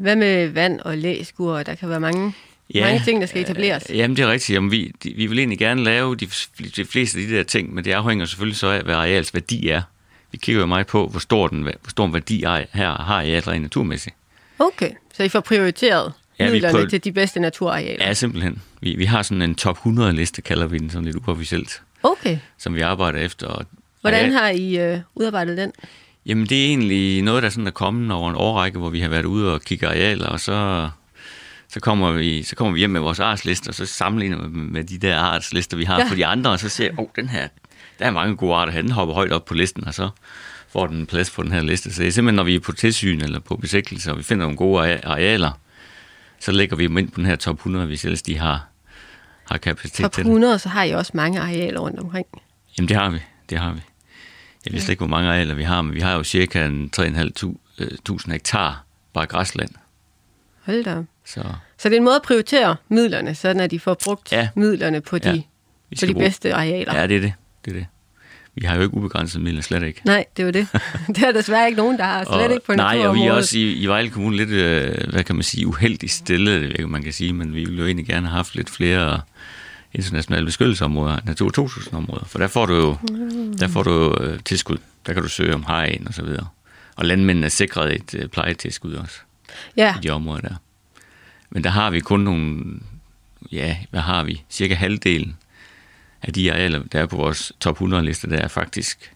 Hvad 0.00 0.16
med 0.16 0.48
vand 0.48 0.80
og 0.80 0.98
læskur? 0.98 1.62
Der 1.62 1.74
kan 1.74 1.88
være 1.88 2.00
mange, 2.00 2.32
ja. 2.74 2.80
mange 2.84 3.00
ting, 3.04 3.20
der 3.20 3.26
skal 3.26 3.42
etableres. 3.42 3.86
Øh, 3.90 3.96
jamen, 3.96 4.16
det 4.16 4.22
er 4.22 4.30
rigtigt. 4.30 4.54
Jamen, 4.54 4.70
vi, 4.70 4.92
de, 5.02 5.12
vi 5.16 5.26
vil 5.26 5.38
egentlig 5.38 5.58
gerne 5.58 5.84
lave 5.84 6.16
de, 6.16 6.26
de 6.76 6.84
fleste 6.84 7.18
af 7.20 7.26
de 7.26 7.36
der 7.36 7.42
ting, 7.42 7.74
men 7.74 7.84
det 7.84 7.92
afhænger 7.92 8.26
selvfølgelig 8.26 8.56
så 8.58 8.66
af, 8.66 8.82
hvad 8.82 8.94
areals 8.94 9.34
værdi 9.34 9.68
er. 9.68 9.82
Vi 10.32 10.38
kigger 10.38 10.60
jo 10.60 10.66
meget 10.66 10.86
på, 10.86 11.06
hvor 11.06 11.20
stor, 11.20 11.46
den, 11.48 11.62
hvor 11.62 11.72
stor 11.88 12.06
en 12.06 12.12
værdi 12.12 12.42
er, 12.42 12.64
her 12.72 12.88
har 12.88 13.14
arealet 13.14 13.48
rent 13.48 13.62
naturmæssigt. 13.62 14.16
Okay, 14.58 14.90
så 15.14 15.22
I 15.22 15.28
får 15.28 15.40
prioriteret 15.40 16.12
Ja, 16.38 16.46
vi 16.46 16.52
midlerne 16.52 16.72
prøvede- 16.72 16.90
til 16.90 17.04
de 17.04 17.12
bedste 17.12 17.40
naturarealer. 17.40 18.06
Ja, 18.06 18.14
simpelthen. 18.14 18.62
Vi, 18.80 18.94
vi 18.96 19.04
har 19.04 19.22
sådan 19.22 19.42
en 19.42 19.54
top 19.54 19.76
100 19.76 20.12
liste, 20.12 20.42
kalder 20.42 20.66
vi 20.66 20.78
den 20.78 20.90
sådan 20.90 21.04
lidt 21.04 21.16
uofficielt, 21.16 21.82
Okay. 22.02 22.38
som 22.58 22.74
vi 22.74 22.80
arbejder 22.80 23.18
efter. 23.18 23.46
Og, 23.46 23.66
Hvordan 24.00 24.32
har 24.32 24.48
I 24.48 24.78
øh, 24.78 24.98
udarbejdet 25.14 25.56
den? 25.58 25.72
Jamen, 26.26 26.46
det 26.46 26.62
er 26.62 26.66
egentlig 26.66 27.22
noget, 27.22 27.42
der 27.42 27.48
sådan 27.48 27.66
er 27.66 27.70
kommet 27.70 28.12
over 28.12 28.30
en 28.30 28.36
årrække, 28.36 28.78
hvor 28.78 28.90
vi 28.90 29.00
har 29.00 29.08
været 29.08 29.24
ude 29.24 29.54
og 29.54 29.60
kigge 29.60 29.86
arealer, 29.86 30.26
og 30.26 30.40
så, 30.40 30.88
så, 31.68 31.80
kommer, 31.80 32.12
vi, 32.12 32.42
så 32.42 32.56
kommer 32.56 32.72
vi 32.72 32.78
hjem 32.78 32.90
med 32.90 33.00
vores 33.00 33.20
artslister, 33.20 33.70
og 33.70 33.74
så 33.74 33.86
sammenligner 33.86 34.48
vi 34.48 34.58
med 34.58 34.84
de 34.84 34.98
der 34.98 35.18
artslister, 35.18 35.76
vi 35.76 35.84
har 35.84 35.98
Ja. 36.00 36.08
for 36.08 36.14
de 36.14 36.26
andre, 36.26 36.50
og 36.50 36.58
så 36.58 36.68
ser 36.68 36.84
jeg, 36.84 36.98
oh, 36.98 37.06
den 37.16 37.28
her, 37.28 37.48
der 37.98 38.06
er 38.06 38.10
mange 38.10 38.36
gode 38.36 38.54
arter 38.54 38.72
her, 38.72 38.82
den 38.82 38.90
hopper 38.90 39.14
højt 39.14 39.32
op 39.32 39.44
på 39.44 39.54
listen, 39.54 39.86
og 39.86 39.94
så 39.94 40.08
får 40.68 40.86
den 40.86 40.96
en 40.96 41.06
plads 41.06 41.30
på 41.30 41.42
den 41.42 41.52
her 41.52 41.60
liste. 41.62 41.92
Så 41.94 42.02
det 42.02 42.08
er 42.08 42.12
simpelthen, 42.12 42.36
når 42.36 42.42
vi 42.42 42.54
er 42.54 42.60
på 42.60 42.72
tilsyn 42.72 43.20
eller 43.20 43.40
på 43.40 43.56
besigtelse, 43.56 44.10
og 44.10 44.18
vi 44.18 44.22
finder 44.22 44.44
nogle 44.44 44.56
gode 44.56 44.82
are- 44.94 45.06
arealer, 45.06 45.50
så 46.40 46.52
lægger 46.52 46.76
vi 46.76 46.82
dem 46.86 46.98
ind 46.98 47.10
på 47.10 47.16
den 47.20 47.26
her 47.26 47.36
top 47.36 47.56
100, 47.56 47.86
hvis 47.86 48.04
ellers 48.04 48.22
de 48.22 48.38
har, 48.38 48.66
har 49.50 49.58
kapacitet 49.58 50.02
Top 50.02 50.12
til 50.12 50.24
det. 50.24 50.30
100, 50.30 50.58
så 50.58 50.68
har 50.68 50.82
I 50.84 50.90
også 50.90 51.12
mange 51.14 51.40
arealer 51.40 51.80
rundt 51.80 52.00
omkring. 52.00 52.26
Jamen, 52.78 52.88
det 52.88 52.96
har 52.96 53.10
vi. 53.10 53.18
Det 53.50 53.58
har 53.58 53.72
vi. 53.72 53.80
Jeg 54.66 54.72
ved 54.72 54.80
slet 54.80 54.88
ikke, 54.90 55.00
hvor 55.00 55.06
mange 55.16 55.28
arealer 55.30 55.54
vi 55.54 55.62
har, 55.62 55.82
men 55.82 55.94
vi 55.94 56.00
har 56.00 56.12
jo 56.16 56.24
cirka 56.24 56.66
en 56.66 56.90
3.500 57.00 58.32
hektar 58.32 58.84
bare 59.14 59.26
græsland. 59.26 59.70
Hold 60.64 60.84
da. 60.84 61.02
Så 61.24 61.42
Så 61.78 61.88
det 61.88 61.94
er 61.94 61.98
en 61.98 62.04
måde 62.04 62.16
at 62.16 62.22
prioritere 62.22 62.76
midlerne, 62.88 63.34
sådan 63.34 63.60
at 63.60 63.70
de 63.70 63.80
får 63.80 63.96
brugt 64.04 64.32
Ja. 64.32 64.48
midlerne 64.56 65.00
på 65.00 65.18
de, 65.18 65.30
Ja. 65.30 65.36
på 66.00 66.06
de 66.06 66.12
bruge- 66.12 66.24
bedste 66.24 66.54
arealer. 66.54 67.00
Ja, 67.00 67.06
det 67.06 67.16
er 67.16 67.20
det. 67.20 67.32
det 67.64 67.70
er 67.70 67.74
det. 67.74 67.86
Vi 68.54 68.66
har 68.66 68.76
jo 68.76 68.82
ikke 68.82 68.94
ubegrænset 68.94 69.40
midler, 69.40 69.62
slet 69.62 69.82
ikke. 69.82 70.00
Nej, 70.04 70.24
det 70.36 70.42
er 70.42 70.46
jo 70.46 70.52
det. 70.52 70.68
det 71.16 71.18
er 71.22 71.32
desværre 71.32 71.66
ikke 71.66 71.76
nogen, 71.76 71.98
der 71.98 72.04
har. 72.04 72.24
Slet 72.24 72.50
ikke 72.54 72.66
på 72.66 72.72
nej, 72.74 72.84
og 72.86 72.94
vi 72.94 72.98
er 73.00 73.02
naturområdet. 73.04 73.32
også 73.38 73.58
i, 73.58 73.72
i 73.72 73.86
Vejle 73.86 74.10
Kommune 74.10 74.36
lidt, 74.36 74.48
øh, 74.50 75.10
hvad 75.12 75.24
kan 75.24 75.34
man 75.36 75.42
sige, 75.42 75.66
uheldigt 75.66 76.12
stillet, 76.12 76.88
man 76.88 77.02
kan 77.02 77.12
sige, 77.12 77.32
men 77.32 77.54
vi 77.54 77.64
ville 77.64 77.78
jo 77.78 77.86
egentlig 77.86 78.06
gerne 78.06 78.26
have 78.26 78.36
haft 78.36 78.54
lidt 78.54 78.70
flere 78.70 79.20
internationale 79.96 80.44
beskyttelsesområder, 80.46 81.18
Natur 81.24 81.50
2000-områder, 81.60 82.24
for 82.24 82.38
der 82.38 82.46
får 82.46 82.66
du 82.66 82.74
jo 82.74 82.96
Mm. 83.10 83.58
der 83.58 83.68
får 83.68 83.82
du 83.82 84.16
øh, 84.20 84.38
tilskud. 84.44 84.76
Der 85.06 85.12
kan 85.12 85.22
du 85.22 85.28
søge 85.28 85.54
om 85.54 85.64
hegn 85.66 86.08
og 86.08 86.14
så 86.14 86.22
videre. 86.24 86.46
Og 86.96 87.04
landmændene 87.04 87.46
er 87.46 87.50
sikret 87.50 87.94
et 87.94 88.14
øh, 88.14 88.28
plejetilskud 88.28 88.94
også. 88.94 89.18
Ja, 89.76 89.94
i 89.96 90.00
de 90.02 90.10
områder 90.10 90.40
der. 90.40 90.54
Men 91.50 91.64
der 91.64 91.70
har 91.70 91.90
vi 91.90 92.00
kun 92.00 92.20
nogle, 92.20 92.64
ja, 93.52 93.76
hvad 93.90 94.00
har 94.00 94.24
vi? 94.24 94.42
Cirka 94.50 94.74
halvdelen 94.74 95.36
af 96.22 96.32
de 96.32 96.52
arealer, 96.52 96.82
der 96.92 97.00
er 97.00 97.06
på 97.06 97.16
vores 97.16 97.52
top 97.60 97.80
100-liste, 97.80 98.30
der 98.30 98.36
er 98.38 98.48
faktisk 98.48 99.12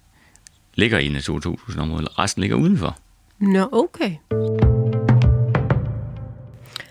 ligger 0.74 0.98
i 0.98 1.08
Natur 1.08 1.40
2000-området, 1.46 2.18
resten 2.18 2.40
ligger 2.40 2.56
udenfor. 2.56 2.98
nå 3.38 3.68
okay. 3.72 4.14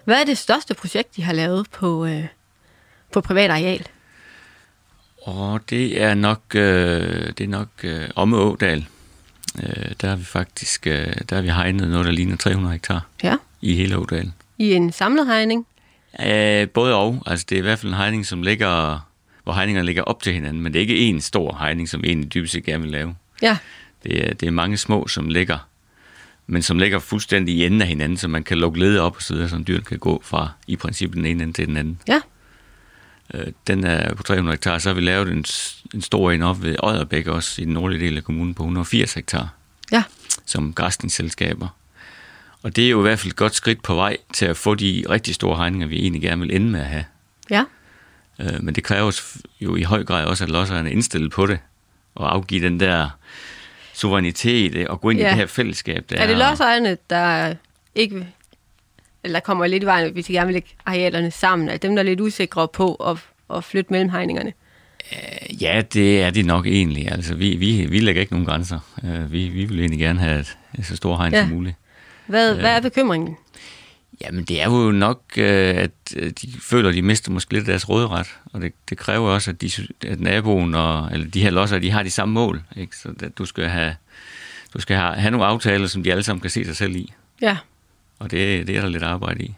Hvad 0.03 0.21
er 0.21 0.25
det 0.25 0.37
største 0.37 0.73
projekt, 0.73 1.17
I 1.17 1.21
har 1.21 1.33
lavet 1.33 1.69
på, 1.69 2.05
øh, 2.05 2.25
på 3.13 3.21
privat 3.21 3.49
areal? 3.51 3.87
Og 5.21 5.61
det 5.69 6.01
er 6.01 6.13
nok, 6.13 6.41
øh, 6.55 7.27
det 7.37 7.41
er 7.41 7.47
nok 7.47 7.67
øh, 7.83 8.09
Omme 8.15 8.37
Ådal. 8.37 8.85
Øh, 9.63 9.91
der 10.01 10.09
har 10.09 10.15
vi 10.15 10.23
faktisk 10.23 10.87
øh, 10.87 11.13
der 11.29 11.35
har 11.35 11.41
vi 11.41 11.47
hegnet 11.49 11.89
noget, 11.89 12.05
der 12.05 12.11
ligner 12.11 12.37
300 12.37 12.73
hektar 12.73 13.05
Ja. 13.23 13.35
i 13.61 13.75
hele 13.75 13.97
Ådalen. 13.97 14.33
I 14.57 14.73
en 14.73 14.91
samlet 14.91 15.27
hegning? 15.27 15.65
Øh, 16.25 16.69
både 16.69 16.95
og. 16.95 17.23
Altså, 17.25 17.45
det 17.49 17.55
er 17.55 17.59
i 17.59 17.61
hvert 17.61 17.79
fald 17.79 17.91
en 17.91 17.97
hegning, 17.97 18.25
som 18.25 18.41
ligger, 18.43 18.99
hvor 19.43 19.53
hegningerne 19.53 19.85
ligger 19.85 20.03
op 20.03 20.23
til 20.23 20.33
hinanden, 20.33 20.61
men 20.63 20.73
det 20.73 20.79
er 20.79 20.81
ikke 20.81 20.97
en 20.99 21.21
stor 21.21 21.57
hegning, 21.59 21.89
som 21.89 22.03
egentlig 22.05 22.33
dybest 22.33 22.53
set 22.53 22.63
gerne 22.63 22.81
vil 22.83 22.91
lave. 22.91 23.15
Ja. 23.41 23.57
Det 24.03 24.27
er, 24.29 24.33
det 24.33 24.47
er 24.47 24.51
mange 24.51 24.77
små, 24.77 25.07
som 25.07 25.27
ligger, 25.29 25.67
men 26.47 26.61
som 26.61 26.79
ligger 26.79 26.99
fuldstændig 26.99 27.55
i 27.55 27.65
enden 27.65 27.81
af 27.81 27.87
hinanden, 27.87 28.17
så 28.17 28.27
man 28.27 28.43
kan 28.43 28.57
lukke 28.57 28.79
leder 28.79 29.01
op 29.01 29.15
og 29.15 29.21
så 29.21 29.33
videre, 29.33 29.49
så 29.49 29.63
dyren 29.67 29.83
kan 29.83 29.99
gå 29.99 30.21
fra 30.25 30.49
i 30.67 30.75
princippet 30.75 31.17
den 31.17 31.25
ene 31.25 31.43
ende 31.43 31.53
til 31.53 31.67
den 31.67 31.77
anden. 31.77 31.99
Ja. 32.07 32.21
Øh, 33.33 33.47
Den 33.67 33.83
er 33.83 34.13
på 34.15 34.23
300 34.23 34.53
hektar, 34.53 34.77
så 34.77 34.89
har 34.89 34.93
vi 34.93 35.01
lavet 35.01 35.31
en, 35.31 35.45
en 35.93 36.01
stor 36.01 36.31
en 36.31 36.41
op 36.41 36.63
ved 36.63 36.75
Odderbæk 36.83 37.27
også, 37.27 37.61
i 37.61 37.65
den 37.65 37.73
nordlige 37.73 38.05
del 38.05 38.17
af 38.17 38.23
kommunen 38.23 38.53
på 38.53 38.63
180 38.63 39.13
hektar, 39.13 39.49
Ja. 39.91 40.03
som 40.45 40.73
græsningsselskaber. 40.73 41.67
Og 42.63 42.75
det 42.75 42.85
er 42.85 42.89
jo 42.89 42.99
i 42.99 43.01
hvert 43.01 43.19
fald 43.19 43.31
et 43.31 43.35
godt 43.37 43.55
skridt 43.55 43.83
på 43.83 43.95
vej 43.95 44.17
til 44.33 44.45
at 44.45 44.57
få 44.57 44.75
de 44.75 45.03
rigtig 45.09 45.35
store 45.35 45.57
hegninger, 45.57 45.87
vi 45.87 45.99
egentlig 45.99 46.21
gerne 46.21 46.41
vil 46.41 46.55
ende 46.55 46.67
med 46.69 46.79
at 46.79 46.85
have. 46.85 47.05
Ja. 47.49 47.63
Øh, 48.39 48.63
Men 48.63 48.75
det 48.75 48.83
kræver 48.83 49.21
jo 49.61 49.75
i 49.75 49.83
høj 49.83 50.03
grad 50.03 50.25
også, 50.25 50.43
at 50.43 50.49
lodsejerne 50.49 50.89
er 50.89 50.93
indstillet 50.93 51.31
på 51.31 51.45
det, 51.45 51.59
og 52.15 52.33
afgive 52.33 52.65
den 52.65 52.79
der 52.79 53.09
suverænitet 53.93 54.75
øh, 54.75 54.85
og 54.89 55.01
gå 55.01 55.09
ind 55.09 55.19
Ja. 55.19 55.25
i 55.25 55.29
det 55.29 55.37
her 55.37 55.45
fællesskab. 55.47 56.05
Der 56.09 56.17
Er 56.17 56.27
det 56.27 56.37
lodsejerne, 56.37 56.97
der 57.09 57.53
ikke 57.95 58.27
eller 59.23 59.39
kommer 59.39 59.67
lidt 59.67 59.83
i 59.83 59.85
vejen, 59.85 60.13
hvis 60.13 60.25
de 60.25 60.33
gerne 60.33 60.47
vil 60.47 60.53
lægge 60.53 60.69
arealerne 60.85 61.31
sammen? 61.31 61.69
Er 61.69 61.77
dem, 61.77 61.95
der 61.95 62.03
er 62.03 62.05
lidt 62.05 62.21
usikre 62.21 62.67
på 62.67 62.93
at, 62.95 63.17
at 63.57 63.63
flytte 63.63 63.93
mellem 63.93 64.09
hegningerne? 64.09 64.53
Ja, 65.61 65.81
det 65.93 66.21
er 66.21 66.29
det 66.29 66.45
nok 66.45 66.65
egentlig. 66.67 67.11
Altså, 67.11 67.35
vi, 67.35 67.55
vi, 67.55 67.85
vi 67.89 67.99
lægger 67.99 68.21
ikke 68.21 68.33
nogen 68.33 68.45
grænser. 68.45 68.79
Øh, 69.03 69.31
Vi, 69.31 69.47
vi 69.47 69.65
vil 69.65 69.79
egentlig 69.79 69.99
gerne 69.99 70.19
have 70.19 70.39
et, 70.39 70.57
et 70.79 70.85
så 70.85 70.95
stor 70.95 71.17
hegn 71.17 71.33
Ja. 71.33 71.41
som 71.41 71.49
muligt. 71.49 71.75
Hvad, 72.27 72.55
hvad 72.55 72.69
er 72.75 72.81
bekymringen? 72.81 73.35
Jamen, 74.21 74.43
det 74.43 74.61
er 74.61 74.65
jo 74.65 74.91
nok, 74.91 75.21
øh, 75.37 75.75
at 75.77 75.91
øh, 76.15 76.31
de 76.41 76.47
føler, 76.61 76.89
at 76.89 76.95
de 76.95 77.01
mister 77.01 77.31
måske 77.31 77.53
lidt 77.53 77.65
deres 77.67 77.89
råderet, 77.89 78.27
og 78.53 78.61
det, 78.61 78.73
det 78.89 78.97
kræver 78.97 79.29
også, 79.29 79.51
at, 79.51 79.61
de, 79.61 79.71
at 80.07 80.19
naboen 80.19 80.75
og 80.75 81.09
eller 81.13 81.27
de 81.27 81.41
her 81.41 81.49
losser, 81.49 81.79
de 81.79 81.91
har 81.91 82.03
de 82.03 82.11
samme 82.11 82.33
mål. 82.33 82.61
Ikke? 82.77 82.95
Så 82.97 83.13
at 83.23 83.37
du 83.37 83.45
skal, 83.45 83.67
have, 83.67 83.95
du 84.73 84.81
skal 84.81 84.97
have, 84.97 85.13
have 85.15 85.31
nogle 85.31 85.45
aftaler, 85.45 85.87
som 85.87 86.03
de 86.03 86.11
alle 86.11 86.23
sammen 86.23 86.41
kan 86.41 86.49
se 86.49 86.65
sig 86.65 86.75
selv 86.75 86.95
i, 86.95 87.13
Ja. 87.41 87.57
Og 88.19 88.31
det, 88.31 88.67
det 88.67 88.77
er 88.77 88.81
der 88.81 88.89
lidt 88.89 89.03
arbejde 89.03 89.43
i. 89.43 89.55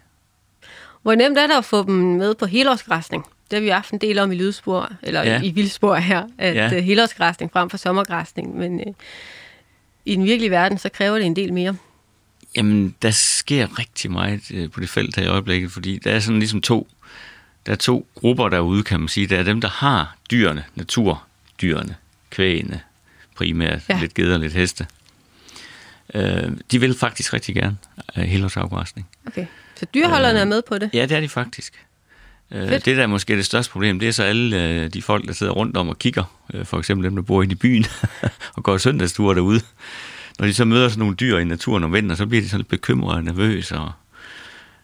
Hvor 1.02 1.15
nemt 1.15 1.38
er 1.38 1.47
det 1.47 1.54
at 1.54 1.65
få 1.65 1.84
dem 1.84 1.93
med 1.93 2.36
på 2.36 2.45
helårsgræsning? 2.45 3.26
Det 3.52 3.58
har 3.58 3.62
vi 3.62 3.69
haft 3.69 3.91
en 3.91 3.97
del 3.97 4.19
om 4.19 4.32
i 4.32 4.36
lydspor, 4.36 4.91
eller 5.04 5.24
ja. 5.24 5.41
I 5.41 5.52
vildspor 5.52 5.95
her, 5.95 6.28
at 6.38 6.56
ja. 6.56 6.69
Ja. 6.69 6.82
helårsgræsning 6.82 7.52
frem 7.52 7.69
for 7.69 7.78
sommergræsning, 7.78 8.58
men 8.58 8.80
øh, 8.80 8.93
i 10.06 10.15
den 10.15 10.26
virkelige 10.26 10.52
verden, 10.52 10.78
så 10.78 10.89
kræver 10.89 11.17
det 11.17 11.26
en 11.26 11.36
del 11.36 11.54
mere. 11.54 11.76
Jamen, 12.56 12.95
der 13.02 13.12
sker 13.12 13.80
rigtig 13.80 14.12
meget 14.12 14.52
øh, 14.52 14.71
på 14.71 14.80
det 14.80 14.89
felt 14.89 15.15
her 15.15 15.24
i 15.24 15.28
øjeblikket, 15.28 15.71
fordi 15.71 15.97
der 15.97 16.12
er 16.12 16.19
sådan 16.19 16.39
ligesom 16.39 16.62
to, 16.62 16.88
der 17.65 17.71
er 17.71 17.76
to 17.76 18.08
grupper 18.15 18.50
derude, 18.50 18.84
kan 18.84 19.00
man 19.00 19.10
sige. 19.10 19.28
Der 19.28 19.38
er 19.38 19.43
dem, 19.43 19.62
der 19.62 19.69
har 19.69 20.15
dyrene, 20.32 20.63
naturdyrene, 20.76 21.95
kvægene, 22.30 22.82
primært, 23.36 23.82
ja. 23.89 24.00
lidt 24.00 24.13
geder, 24.13 24.38
lidt 24.38 24.54
heste. 24.54 24.88
Øh, 26.15 26.52
de 26.71 26.80
vil 26.80 26.97
faktisk 26.97 27.34
rigtig 27.34 27.56
gerne 27.56 27.78
øh, 28.17 28.24
helårsafgræsning. 28.24 29.08
Okay. 29.28 29.45
Så 29.76 29.86
dyreholderne 29.93 30.39
er 30.39 30.45
med 30.45 30.62
på 30.62 30.78
det? 30.78 30.89
Ja, 30.93 31.02
det 31.06 31.12
er 31.17 31.19
de 31.21 31.30
faktisk. 31.30 31.74
Øh, 32.52 32.69
Fedt. 32.69 32.86
det, 32.86 32.97
der 32.97 33.04
er 33.04 33.08
måske 33.08 33.36
det 33.38 33.45
største 33.45 33.71
problem, 33.71 34.00
det 34.00 34.08
er 34.08 34.12
så 34.12 34.24
alle 34.24 34.63
øh, 34.63 34.93
de 34.93 35.02
folk, 35.02 35.28
der 35.28 35.34
sidder 35.34 35.54
rundt 35.54 35.78
om 35.78 35.89
og 35.89 36.00
kigger. 36.00 36.24
Øh, 36.54 36.65
for 36.65 36.80
eksempel 36.80 37.06
dem, 37.06 37.15
der 37.15 37.24
bor 37.24 37.43
inde 37.43 37.52
i 37.52 37.56
byen 37.56 37.86
og 38.56 38.63
går 38.63 38.78
søndagsture 38.78 39.36
derude. 39.36 39.62
Når 40.39 40.47
de 40.47 40.54
så 40.54 40.65
møder 40.65 40.89
sådan 40.89 41.00
nogle 41.00 41.15
dyr 41.15 41.38
i 41.38 41.43
naturen 41.43 41.84
om 41.84 41.93
vinteren, 41.93 42.17
så 42.17 42.26
bliver 42.26 42.41
de 42.41 42.50
sådan 42.50 42.60
lidt 42.60 42.67
bekymrede 42.67 43.17
og 43.17 43.24
nervøse. 43.24 43.78
Og 43.78 43.91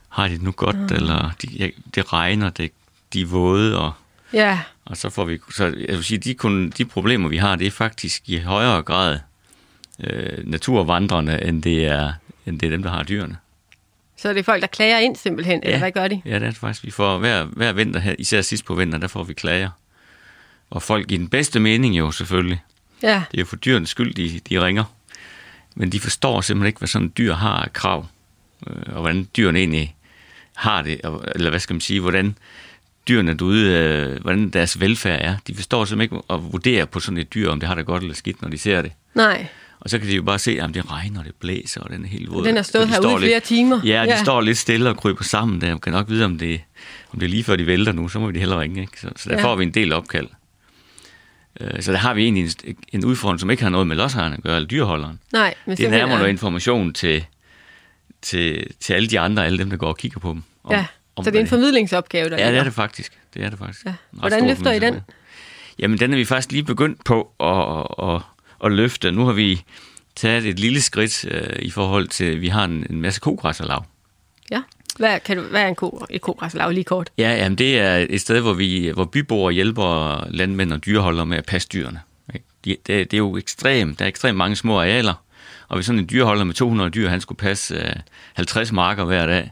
har 0.09 0.27
de 0.27 0.33
det 0.33 0.41
nu 0.41 0.51
godt, 0.51 0.75
mm. 0.75 0.95
eller 0.95 1.31
de, 1.41 1.47
ja, 1.47 1.69
det 1.95 2.13
regner, 2.13 2.49
det, 2.49 2.71
de 3.13 3.21
er 3.21 3.25
våde, 3.25 3.79
og, 3.79 3.91
Ja. 4.33 4.59
og 4.85 4.97
så 4.97 5.09
får 5.09 5.25
vi... 5.25 5.39
Så 5.55 5.65
jeg 5.65 5.95
vil 5.95 6.03
sige, 6.03 6.17
de, 6.17 6.33
kun, 6.33 6.69
de 6.77 6.85
problemer, 6.85 7.29
vi 7.29 7.37
har, 7.37 7.55
det 7.55 7.67
er 7.67 7.71
faktisk 7.71 8.29
i 8.29 8.39
højere 8.39 8.81
grad 8.81 9.19
øh, 10.03 10.49
naturvandrende, 10.49 11.43
end 11.43 11.63
det, 11.63 11.85
er, 11.85 12.13
end 12.45 12.59
det 12.59 12.65
er 12.65 12.69
dem, 12.69 12.83
der 12.83 12.89
har 12.89 13.03
dyrene. 13.03 13.37
Så 14.17 14.29
er 14.29 14.33
det 14.33 14.45
folk, 14.45 14.61
der 14.61 14.67
klager 14.67 14.97
ind 14.97 15.15
simpelthen, 15.15 15.63
eller 15.63 15.77
hvad 15.77 15.91
gør 15.91 16.07
de? 16.07 16.21
Ja, 16.25 16.33
det 16.33 16.43
er 16.43 16.49
det 16.49 16.57
faktisk. 16.57 16.83
Vi 16.85 16.91
får 16.91 17.17
hver, 17.17 17.43
hver 17.43 17.73
vinter 17.73 17.99
her, 17.99 18.15
især 18.19 18.41
sidst 18.41 18.65
på 18.65 18.75
vinteren, 18.75 19.01
der 19.01 19.07
får 19.07 19.23
vi 19.23 19.33
klager. 19.33 19.69
Og 20.69 20.83
folk 20.83 21.11
i 21.11 21.17
den 21.17 21.27
bedste 21.29 21.59
mening 21.59 21.97
jo 21.97 22.11
selvfølgelig. 22.11 22.61
Ja. 23.03 23.23
Det 23.31 23.37
er 23.37 23.41
jo 23.41 23.45
for 23.45 23.55
dyrenes 23.55 23.89
skyld, 23.89 24.13
de, 24.13 24.39
de 24.49 24.65
ringer. 24.65 24.83
Men 25.75 25.91
de 25.91 25.99
forstår 25.99 26.41
simpelthen 26.41 26.67
ikke, 26.67 26.79
hvad 26.79 26.87
sådan 26.87 27.07
en 27.07 27.13
dyr 27.17 27.33
har 27.33 27.63
af 27.63 27.73
krav. 27.73 28.05
Øh, 28.67 28.75
og 28.87 29.01
hvordan 29.01 29.27
dyrene 29.37 29.59
egentlig 29.59 29.95
har 30.55 30.81
det. 30.81 31.01
Eller 31.35 31.49
hvad 31.49 31.59
skal 31.59 31.73
man 31.73 31.81
sige, 31.81 31.99
hvordan 31.99 32.37
dyrene 33.07 33.33
derude, 33.33 33.71
øh, 33.71 34.21
hvordan 34.21 34.49
deres 34.49 34.79
velfærd 34.79 35.21
er. 35.21 35.37
De 35.47 35.55
forstår 35.55 35.85
simpelthen 35.85 36.17
ikke 36.17 36.33
at 36.33 36.51
vurdere 36.51 36.87
på 36.87 36.99
sådan 36.99 37.17
et 37.17 37.33
dyr, 37.33 37.49
om 37.49 37.59
det 37.59 37.67
har 37.67 37.75
det 37.75 37.85
godt 37.85 38.03
eller 38.03 38.15
skidt, 38.15 38.41
når 38.41 38.49
de 38.49 38.57
ser 38.57 38.81
det. 38.81 38.91
Nej. 39.13 39.47
Og 39.79 39.89
så 39.89 39.99
kan 39.99 40.07
de 40.07 40.15
jo 40.15 40.21
bare 40.23 40.39
se, 40.39 40.59
at 40.61 40.73
det 40.73 40.91
regner, 40.91 41.19
og 41.19 41.25
det 41.25 41.35
blæser, 41.35 41.81
og 41.81 41.89
den 41.89 42.03
er 42.03 42.07
helt 42.07 42.31
våd. 42.31 42.43
Den 42.45 42.55
har 42.55 42.63
stået 42.63 42.87
herude 42.89 43.15
i 43.15 43.17
flere 43.19 43.39
timer. 43.39 43.81
Ja, 43.83 43.89
de 44.05 44.09
Ja. 44.09 44.23
står 44.23 44.41
lidt 44.41 44.57
stille 44.57 44.89
og 44.89 44.97
kryber 44.97 45.23
sammen 45.23 45.61
der. 45.61 45.67
Man 45.69 45.79
kan 45.79 45.91
nok 45.93 46.09
vide, 46.09 46.25
om 46.25 46.37
det, 46.37 46.61
om 47.13 47.19
det 47.19 47.25
er 47.25 47.29
lige 47.29 47.43
før 47.43 47.55
de 47.55 47.67
vælter 47.67 47.91
nu, 47.91 48.07
så 48.07 48.19
må 48.19 48.27
vi 48.27 48.33
de 48.33 48.39
hellere 48.39 48.59
ringe. 48.59 48.81
Ikke? 48.81 48.99
Så, 49.01 49.09
så 49.15 49.29
der 49.29 49.35
Ja. 49.37 49.43
får 49.43 49.55
vi 49.55 49.63
en 49.63 49.71
del 49.73 49.93
opkald. 49.93 50.27
Øh, 51.61 51.81
Så 51.81 51.91
der 51.91 51.97
har 51.97 52.13
vi 52.13 52.23
egentlig 52.23 52.51
en, 52.65 52.75
en 52.93 53.05
udfordring, 53.05 53.39
som 53.39 53.49
ikke 53.49 53.63
har 53.63 53.69
noget 53.69 53.87
med 53.87 53.95
lodsejeren 53.95 54.33
at 54.33 54.43
gøre, 54.43 54.55
eller 54.55 54.67
dyreholderen. 54.67 55.19
Nej, 55.33 55.53
men 55.65 55.77
Det 55.77 55.85
er 55.85 55.89
nærmere 55.89 56.13
er- 56.15 56.17
noget 56.19 56.29
information 56.31 56.93
til, 56.93 57.25
til, 58.21 58.67
til 58.79 58.93
alle 58.93 59.07
de 59.09 59.19
andre, 59.19 59.45
alle 59.45 59.57
dem, 59.57 59.69
der 59.69 59.77
går 59.77 59.87
og 59.87 59.97
kigger 59.97 60.19
på 60.19 60.29
dem. 60.29 60.43
Om, 60.63 60.71
Ja, 60.73 60.85
om, 61.15 61.23
så 61.23 61.31
det 61.31 61.37
er 61.37 61.41
en 61.41 61.47
formidlingsopgave, 61.47 62.29
der 62.29 62.37
Ja, 62.37 62.51
det 62.51 62.59
er 62.59 62.63
det 62.63 62.73
faktisk. 62.73 63.13
Det 63.33 63.43
er 63.43 63.49
det 63.49 63.59
faktisk. 63.59 63.85
Ja. 63.85 63.93
Hvordan 64.11 64.47
løfter 64.47 64.71
I 64.71 64.79
den? 64.79 64.99
Jamen, 65.79 65.99
den 65.99 66.13
er 66.13 66.17
vi 66.17 66.25
faktisk 66.25 66.51
lige 66.51 66.63
begyndt 66.63 67.03
på 67.03 67.31
at, 67.39 67.47
at, 67.47 68.15
at, 68.15 68.21
at 68.63 68.71
løfte. 68.71 69.11
Nu 69.11 69.25
har 69.25 69.33
vi 69.33 69.63
taget 70.15 70.45
et 70.45 70.59
lille 70.59 70.81
skridt 70.81 71.25
øh, 71.25 71.59
i 71.59 71.69
forhold 71.69 72.07
til, 72.07 72.25
at 72.25 72.41
vi 72.41 72.47
har 72.47 72.65
en, 72.65 72.87
en 72.89 73.01
masse 73.01 73.19
kogræsserlav. 73.19 73.85
Ja. 74.51 74.61
Hvad, 74.97 75.19
kan 75.19 75.37
du, 75.37 75.43
hvad 75.43 75.61
er 75.61 75.67
en 75.67 75.75
ko, 75.75 76.05
et 76.09 76.21
kogræslav 76.21 76.71
lige 76.71 76.83
kort? 76.83 77.09
Ja, 77.17 77.35
jamen 77.35 77.57
det 77.57 77.79
er 77.79 78.05
et 78.09 78.21
sted, 78.21 78.41
hvor, 78.41 78.53
vi, 78.53 78.91
hvor 78.93 79.05
byboere 79.05 79.53
hjælper 79.53 80.23
landmænd 80.29 80.73
og 80.73 80.85
dyreholdere 80.85 81.25
med 81.25 81.37
at 81.37 81.45
passe 81.45 81.67
dyrene. 81.73 81.99
Det, 82.65 82.87
det 82.87 83.13
er 83.13 83.17
jo 83.17 83.37
ekstremt. 83.37 83.99
Der 83.99 84.05
er 84.05 84.09
ekstremt 84.09 84.37
mange 84.37 84.55
små 84.55 84.79
arealer, 84.79 85.13
og 85.67 85.77
hvis 85.77 85.85
sådan 85.85 85.99
en 85.99 86.07
dyreholder 86.11 86.43
med 86.43 86.53
200 86.53 86.89
dyr, 86.89 87.09
han 87.09 87.21
skulle 87.21 87.37
passe 87.37 87.75
øh, 87.75 87.95
50 88.33 88.71
marker 88.71 89.03
hver 89.03 89.25
dag, 89.25 89.51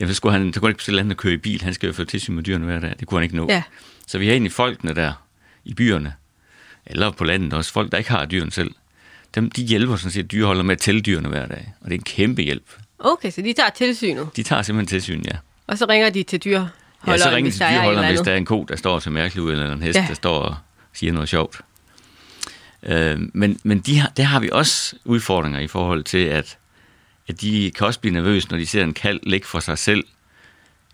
ja, 0.00 0.06
så, 0.06 0.14
skulle 0.14 0.32
han, 0.32 0.52
så 0.52 0.60
kunne 0.60 0.66
han 0.66 0.70
ikke 0.70 0.78
bestille 0.78 1.00
andet 1.00 1.10
at 1.10 1.16
køre 1.16 1.32
i 1.32 1.36
bil. 1.36 1.62
Han 1.62 1.74
skal 1.74 1.86
jo 1.86 1.92
føre 1.92 2.06
tilsyn 2.06 2.34
med 2.34 2.42
dyrene 2.42 2.64
hver 2.64 2.80
dag. 2.80 2.94
Det 3.00 3.08
kunne 3.08 3.18
han 3.18 3.22
ikke 3.24 3.36
nå. 3.36 3.46
Ja. 3.48 3.62
Så 4.06 4.18
vi 4.18 4.26
har 4.26 4.32
egentlig 4.32 4.52
folkene 4.52 4.94
der 4.94 5.12
i 5.64 5.74
byerne, 5.74 6.14
eller 6.86 7.10
på 7.10 7.24
landet 7.24 7.52
også, 7.54 7.72
folk, 7.72 7.92
der 7.92 7.98
ikke 7.98 8.10
har 8.10 8.26
dyrene 8.26 8.52
selv, 8.52 8.70
dem, 9.34 9.50
de 9.50 9.62
hjælper 9.62 9.96
sådan 9.96 10.10
set 10.12 10.32
dyreholder 10.32 10.62
med 10.62 10.72
at 10.72 10.78
tælle 10.78 11.00
dyrene 11.00 11.28
hver 11.28 11.46
dag. 11.46 11.72
Og 11.80 11.84
det 11.90 11.94
er 11.94 11.98
en 11.98 12.04
kæmpe 12.04 12.42
hjælp. 12.42 12.64
Okay, 12.98 13.30
så 13.30 13.42
de 13.42 13.52
tager 13.52 13.70
tilsynet, 13.70 14.28
De 14.36 14.42
tager 14.42 14.62
simpelthen 14.62 15.00
tilsyn, 15.00 15.22
ja. 15.22 15.36
og 15.66 15.78
så 15.78 15.86
ringer 15.88 16.10
de 16.10 16.22
til 16.22 16.38
dyreholderen, 16.44 16.72
Ja, 17.06 17.18
så 17.18 17.30
ringer 17.30 17.50
de 17.50 17.56
til 17.56 17.62
er 17.62 17.70
dyreholderen, 17.70 18.08
hvis 18.08 18.20
der 18.20 18.32
er 18.32 18.36
en 18.36 18.44
ko, 18.44 18.64
der 18.68 18.76
står 18.76 18.98
til 18.98 19.12
mærkelig 19.12 19.42
ud, 19.42 19.52
eller 19.52 19.72
en 19.72 19.82
hest, 19.82 19.96
Ja. 19.98 20.04
der 20.08 20.14
står 20.14 20.38
og 20.38 20.56
siger 20.92 21.12
noget 21.12 21.28
sjovt. 21.28 21.60
Øh, 22.82 23.18
men 23.34 23.60
men 23.62 23.78
de 23.80 23.98
har, 23.98 24.08
der 24.16 24.22
har 24.22 24.40
vi 24.40 24.48
også 24.52 24.96
udfordringer 25.04 25.60
i 25.60 25.66
forhold 25.66 26.04
til, 26.04 26.18
at, 26.24 26.58
at 27.28 27.40
de 27.40 27.70
kan 27.76 27.86
også 27.86 28.00
blive 28.00 28.12
nervøse, 28.14 28.48
når 28.50 28.58
de 28.58 28.66
ser 28.66 28.84
en 28.84 28.94
kald 28.94 29.20
ligge 29.22 29.46
for 29.46 29.60
sig 29.60 29.78
selv 29.78 30.04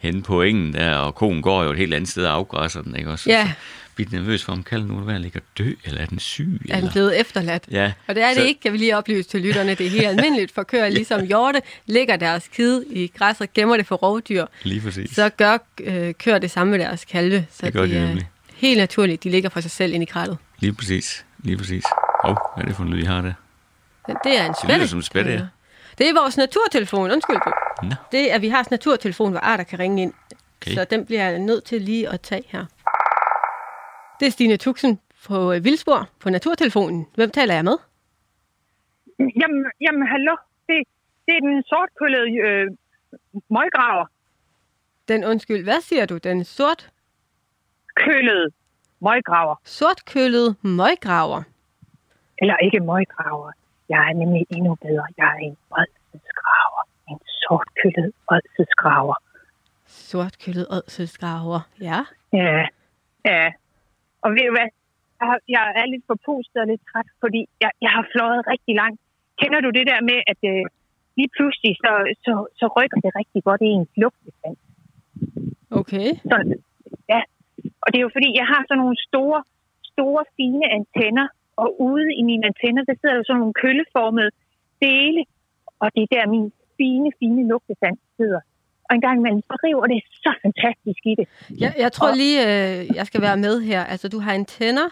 hen 0.00 0.22
på 0.22 0.42
engen 0.42 0.72
der, 0.72 0.94
og 0.96 1.14
konen 1.14 1.42
går 1.42 1.64
jo 1.64 1.70
et 1.70 1.78
helt 1.78 1.94
andet 1.94 2.10
sted 2.10 2.24
og 2.26 2.32
afgræsser 2.34 2.82
den, 2.82 2.96
ikke 2.96 3.10
også? 3.10 3.30
Ja. 3.30 3.46
Så 3.46 3.52
bliver 3.96 4.10
de 4.10 4.16
nervøs 4.16 4.44
for, 4.44 4.52
om 4.52 4.62
kalden 4.62 4.88
nu 4.88 4.98
er 4.98 5.04
ved 5.04 5.14
at 5.14 5.20
ligge 5.20 5.38
og 5.38 5.42
dø, 5.58 5.72
eller 5.84 6.00
er 6.00 6.06
den 6.06 6.18
syg? 6.18 6.60
Er 6.70 6.80
den 6.80 6.90
blevet 6.90 7.20
efterladt? 7.20 7.64
Ja. 7.70 7.92
Og 8.06 8.14
det 8.14 8.22
er 8.22 8.28
det 8.28 8.36
Så- 8.36 8.42
ikke, 8.42 8.60
kan 8.60 8.72
vi 8.72 8.78
lige 8.78 8.96
oplyse 8.96 9.28
til 9.28 9.40
lytterne. 9.40 9.74
Det 9.74 9.86
er 9.86 9.90
helt 9.90 10.06
almindeligt 10.06 10.52
for 10.54 10.62
køer, 10.62 10.88
ligesom 10.98 11.26
hjorte 11.26 11.62
lægger 11.86 12.16
deres 12.16 12.48
kid 12.48 12.82
i 12.90 13.12
græs 13.18 13.40
og 13.40 13.48
gemmer 13.54 13.76
det 13.76 13.86
for 13.86 13.96
rovdyr. 13.96 14.46
Lige 14.62 14.80
præcis. 14.80 15.10
Så 15.14 15.28
gør 15.28 15.58
øh, 15.80 16.14
køer 16.14 16.38
det 16.38 16.50
samme 16.50 16.70
med 16.70 16.78
deres 16.78 17.04
kalve. 17.04 17.46
Så 17.50 17.66
Det 17.66 17.72
gør 17.74 17.86
de 17.86 17.96
er 17.96 18.06
nemlig. 18.06 18.28
helt 18.56 18.78
naturligt, 18.78 19.24
de 19.24 19.30
ligger 19.30 19.48
for 19.50 19.60
sig 19.60 19.70
selv 19.70 19.94
ind 19.94 20.02
i 20.02 20.06
krattet. 20.06 20.38
Lige 20.60 20.72
præcis. 20.72 21.24
Lige 21.44 21.56
præcis. 21.56 21.84
Åh, 22.24 22.30
oh, 22.30 22.36
hvad 22.54 22.64
er 22.64 22.68
det 22.68 22.76
for 22.76 22.82
en 22.82 22.90
lyd, 22.90 23.02
I 23.02 23.06
har 23.06 23.20
der? 23.22 23.32
Det 24.24 24.38
er 24.38 24.40
en 24.40 24.46
lyder 24.46 24.54
spætte. 24.64 24.88
som 24.88 24.98
en 24.98 25.02
spætte, 25.02 25.30
ja. 25.30 25.40
Det 25.98 26.08
er 26.08 26.20
vores 26.20 26.36
naturtelefon. 26.36 27.10
Undskyld. 27.10 27.36
Nå. 27.82 27.94
Det 28.12 28.30
er, 28.30 28.34
at 28.34 28.42
vi 28.42 28.48
har 28.48 28.58
en 28.60 28.66
naturtelefon, 28.70 29.30
hvor 29.30 29.40
arter 29.40 29.64
kan 29.64 29.78
ringe 29.78 30.02
ind. 30.02 30.12
Okay. 30.62 30.74
Så 30.74 30.84
den 30.90 31.06
bliver 31.06 31.28
jeg 31.28 31.38
nødt 31.38 31.64
til 31.64 31.82
lige 31.82 32.08
at 32.08 32.20
tage 32.20 32.42
her. 32.48 32.64
Det 34.20 34.26
er 34.26 34.30
Stine 34.30 34.56
Tuxen 34.56 35.00
på 35.26 35.52
øh, 35.52 35.64
Vildsborg 35.64 36.06
på 36.20 36.30
Naturtelefonen. 36.30 37.06
Hvem 37.14 37.30
taler 37.30 37.54
jeg 37.54 37.64
med? 37.64 37.78
Jamen, 39.18 39.64
jamen 39.80 40.06
hallo. 40.08 40.36
Det, 40.68 40.76
det 41.26 41.34
er 41.36 41.40
den 41.40 41.62
sortkøllede 41.62 42.38
øh, 42.46 42.66
møggraver. 43.50 44.06
Den 45.08 45.24
undskyld, 45.24 45.62
hvad 45.64 45.80
siger 45.80 46.06
du? 46.06 46.18
Den 46.18 46.44
sort, 46.44 46.90
Køllede 47.96 48.50
møggraver. 49.00 49.54
sortkøllede 49.64 50.54
møggraver. 50.62 51.42
Eller 52.38 52.56
ikke 52.56 52.80
møggraver. 52.80 53.52
Jeg 53.88 54.08
er 54.10 54.12
nemlig 54.14 54.46
endnu 54.50 54.74
bedre. 54.74 55.06
Jeg 55.16 55.26
er 55.26 55.38
en 55.48 55.56
ådselsgraver. 55.70 56.82
En 57.10 57.18
sortkøllet 57.26 58.12
ådselsgraver. 58.32 59.14
Sortkøllede 59.86 60.66
ådselsgraver. 60.70 61.60
Ja. 61.80 62.04
Ja, 62.32 62.66
ja. 63.24 63.52
Og 64.26 64.30
ved 64.36 64.44
du 64.48 64.54
hvad? 64.58 64.70
Jeg, 65.20 65.26
har, 65.30 65.38
jeg 65.56 65.64
er 65.80 65.86
lidt 65.92 66.04
forpustet 66.10 66.58
og 66.62 66.68
lidt 66.72 66.84
træt, 66.90 67.08
fordi 67.22 67.40
jeg, 67.62 67.70
jeg 67.84 67.92
har 67.96 68.04
fløjet 68.12 68.42
rigtig 68.52 68.74
langt. 68.82 69.00
Kender 69.40 69.60
du 69.64 69.70
det 69.78 69.84
der 69.92 70.00
med, 70.10 70.18
at 70.32 70.40
øh, 70.52 70.64
lige 71.18 71.30
pludselig, 71.36 71.72
så, 71.84 71.92
så, 72.24 72.32
så 72.60 72.64
rykker 72.76 73.00
det 73.04 73.12
rigtig 73.20 73.40
godt 73.48 73.60
i 73.66 73.70
ens 73.76 73.92
lugtestand? 74.02 74.56
Okay. 75.80 76.08
Sådan, 76.32 76.56
ja. 77.12 77.20
Og 77.82 77.88
det 77.90 77.98
er 77.98 78.06
jo 78.08 78.16
fordi, 78.16 78.30
jeg 78.40 78.46
har 78.52 78.60
sådan 78.68 78.80
nogle 78.82 78.98
store, 79.08 79.40
store, 79.92 80.22
fine 80.38 80.66
antenner, 80.78 81.26
og 81.62 81.68
ude 81.88 82.08
i 82.20 82.22
mine 82.30 82.44
antenner, 82.50 82.82
der 82.88 82.94
sidder 83.00 83.16
jo 83.16 83.24
sådan 83.26 83.40
nogle 83.42 83.58
kølleformede 83.62 84.30
dele, 84.86 85.20
og 85.82 85.86
det 85.94 86.02
er 86.02 86.10
der 86.14 86.32
min 86.34 86.46
fine, 86.78 87.08
fine 87.20 87.42
lugtesand 87.52 87.96
sidder. 88.16 88.40
Og 88.88 88.94
en 88.94 89.00
gang 89.00 89.16
imellem, 89.18 89.42
river 89.64 89.86
det 89.86 90.02
så 90.24 90.34
fantastisk 90.42 91.00
i 91.04 91.14
det. 91.18 91.26
Jeg, 91.60 91.74
jeg 91.78 91.92
tror 91.92 92.14
lige, 92.14 92.38
øh, 92.42 92.96
jeg 92.96 93.06
skal 93.06 93.20
være 93.22 93.36
med 93.36 93.60
her. 93.60 93.84
Altså, 93.84 94.08
du 94.08 94.18
har 94.20 94.32
antenner, 94.32 94.88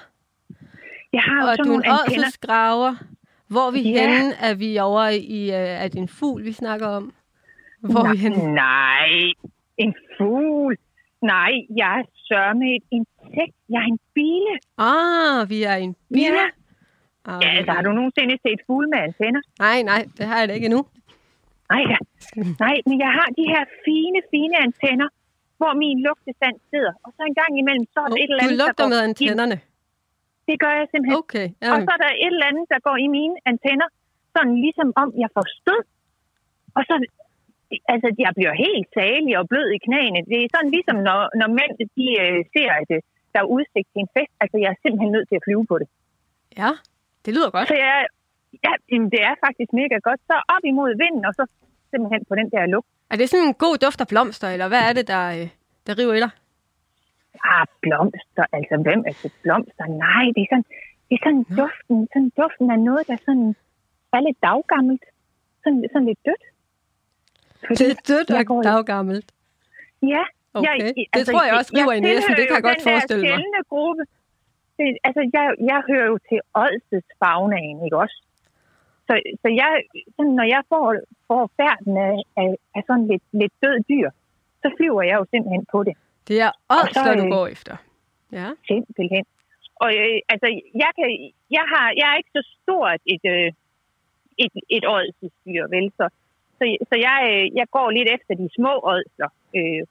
Jeg 1.12 1.22
har 1.22 1.40
og 1.48 1.56
sådan 1.56 1.56
du 1.58 1.62
en 1.62 1.68
nogle 1.68 1.86
antenner. 1.86 2.18
ådselsgraver. 2.26 2.94
Hvor 3.48 3.66
er 3.66 3.70
vi 3.70 3.80
Ja. 3.82 4.00
henne? 4.00 4.32
Er 4.40 4.54
vi 4.54 4.78
over 4.78 5.08
i... 5.08 5.40
Øh, 5.50 5.82
er 5.82 5.88
det 5.88 5.98
en 5.98 6.08
fugl, 6.08 6.44
vi 6.44 6.52
snakker 6.52 6.86
om? 6.86 7.12
Hvor 7.80 8.04
er 8.06 8.12
vi 8.12 8.16
henne? 8.18 8.54
Nej, 8.54 9.08
en 9.78 9.94
fugl. 10.18 10.76
Nej, 11.22 11.52
jeg 11.76 11.98
er 12.00 12.04
sørme 12.28 12.66
et 12.76 12.82
insekt. 12.96 13.56
Jeg 13.68 13.80
er 13.84 13.86
en 13.94 13.98
bile. 14.14 14.54
Ah, 14.78 15.50
vi 15.50 15.62
er 15.62 15.74
en 15.74 15.96
bille. 16.12 16.26
Ja. 16.26 16.46
Ah, 17.24 17.38
Ja, 17.42 17.48
altså, 17.58 17.72
har 17.72 17.82
du 17.82 17.92
nogensinde 17.92 18.38
set 18.46 18.60
fugle 18.66 18.88
med 18.88 18.98
antenner? 18.98 19.40
Nej, 19.58 19.82
nej, 19.82 20.06
det 20.18 20.26
har 20.26 20.38
jeg 20.38 20.48
da 20.48 20.52
ikke 20.54 20.64
endnu. 20.64 20.86
Nej. 21.72 21.82
Nej, 22.64 22.76
men 22.88 22.96
jeg 23.04 23.12
har 23.18 23.28
de 23.38 23.44
her 23.54 23.62
fine, 23.86 24.18
fine 24.32 24.54
antenner, 24.66 25.08
hvor 25.60 25.72
min 25.84 25.96
lugtestand 26.06 26.56
sidder. 26.70 26.92
Og 27.04 27.10
så 27.16 27.20
en 27.30 27.36
gang 27.42 27.52
imellem, 27.62 27.84
så 27.94 27.98
er 28.04 28.08
der 28.12 28.18
et 28.22 28.28
eller 28.30 28.42
Du 28.42 28.46
andet, 28.46 28.58
der 28.58 28.64
lugter 28.64 28.84
går 28.84 28.90
med 28.94 29.00
i- 29.02 29.06
antennerne. 29.08 29.56
Det 30.48 30.56
gør 30.62 30.72
jeg 30.80 30.86
simpelthen. 30.92 31.16
Okay. 31.24 31.46
Og 31.50 31.56
Jamen, 31.66 31.84
så 31.88 31.92
er 31.96 32.00
der 32.06 32.12
et 32.24 32.32
eller 32.36 32.46
andet, 32.50 32.64
der 32.72 32.78
går 32.88 32.96
i 33.06 33.08
mine 33.18 33.36
antenner, 33.50 33.88
sådan 34.34 34.54
ligesom 34.64 34.88
om 35.02 35.08
jeg 35.22 35.30
får 35.36 35.46
stød. 35.60 35.82
Og 36.76 36.82
så, 36.88 36.94
altså, 37.92 38.08
jeg 38.24 38.32
bliver 38.38 38.54
helt 38.66 38.86
salig 38.98 39.32
og 39.40 39.44
blød 39.52 39.68
i 39.76 39.80
knæene. 39.86 40.20
Det 40.30 40.36
er 40.44 40.48
sådan 40.54 40.70
ligesom, 40.76 40.96
når, 41.08 41.18
når 41.40 41.48
mænd 41.58 41.72
de, 41.98 42.06
øh, 42.24 42.38
ser, 42.54 42.70
at 42.82 42.88
øh, 42.96 43.00
der 43.32 43.38
er 43.44 43.48
udsigt 43.56 43.88
til 43.92 44.00
en 44.04 44.10
fest. 44.16 44.32
Altså, 44.42 44.56
jeg 44.62 44.68
er 44.74 44.78
simpelthen 44.82 45.10
nødt 45.16 45.26
til 45.28 45.36
at 45.40 45.44
flyve 45.46 45.64
på 45.72 45.76
det. 45.82 45.88
ja, 46.62 46.70
det 47.24 47.30
lyder 47.36 47.50
godt. 47.56 47.66
Så 47.72 47.76
jeg, 47.86 47.96
ja, 48.66 48.72
det 49.14 49.20
er 49.30 49.34
faktisk 49.46 49.70
mega 49.80 49.96
godt. 50.08 50.20
Så 50.30 50.34
op 50.54 50.64
imod 50.72 50.90
vinden, 51.02 51.22
og 51.28 51.32
så 51.38 51.44
simpelthen 51.90 52.22
på 52.30 52.34
den 52.40 52.48
der 52.54 52.66
lugt. 52.74 52.88
Er 53.12 53.16
det 53.16 53.26
sådan 53.30 53.46
en 53.46 53.54
god 53.64 53.74
duft 53.84 54.00
af 54.04 54.08
blomster, 54.12 54.48
eller 54.54 54.68
hvad 54.68 54.82
er 54.88 54.92
det, 54.98 55.06
der, 55.14 55.24
øh, 55.38 55.48
der 55.86 55.92
river 56.00 56.14
i 56.18 56.20
dig? 56.26 56.32
Ah, 57.54 57.66
blomster. 57.84 58.44
Altså, 58.56 58.74
hvem 58.86 59.00
er 59.10 59.14
det 59.22 59.32
blomster? 59.42 59.84
Nej, 60.06 60.24
det 60.34 60.40
er 60.44 60.48
sådan, 60.52 60.66
det 61.08 61.14
er 61.18 61.22
sådan 61.26 61.44
duften, 61.60 61.96
sådan 62.12 62.30
duften 62.40 62.66
af 62.74 62.78
noget, 62.88 63.02
der 63.10 63.16
sådan 63.26 63.48
er 64.16 64.20
lidt 64.26 64.38
daggammelt. 64.48 65.04
Sådan, 65.62 65.80
sådan 65.92 66.06
lidt 66.10 66.22
dødt. 66.28 66.44
Fordi 67.66 67.76
Det 67.84 67.90
er 67.94 68.00
dødt 68.12 68.28
jeg 68.38 68.46
går 68.50 68.56
og 68.58 68.64
i- 68.64 68.68
daggammelt. 68.72 69.28
Ja. 70.14 70.24
Okay. 70.60 70.78
Det 71.16 71.22
tror 71.26 71.42
jeg 71.48 71.54
også 71.60 71.72
river 71.78 71.92
i 71.98 72.00
næsen, 72.08 72.30
det 72.38 72.44
kan 72.48 72.54
jeg 72.58 72.66
godt 72.70 72.82
forestille 72.90 73.22
mig. 73.30 73.38
den 73.44 73.52
der 73.56 73.64
gruppe. 73.72 74.02
Det, 74.78 74.86
altså, 75.06 75.20
jeg, 75.36 75.44
jeg 75.70 75.78
hører 75.90 76.06
jo 76.12 76.16
til 76.28 76.40
Olses 76.62 77.06
fagnaen, 77.20 77.76
ikke 77.86 77.96
også? 78.04 78.16
Så, 79.06 79.14
så 79.42 79.48
jeg, 79.62 79.70
sådan, 80.16 80.34
når 80.40 80.46
jeg 80.54 80.62
får, 80.68 80.84
får 81.28 81.42
færden 81.60 81.94
af, 82.08 82.16
af, 82.40 82.48
af 82.76 82.82
sådan 82.88 83.06
lidt, 83.12 83.24
lidt 83.32 83.54
død 83.64 83.76
dyr, 83.90 84.08
så 84.62 84.68
flyver 84.76 85.02
jeg 85.02 85.16
jo 85.20 85.26
simpelthen 85.32 85.66
på 85.72 85.78
det. 85.88 85.94
Det 86.28 86.36
er 86.46 86.50
Og 86.68 86.76
så, 86.96 87.00
ådsler, 87.00 87.14
du 87.20 87.24
øh, 87.24 87.30
går 87.36 87.46
efter. 87.46 87.74
Ja. 88.38 88.48
Simpelthen. 88.70 89.24
Og 89.84 89.90
øh, 90.02 90.18
altså, 90.32 90.48
jeg, 90.82 90.90
kan, 90.98 91.08
jeg, 91.56 91.64
har, 91.72 91.86
jeg 92.00 92.06
er 92.12 92.16
ikke 92.20 92.36
så 92.38 92.42
stort 92.62 93.00
et, 93.14 93.24
øh, 93.34 93.48
et, 94.44 94.52
et 94.76 94.84
ådselsdyr, 94.96 95.62
vel? 95.74 95.86
Så, 95.98 96.06
så, 96.58 96.64
så 96.88 96.94
jeg, 97.06 97.18
øh, 97.32 97.44
jeg 97.58 97.66
går 97.76 97.88
lidt 97.90 98.08
efter 98.16 98.32
de 98.40 98.48
små 98.58 98.72
ådsler. 98.94 99.30
Øh, 99.56 99.82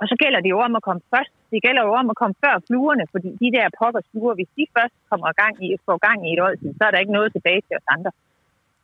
og 0.00 0.04
så 0.10 0.14
gælder 0.22 0.40
det 0.40 0.50
jo 0.54 0.60
om 0.66 0.76
at 0.78 0.86
komme 0.88 1.02
først. 1.14 1.32
Det 1.52 1.60
gælder 1.66 1.82
jo 1.88 1.92
om 2.00 2.10
at 2.12 2.16
komme 2.20 2.36
før 2.44 2.54
fluerne, 2.66 3.04
fordi 3.14 3.28
de 3.42 3.48
der 3.56 3.76
pokkers 3.80 4.08
fluer, 4.10 4.34
hvis 4.34 4.50
de 4.56 4.64
først 4.76 4.96
kommer 5.10 5.28
gang 5.42 5.54
i, 5.64 5.68
får 5.86 5.98
gang 6.06 6.18
i 6.26 6.32
et 6.34 6.40
ådsel, 6.48 6.68
så 6.78 6.82
er 6.86 6.90
der 6.90 7.02
ikke 7.02 7.18
noget 7.18 7.32
tilbage 7.32 7.62
til 7.66 7.76
os 7.78 7.88
andre. 7.96 8.10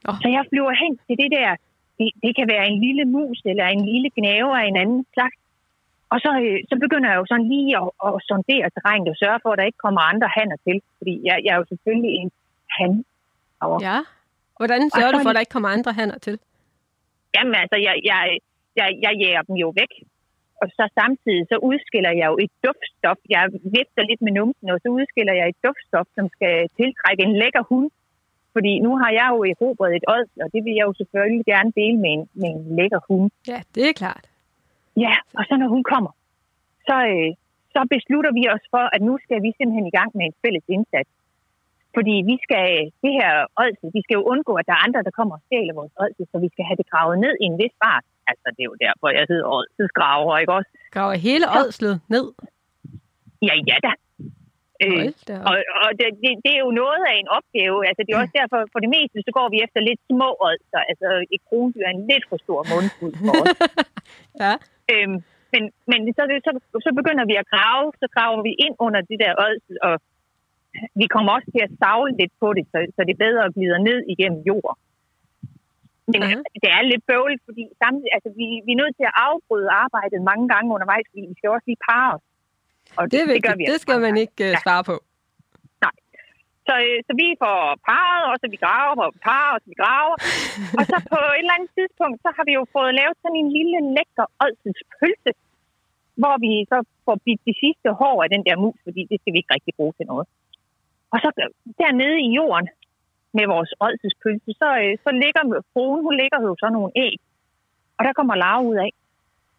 Nå. 0.05 0.12
Så 0.22 0.28
jeg 0.36 0.42
flyver 0.50 0.74
hen 0.82 0.92
til 1.07 1.16
det 1.22 1.30
der, 1.38 1.50
det, 1.98 2.09
det 2.24 2.32
kan 2.38 2.46
være 2.55 2.66
en 2.70 2.78
lille 2.86 3.05
mus 3.16 3.38
eller 3.50 3.66
en 3.66 3.84
lille 3.92 4.09
gnave 4.18 4.50
af 4.61 4.64
en 4.70 4.76
anden 4.82 5.03
slags. 5.14 5.38
Og 6.12 6.18
så, 6.24 6.30
øh, 6.44 6.59
så 6.70 6.74
begynder 6.84 7.09
jeg 7.11 7.18
jo 7.20 7.26
sådan 7.32 7.48
lige 7.55 7.70
at, 7.80 7.88
at 8.07 8.12
sondere 8.28 8.68
terrænet 8.74 9.09
og 9.14 9.18
sørge 9.22 9.40
for, 9.42 9.50
at 9.53 9.59
der 9.59 9.70
ikke 9.70 9.84
kommer 9.86 10.03
andre 10.12 10.28
hanner 10.36 10.59
til. 10.66 10.76
Fordi 10.98 11.14
jeg, 11.28 11.36
jeg 11.44 11.53
er 11.55 11.61
jo 11.62 11.66
selvfølgelig 11.72 12.12
en 12.20 12.30
han. 12.78 12.92
ja. 13.88 13.98
Hvordan 14.61 14.82
sørger 14.96 15.12
du 15.12 15.18
for, 15.22 15.30
at 15.30 15.36
der 15.36 15.44
ikke 15.44 15.57
kommer 15.57 15.72
andre 15.76 15.92
hanner 16.00 16.18
til? 16.26 16.36
Jamen 17.34 17.55
altså, 17.62 17.76
jeg, 17.86 17.94
jeg, 18.11 18.22
jeg, 18.78 18.88
jeg 19.05 19.12
jager 19.22 19.42
dem 19.48 19.57
jo 19.64 19.68
væk. 19.80 19.92
Og 20.62 20.66
så 20.76 20.84
samtidig, 21.00 21.42
så 21.53 21.57
udskiller 21.70 22.12
jeg 22.20 22.26
jo 22.32 22.36
et 22.44 22.53
duftstof. 22.64 23.20
Jeg 23.34 23.42
vifter 23.76 24.03
lidt 24.11 24.22
med 24.26 24.32
numsen, 24.38 24.66
og 24.74 24.78
så 24.82 24.88
udskiller 24.98 25.34
jeg 25.40 25.46
et 25.48 25.59
duftstof, 25.66 26.09
som 26.16 26.26
skal 26.36 26.55
tiltrække 26.78 27.22
en 27.28 27.34
lækker 27.42 27.64
hund. 27.70 27.90
Fordi 28.55 28.72
nu 28.86 28.90
har 29.00 29.11
jeg 29.18 29.28
jo 29.34 29.38
erobret 29.53 29.92
et 29.98 30.07
ådsel, 30.16 30.38
og 30.44 30.48
det 30.55 30.61
vil 30.64 30.74
jeg 30.78 30.84
jo 30.88 30.94
selvfølgelig 31.00 31.44
gerne 31.53 31.70
dele 31.80 31.96
med 32.05 32.11
en, 32.16 32.24
med 32.40 32.48
en 32.57 32.76
lækker 32.78 33.00
hund. 33.09 33.30
Ja, 33.53 33.61
det 33.74 33.82
er 33.88 33.94
klart. 34.03 34.24
Ja, 35.05 35.14
og 35.38 35.42
så 35.48 35.55
når 35.62 35.68
hun 35.74 35.84
kommer, 35.92 36.12
så, 36.88 36.96
øh, 37.14 37.30
så 37.74 37.80
beslutter 37.94 38.32
vi 38.38 38.44
os 38.55 38.64
for, 38.74 38.84
at 38.94 39.00
nu 39.09 39.14
skal 39.24 39.38
vi 39.44 39.50
simpelthen 39.59 39.86
i 39.90 39.96
gang 39.98 40.11
med 40.18 40.24
en 40.26 40.36
fælles 40.42 40.66
indsats. 40.76 41.11
Fordi 41.96 42.14
vi 42.30 42.36
skal, 42.44 42.66
det 43.05 43.12
her 43.20 43.32
ådsel, 43.64 43.88
vi 43.96 44.00
skal 44.05 44.14
jo 44.18 44.24
undgå, 44.32 44.53
at 44.61 44.66
der 44.68 44.74
er 44.78 44.84
andre, 44.86 45.00
der 45.07 45.14
kommer 45.18 45.34
og 45.38 45.42
stjæler 45.46 45.74
vores 45.80 45.94
ådsel, 46.05 46.24
så 46.32 46.36
vi 46.44 46.48
skal 46.55 46.64
have 46.68 46.78
det 46.80 46.86
gravet 46.92 47.16
ned 47.24 47.34
i 47.42 47.44
en 47.50 47.59
vis 47.62 47.74
fart. 47.82 48.05
Altså, 48.30 48.46
det 48.55 48.61
er 48.64 48.70
jo 48.72 48.78
derfor, 48.86 49.07
jeg 49.18 49.24
hedder 49.32 49.46
ådselsgraver, 49.59 50.38
ikke 50.42 50.53
også? 50.59 50.70
Graver 50.94 51.16
hele 51.28 51.46
ådslet 51.61 51.94
ned. 52.14 52.26
Ja, 53.48 53.55
ja 53.70 53.76
da. 53.86 53.92
Øh, 54.84 55.06
og 55.48 55.56
og 55.84 55.90
det, 55.98 56.06
det, 56.22 56.30
det 56.44 56.52
er 56.56 56.62
jo 56.66 56.72
noget 56.82 57.02
af 57.10 57.14
en 57.22 57.28
opgave. 57.38 57.76
Altså, 57.88 58.00
det 58.02 58.10
er 58.12 58.20
også 58.22 58.36
derfor, 58.40 58.58
for 58.72 58.80
det 58.84 58.90
meste, 58.96 59.16
så 59.26 59.32
går 59.38 59.48
vi 59.52 59.58
efter 59.64 59.80
lidt 59.88 60.00
små 60.10 60.28
ådser. 60.48 60.82
Altså, 60.90 61.08
et 61.34 61.42
krondyr 61.48 61.84
er 61.88 61.94
en 61.94 62.06
lidt 62.10 62.24
for 62.30 62.38
stor 62.44 62.60
mundfuld 62.72 63.14
for 63.26 63.34
os. 63.42 63.56
Ja. 64.42 64.54
Øhm, 64.92 65.16
men 65.52 65.62
men 65.90 66.00
så, 66.18 66.22
så, 66.46 66.50
så 66.86 66.90
begynder 66.98 67.24
vi 67.30 67.34
at 67.42 67.50
grave, 67.54 67.86
så 68.02 68.06
graver 68.14 68.40
vi 68.48 68.52
ind 68.64 68.74
under 68.86 69.00
det 69.10 69.18
der 69.24 69.32
ådsel, 69.46 69.76
og 69.88 69.94
vi 71.00 71.06
kommer 71.14 71.30
også 71.36 71.48
til 71.54 71.62
at 71.66 71.74
savle 71.82 72.12
lidt 72.20 72.34
på 72.42 72.48
det, 72.56 72.64
så, 72.72 72.78
så 72.96 73.00
det 73.10 73.16
bedre 73.24 73.52
glider 73.56 73.78
ned 73.88 73.98
igennem 74.12 74.40
jord. 74.50 74.74
Men 76.12 76.20
Ja. 76.22 76.26
uh-huh. 76.26 76.42
det 76.62 76.70
er 76.76 76.82
lidt 76.92 77.04
bøvlet, 77.10 77.40
fordi 77.48 77.64
samtidig, 77.82 78.12
altså, 78.16 78.30
vi, 78.38 78.46
vi 78.66 78.70
er 78.74 78.80
nødt 78.82 78.94
til 78.98 79.06
at 79.10 79.16
afbryde 79.28 79.70
arbejdet 79.84 80.28
mange 80.30 80.46
gange 80.52 80.74
undervejs, 80.76 81.06
fordi 81.10 81.22
vi 81.30 81.36
skal 81.38 81.50
også 81.54 81.66
lige 81.70 81.84
parre 81.88 82.10
os. 82.16 82.24
Og 82.99 83.05
Det 83.12 83.18
er 83.24 83.26
vigtigt. 83.32 83.47
gør 83.47 83.55
Det, 83.55 83.59
vi 83.61 83.64
det 83.64 83.72
altså 83.72 83.84
skal 83.86 83.99
man 84.07 84.14
ikke 84.24 84.43
uh, 84.49 84.55
Ja. 84.55 84.62
svare 84.64 84.84
på. 84.90 84.97
Så, 86.68 86.74
øh, 86.86 86.99
så 87.07 87.12
vi 87.22 87.28
får 87.43 87.59
parret, 87.90 88.24
og 88.30 88.36
så 88.40 88.47
vi 88.55 88.59
graver, 88.64 89.05
og 89.09 89.14
parrer, 89.28 89.53
og 89.57 89.61
så 89.62 89.66
vi 89.72 89.78
graver. 89.82 90.16
og 90.78 90.82
så 90.90 90.97
på 91.12 91.18
et 91.36 91.43
eller 91.43 91.57
andet 91.57 91.70
tidspunkt, 91.78 92.16
så 92.24 92.28
har 92.36 92.45
vi 92.49 92.53
jo 92.59 92.64
fået 92.76 92.93
lavet 93.01 93.16
sådan 93.22 93.38
en 93.43 93.51
lille 93.59 93.78
lækker 93.97 94.26
ådselspølse, 94.45 95.30
hvor 96.20 96.34
vi 96.45 96.51
så 96.72 96.78
får 97.07 97.16
bidt 97.26 97.43
de 97.49 97.55
sidste 97.62 97.88
hår 98.01 98.16
af 98.24 98.28
den 98.34 98.43
der 98.47 98.57
mus, 98.64 98.78
fordi 98.86 99.03
det 99.11 99.16
skal 99.20 99.32
vi 99.32 99.38
ikke 99.40 99.55
rigtig 99.57 99.74
bruge 99.78 99.95
til 99.99 100.07
noget. 100.12 100.26
Og 101.12 101.18
så 101.22 101.28
dernede 101.82 102.18
i 102.28 102.30
jorden 102.38 102.68
med 103.38 103.47
vores 103.55 103.70
ådselspølse, 103.86 104.51
så, 104.62 104.68
øh, 104.82 104.93
så 105.05 105.11
ligger 105.22 105.43
fruen, 105.72 106.01
hun 106.07 106.14
ligger 106.22 106.38
jo 106.49 106.53
så 106.62 106.68
nogle 106.76 106.93
æg. 107.07 107.16
Og 107.99 108.03
der 108.07 108.12
kommer 108.18 108.34
larve 108.45 108.64
ud 108.70 108.78
af. 108.86 108.93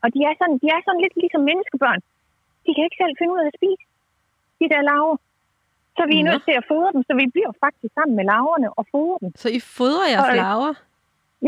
Og 0.04 0.08
de 0.14 0.20
er, 0.30 0.34
sådan, 0.40 0.58
de 0.64 0.68
er 0.76 0.82
sådan 0.86 1.02
lidt 1.04 1.16
ligesom 1.24 1.44
menneskebørn. 1.50 2.02
De 2.66 2.70
kan 2.76 2.84
ikke 2.88 3.00
selv 3.02 3.16
finde 3.20 3.34
ud 3.36 3.42
af 3.44 3.48
at 3.52 3.58
spise 3.60 3.84
de 4.60 4.66
der 4.74 4.82
larver. 4.92 5.18
Så 5.98 6.04
vi 6.12 6.16
er 6.20 6.26
nødt 6.30 6.44
til 6.48 6.56
at 6.60 6.66
fodre 6.72 6.90
dem, 6.96 7.02
så 7.08 7.14
vi 7.22 7.26
bliver 7.36 7.52
faktisk 7.66 7.92
sammen 7.98 8.16
med 8.20 8.26
larverne 8.32 8.70
og 8.80 8.84
fodrer 8.92 9.18
dem. 9.24 9.30
Så 9.44 9.48
I 9.58 9.60
fodrer 9.78 10.08
jeres 10.14 10.30
Og- 10.34 10.38
larver? 10.44 10.74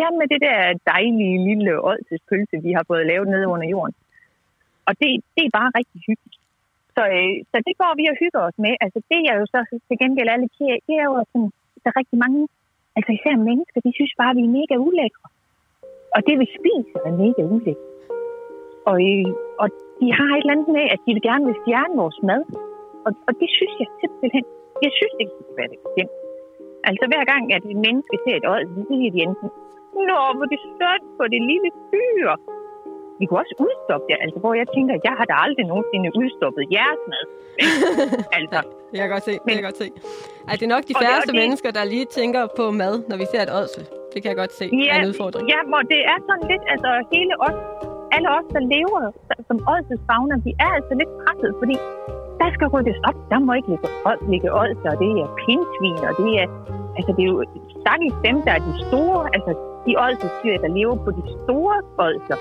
Ja, 0.01 0.07
med 0.20 0.28
det 0.34 0.39
der 0.47 0.57
dejlige 0.93 1.38
lille 1.49 1.72
ådselspølse, 1.89 2.55
vi 2.68 2.72
har 2.78 2.84
fået 2.91 3.05
lavet 3.11 3.28
nede 3.34 3.47
under 3.53 3.68
jorden. 3.74 3.95
Og 4.88 4.93
det, 5.01 5.09
det 5.36 5.43
er 5.45 5.53
bare 5.59 5.72
rigtig 5.80 5.99
hyggeligt. 6.07 6.39
Så, 6.95 7.03
øh, 7.18 7.34
så 7.51 7.57
det 7.68 7.74
går 7.82 7.91
vi 7.99 8.05
og 8.11 8.16
hygger 8.24 8.41
os 8.49 8.57
med. 8.66 8.74
Altså 8.86 8.99
det 9.11 9.20
er 9.30 9.36
jo 9.39 9.45
så 9.53 9.59
til 9.88 9.97
gengæld 10.01 10.30
alle 10.36 10.49
kære, 10.57 10.80
det 10.88 10.95
er 11.01 11.07
jo 11.11 11.16
sådan, 11.32 11.49
der 11.82 11.88
er 11.91 11.97
rigtig 12.01 12.18
mange, 12.26 12.41
altså 12.97 13.09
især 13.18 13.36
mennesker, 13.49 13.80
de 13.86 13.91
synes 13.97 14.13
bare, 14.22 14.32
at 14.34 14.38
vi 14.39 14.43
er 14.49 14.55
mega 14.59 14.76
ulækre. 14.88 15.28
Og 16.16 16.20
det 16.28 16.36
vi 16.41 16.47
spiser 16.57 16.99
er 17.09 17.13
mega 17.24 17.43
ulækre. 17.55 17.89
Og, 18.89 18.97
øh, 19.11 19.30
og 19.61 19.68
de 20.02 20.08
har 20.20 20.30
et 20.34 20.41
eller 20.43 20.54
andet 20.56 20.70
med, 20.78 20.86
at 20.93 21.00
de 21.06 21.10
vil 21.16 21.24
gerne 21.30 21.46
vil 21.50 21.58
fjerne 21.68 21.93
vores 22.04 22.20
mad. 22.30 22.41
Og, 23.06 23.12
og 23.28 23.32
det 23.41 23.50
synes 23.58 23.74
jeg 23.82 23.89
simpelthen, 24.02 24.43
jeg 24.86 24.91
synes 25.00 25.14
ikke, 25.22 25.34
det 25.38 25.43
skal 25.46 25.58
være 25.62 25.72
det 25.74 25.80
bestemt. 25.86 26.14
Altså 26.89 27.04
hver 27.12 27.24
gang, 27.32 27.43
at 27.58 27.64
et 27.74 27.80
menneske 27.88 28.16
ser 28.24 28.36
et 28.41 28.46
øje, 28.54 28.66
så 28.76 28.82
siger 28.89 29.12
de 29.16 29.20
enten, 29.28 29.50
Nå, 30.10 30.20
hvor 30.38 30.46
det 30.52 30.58
er 30.62 30.66
sødt 30.80 31.04
på 31.20 31.24
det 31.34 31.41
lille 31.52 31.70
dyr. 31.93 32.30
Vi 33.20 33.24
kunne 33.26 33.39
også 33.43 33.56
udstoppe 33.66 34.06
det, 34.10 34.16
altså 34.26 34.38
hvor 34.43 34.54
jeg 34.62 34.68
tænker, 34.76 34.93
jeg 35.08 35.14
har 35.20 35.26
da 35.32 35.36
aldrig 35.46 35.66
nogensinde 35.72 36.08
udstoppet 36.22 36.64
jeres 36.78 37.02
mad. 37.12 37.26
altså, 38.39 38.60
Det 38.89 38.96
kan 38.98 39.04
jeg 39.06 39.12
godt 39.16 39.26
se. 39.30 39.34
Det 39.43 39.50
kan 39.52 39.58
jeg 39.62 39.68
godt 39.70 39.80
se. 39.84 39.88
Ej, 40.50 40.54
det 40.60 40.66
er 40.70 40.74
nok 40.76 40.84
de 40.89 40.93
Og 40.96 41.00
det- 41.02 41.02
og 41.02 41.04
færreste 41.06 41.32
det- 41.34 41.39
mennesker, 41.41 41.70
der 41.78 41.84
lige 41.93 42.06
tænker 42.20 42.41
på 42.60 42.64
mad, 42.82 42.93
når 43.10 43.18
vi 43.22 43.26
ser 43.34 43.41
et 43.48 43.54
ådsel. 43.60 43.84
Det 44.14 44.18
kan 44.22 44.28
jeg 44.34 44.39
godt 44.43 44.54
se 44.60 44.66
er 44.66 44.78
ja, 44.89 44.96
en 45.02 45.08
udfordring. 45.12 45.46
ja, 45.54 45.60
hvor 45.72 45.82
det 45.93 46.02
er 46.14 46.18
sådan 46.28 46.46
lidt, 46.52 46.64
altså 46.74 46.89
hele 47.14 47.34
os, 47.48 47.58
alle 48.16 48.30
os, 48.38 48.47
der 48.55 48.63
lever 48.76 49.01
som 49.49 49.57
åldsesfagner, 49.72 50.38
vi 50.47 50.51
er 50.66 50.72
altså 50.78 50.93
lidt 51.01 51.11
presset, 51.22 51.51
fordi 51.61 51.76
der 52.41 52.49
skal 52.55 52.68
ryddes 52.74 52.99
op. 53.09 53.18
Der 53.32 53.39
må 53.45 53.51
ikke 53.59 53.70
ligge, 53.74 53.89
ligge 54.34 54.49
ålser, 54.61 54.89
og 54.93 54.97
det 55.01 55.09
er 55.24 55.28
pindsvin, 55.41 56.01
og 56.09 56.13
det 56.22 56.32
er, 56.41 56.47
altså 56.97 57.11
det 57.16 57.22
er 57.26 57.30
jo 57.34 57.39
stakkels 57.82 58.18
dem, 58.28 58.38
der 58.45 58.53
er 58.57 58.61
de 58.70 58.74
store, 58.88 59.22
altså 59.36 59.51
de 59.86 59.91
ådselsdyr, 60.05 60.55
der 60.63 60.70
lever 60.78 60.95
på 61.05 61.09
de 61.18 61.24
store 61.43 61.78
ålser. 62.05 62.39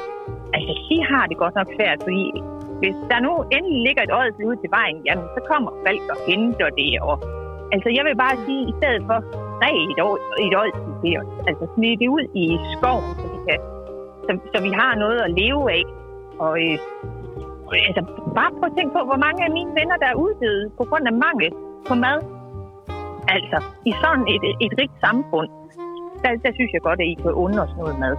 Altså, 0.56 0.72
de 0.88 0.96
har 1.10 1.24
det 1.30 1.36
godt 1.42 1.54
nok 1.58 1.68
svært, 1.76 1.98
fordi 2.06 2.24
hvis 2.80 2.96
der 3.10 3.18
nu 3.26 3.32
endelig 3.56 3.80
ligger 3.86 4.02
et 4.04 4.12
ådsel 4.20 4.42
ude 4.48 4.58
til 4.62 4.70
vejen, 4.78 4.98
jamen, 5.06 5.26
så 5.34 5.40
kommer 5.50 5.70
folk 5.84 6.04
og 6.14 6.18
henter 6.28 6.68
det, 6.80 6.92
og 7.08 7.16
altså, 7.74 7.88
jeg 7.96 8.04
vil 8.06 8.16
bare 8.24 8.36
sige, 8.46 8.62
i 8.72 8.74
stedet 8.78 9.02
for, 9.08 9.18
nej, 9.64 9.74
et, 9.92 10.00
år, 10.06 10.14
et 10.46 10.54
ådsel 10.62 10.90
det 11.02 11.10
er, 11.16 11.22
altså 11.48 11.64
smid 11.74 11.92
det 12.02 12.08
ud 12.16 12.24
i 12.42 12.44
skoven, 12.74 13.10
så 13.20 13.26
vi, 13.32 13.38
kan, 13.46 13.58
så, 14.26 14.32
så 14.54 14.58
vi 14.66 14.70
har 14.80 14.92
noget 15.04 15.18
at 15.26 15.30
leve 15.40 15.62
af. 15.78 15.84
Og 16.44 16.52
øh, 16.64 16.76
altså, 17.88 18.02
bare 18.38 18.50
prøv 18.58 18.66
at 18.70 18.76
tænke 18.78 18.92
på, 18.98 19.02
hvor 19.10 19.20
mange 19.26 19.40
af 19.46 19.50
mine 19.58 19.70
venner, 19.78 19.96
der 20.02 20.08
er 20.12 20.16
uddøde 20.24 20.64
på 20.78 20.82
grund 20.88 21.04
af 21.10 21.14
mangel 21.26 21.50
på 21.88 21.94
mad. 22.04 22.18
Altså, 23.34 23.58
i 23.90 23.92
sådan 24.02 24.24
et, 24.34 24.42
et 24.66 24.72
rigt 24.80 24.96
samfund, 25.06 25.50
der, 26.22 26.30
der 26.44 26.50
synes 26.58 26.70
jeg 26.76 26.82
godt, 26.88 27.00
at 27.04 27.06
I 27.12 27.14
kan 27.22 27.32
undre 27.44 27.60
os 27.66 27.74
noget 27.80 27.96
mad. 28.04 28.14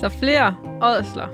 Så 0.00 0.08
flere 0.22 0.46
ådsler 0.90 1.28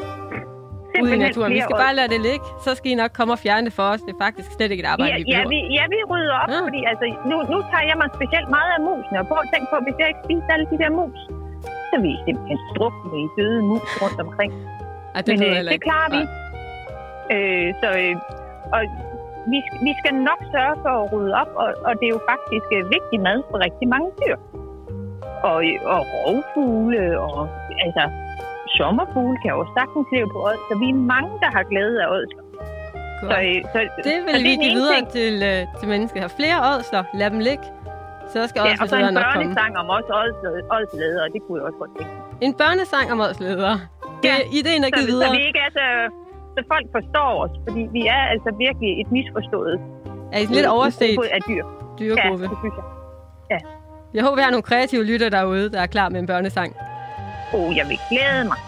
ude 1.03 1.15
i 1.17 1.19
naturen. 1.27 1.53
Vi 1.59 1.63
skal 1.67 1.77
bare 1.87 1.95
lade 2.01 2.09
det 2.15 2.21
ligge, 2.29 2.45
så 2.67 2.71
skal 2.79 2.89
I 2.95 2.97
nok 3.03 3.13
komme 3.19 3.33
og 3.37 3.41
fjerne 3.47 3.65
det 3.69 3.75
for 3.79 3.87
os. 3.93 4.01
Det 4.07 4.13
er 4.17 4.21
faktisk 4.27 4.49
slet 4.57 4.71
ikke 4.73 4.83
et 4.87 4.91
arbejde, 4.95 5.13
Ja, 5.13 5.19
vi 5.19 5.31
ja, 5.35 5.37
behøver. 5.37 5.51
vi, 5.55 5.59
ja, 5.79 5.85
vi 5.95 5.99
rydder 6.13 6.35
op, 6.43 6.49
Ja. 6.53 6.55
ja. 6.59 6.61
fordi 6.67 6.81
altså, 6.91 7.05
nu, 7.31 7.37
nu 7.53 7.59
tager 7.71 7.85
jeg 7.91 7.97
mig 8.03 8.09
specielt 8.19 8.49
meget 8.57 8.71
af 8.77 8.81
musene. 8.89 9.17
Og 9.23 9.27
prøv 9.31 9.39
at 9.47 9.49
tænke 9.55 9.69
på, 9.73 9.77
hvis 9.87 9.97
jeg 10.01 10.07
ikke 10.13 10.23
spiser 10.27 10.51
alle 10.55 10.67
de 10.73 10.77
der 10.83 10.91
mus, 11.01 11.19
så 11.91 11.95
vil 12.03 12.11
I 12.17 12.19
simpelthen 12.27 12.59
drukne 12.77 13.17
i 13.25 13.27
døde 13.39 13.61
mus 13.71 13.91
rundt 14.03 14.21
omkring. 14.27 14.51
Ej, 15.15 15.21
det 15.27 15.39
Men 15.39 15.49
øh, 15.49 15.65
det 15.73 15.81
klarer 15.89 16.11
vi. 16.17 16.23
Øh, 17.35 17.69
så, 17.81 17.89
øh, 18.03 18.15
og 18.75 18.81
vi, 19.53 19.59
vi 19.87 19.93
skal 20.01 20.15
nok 20.29 20.41
sørge 20.55 20.77
for 20.85 20.93
at 21.03 21.07
rydde 21.13 21.33
op, 21.43 21.51
og, 21.63 21.69
og 21.89 21.93
det 21.99 22.05
er 22.09 22.13
jo 22.19 22.23
faktisk 22.33 22.69
øh, 22.77 22.83
vigtig 22.97 23.19
mad 23.29 23.39
for 23.51 23.57
rigtig 23.67 23.87
mange 23.95 24.09
dyr. 24.21 24.37
Og, 25.51 25.59
øh, 25.71 25.93
og 25.95 26.01
rovfugle, 26.15 27.03
og 27.27 27.39
altså 27.85 28.05
sommerfugle 28.79 29.37
kan 29.43 29.51
jo 29.59 29.63
sagtens 29.79 30.07
leve 30.15 30.29
på 30.35 30.39
åd, 30.49 30.59
så 30.69 30.75
vi 30.83 30.89
er 30.95 30.99
mange, 31.15 31.31
der 31.43 31.51
har 31.57 31.65
glæde 31.73 31.97
af 32.05 32.09
ådsler. 32.17 32.45
Godt. 33.21 33.33
Så, 33.33 33.37
øh, 33.49 33.59
så, 33.73 33.79
Det 33.97 34.05
så 34.05 34.21
vil 34.27 34.45
vi 34.47 34.53
er 34.53 34.57
den 34.57 34.61
give 34.65 34.75
videre 34.81 34.97
ting. 34.97 35.09
til, 35.19 35.35
øh, 35.51 35.61
til 35.79 35.87
mennesker. 35.93 36.21
Har 36.27 36.33
flere 36.41 36.59
ådsler, 36.73 37.03
lad 37.21 37.31
dem 37.35 37.39
ligge. 37.49 37.65
Så 38.33 38.39
skal 38.51 38.59
Ja, 38.69 38.73
og 38.83 38.89
så 38.89 38.97
en 38.97 39.03
ådsledere 39.03 39.13
nok 39.19 39.25
komme. 39.35 39.45
børnesang 39.45 39.73
om 39.83 39.87
også 39.97 40.11
ådsleder, 40.77 41.21
og 41.25 41.29
det 41.35 41.41
kunne 41.45 41.57
jeg 41.59 41.65
også 41.69 41.79
godt 41.83 41.93
tænke. 41.99 42.13
En 42.47 42.53
børnesang 42.63 43.07
om 43.15 43.19
ådsledere. 43.27 43.77
Det, 44.23 44.29
Ja, 44.31 44.37
ideen 44.61 44.81
er 44.85 44.91
Så, 44.91 44.97
givet 44.97 45.09
så 45.11 45.15
videre. 45.15 45.31
vi 45.39 45.43
ikke 45.49 45.61
er 45.67 45.71
så, 45.79 45.87
så 46.57 46.61
folk 46.73 46.87
forstår 46.97 47.31
os, 47.45 47.55
fordi 47.67 47.83
vi 47.97 48.03
er 48.17 48.23
altså 48.35 48.51
virkelig 48.65 48.91
et 49.03 49.09
misforstået 49.17 49.75
Er 50.35 50.39
I 50.45 50.47
lidt 50.57 50.67
overset 50.67 51.19
af 51.37 51.41
dyr. 51.49 51.65
Ja, 51.65 51.65
dyregruppe? 51.99 52.45
det 52.53 52.59
synes 52.63 52.75
jeg. 52.81 52.87
Jeg 54.15 54.23
håber, 54.25 54.37
vi 54.37 54.43
har 54.43 54.51
nogle 54.51 54.63
kreative 54.71 55.05
lytter 55.05 55.29
derude, 55.29 55.73
der 55.73 55.81
er 55.81 55.87
klar 55.87 56.09
med 56.09 56.21
en 56.21 56.27
børnesang. 56.27 56.71
Oh, 57.55 57.77
jeg 57.77 57.87
vil 57.89 57.99
glæde 58.11 58.45
mig. 58.53 58.59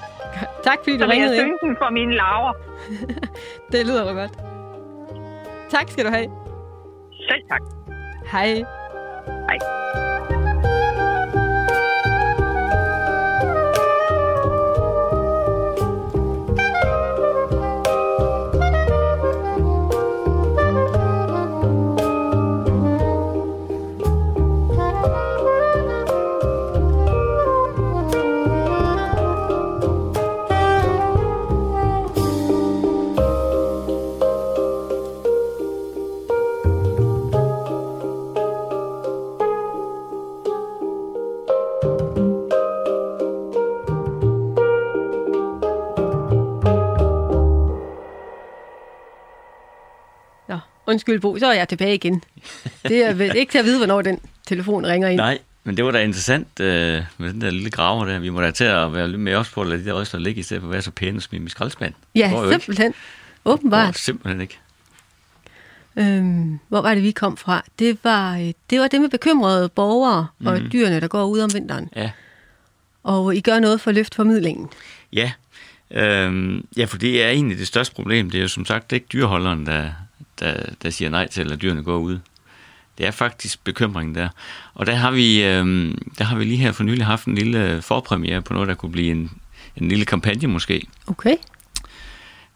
Tak 0.65 0.79
fordi 0.85 0.93
Så 0.99 1.05
du 1.05 1.05
jeg 1.05 1.11
ringede 1.13 1.35
ind. 1.37 1.43
synge 1.45 1.59
den 1.63 1.77
for 1.83 1.91
mine 1.91 2.13
laver. 2.23 2.53
Det 3.73 3.87
lyder 3.87 4.05
da 4.05 4.13
godt. 4.21 4.33
Tak 5.71 5.89
skal 5.89 6.05
du 6.07 6.11
have. 6.11 6.29
Selv 7.29 7.43
tak. 7.53 7.61
Hej. 8.33 8.65
Hej. 9.27 10.10
Undskyld 50.91 51.21
Bo, 51.21 51.39
så 51.39 51.47
er 51.47 51.53
jeg 51.53 51.69
tilbage 51.69 51.95
igen. 51.95 52.23
Det 52.83 53.05
er 53.05 53.13
vel 53.15 53.37
ikke 53.37 53.51
til 53.53 53.59
at 53.59 53.65
vide, 53.65 53.77
hvornår 53.79 54.03
den 54.03 54.19
telefon 54.47 54.87
ringer 54.87 55.09
ind. 55.09 55.17
Nej, 55.17 55.39
men 55.65 55.77
det 55.77 55.85
var 55.85 55.91
da 55.91 56.03
interessant 56.03 56.61
øh, 56.61 57.03
med 57.19 57.33
den 57.33 57.41
der 57.41 57.51
lille 57.51 57.71
graver 57.71 58.05
der. 58.05 58.19
Vi 58.19 58.29
må 58.29 58.41
da 58.43 58.51
til 58.51 58.65
at 58.65 58.93
være 58.95 59.09
lidt 59.09 59.21
mere 59.21 59.37
også 59.37 59.53
på 59.53 59.61
at 59.61 59.67
lade 59.67 59.81
de 59.81 59.85
der 59.87 59.93
røster 59.93 60.19
ligge, 60.19 60.41
i 60.41 60.43
stedet 60.43 60.61
for 60.61 60.69
at 60.69 60.73
være 60.73 60.83
så 60.83 60.91
pæne 60.91 61.19
og 61.19 61.23
smide 61.23 61.41
dem 61.41 61.47
i 61.47 61.51
skraldespand. 61.51 61.95
Ja, 62.15 62.31
jo 62.31 62.43
ikke. 62.43 62.53
simpelthen. 62.53 62.93
Det 62.93 62.97
Åbenbart. 63.45 63.99
simpelthen 63.99 64.41
ikke. 64.41 64.59
Øhm, 65.97 66.59
hvor 66.69 66.81
var 66.81 66.95
det, 66.95 67.03
vi 67.03 67.11
kom 67.11 67.37
fra? 67.37 67.63
Det 67.79 67.99
var 68.05 68.37
øh, 68.37 68.53
det, 68.71 68.81
var 68.81 68.89
det 68.89 69.01
med 69.01 69.09
bekymrede 69.09 69.69
borgere 69.69 70.27
og 70.45 70.59
Mhm. 70.61 70.71
dyrene, 70.71 71.01
der 71.01 71.09
går 71.09 71.25
ud 71.25 71.39
om 71.41 71.51
vinteren. 71.55 71.89
Ja. 71.97 72.11
Og 73.03 73.37
I 73.37 73.41
gør 73.41 73.59
noget 73.61 73.81
for 73.81 73.89
at 73.91 73.95
løfte 73.95 74.17
formidlingen. 74.17 74.69
Ja, 75.13 75.33
Øhm, 75.93 76.67
ja, 76.77 76.85
for 76.85 76.99
det 76.99 77.23
er 77.25 77.29
egentlig 77.29 77.59
det 77.59 77.67
største 77.67 77.95
problem. 77.95 78.31
Det 78.31 78.39
er 78.39 78.43
jo 78.43 78.49
som 78.49 78.65
sagt 78.65 78.91
det 78.91 78.97
er 78.97 79.01
ikke 79.01 79.09
dyreholderen, 79.13 79.67
der, 79.67 79.91
der, 80.41 80.55
der 80.83 80.91
siger 80.91 81.11
nej 81.11 81.29
til, 81.29 81.53
at 81.53 81.63
dyrene 81.63 81.83
går 81.83 81.99
ud. 81.99 82.19
Det 82.99 83.07
er 83.07 83.11
faktisk 83.11 83.65
bekymringen 83.65 84.15
der. 84.15 84.29
Og 84.75 84.87
der 84.87 84.95
har 84.95 85.11
vi, 85.11 85.45
øhm, 85.45 85.99
der 86.19 86.25
har 86.25 86.37
vi 86.37 86.45
lige 86.45 86.57
her 86.57 86.73
for 86.73 86.83
nylig 86.83 87.07
haft 87.07 87.27
en 87.27 87.35
lille 87.35 87.83
forpremiere 87.83 88.43
på 88.43 88.53
noget, 88.53 88.69
der 88.69 88.75
kunne 88.75 88.93
blive 88.93 89.11
en, 89.11 89.31
en 89.77 89.89
lille 89.89 90.05
kampagne 90.05 90.49
måske. 90.49 90.87
Okay. 91.07 91.37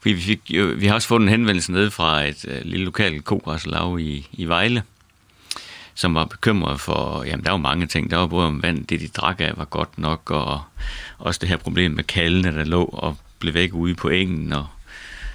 Fordi 0.01 0.15
vi, 0.15 0.21
fik, 0.21 0.41
jo, 0.51 0.65
vi 0.65 0.87
har 0.87 0.95
også 0.95 1.09
fået 1.09 1.23
en 1.23 1.29
henvendelse 1.29 1.73
ned 1.73 1.91
fra 1.91 2.25
et 2.25 2.45
øh, 2.49 2.61
lille 2.65 2.85
lokalt 2.85 3.25
kogræslav 3.25 3.99
i, 4.01 4.27
i 4.33 4.45
Vejle, 4.45 4.83
som 5.95 6.15
var 6.15 6.25
bekymret 6.25 6.81
for, 6.81 7.25
jamen 7.25 7.45
der 7.45 7.51
var 7.51 7.59
mange 7.59 7.87
ting. 7.87 8.11
Der 8.11 8.17
var 8.17 8.27
både 8.27 8.47
om 8.47 8.63
vand, 8.63 8.87
det 8.87 9.01
de 9.01 9.09
drak 9.09 9.41
af 9.41 9.53
var 9.57 9.65
godt 9.65 9.99
nok, 9.99 10.31
og 10.31 10.61
også 11.19 11.39
det 11.39 11.49
her 11.49 11.57
problem 11.57 11.91
med 11.91 12.05
kaldene, 12.05 12.57
der 12.57 12.65
lå 12.65 12.85
og 12.85 13.17
blev 13.39 13.55
væk 13.55 13.75
ude 13.75 13.95
på 13.95 14.09
engen, 14.09 14.53
og 14.53 14.67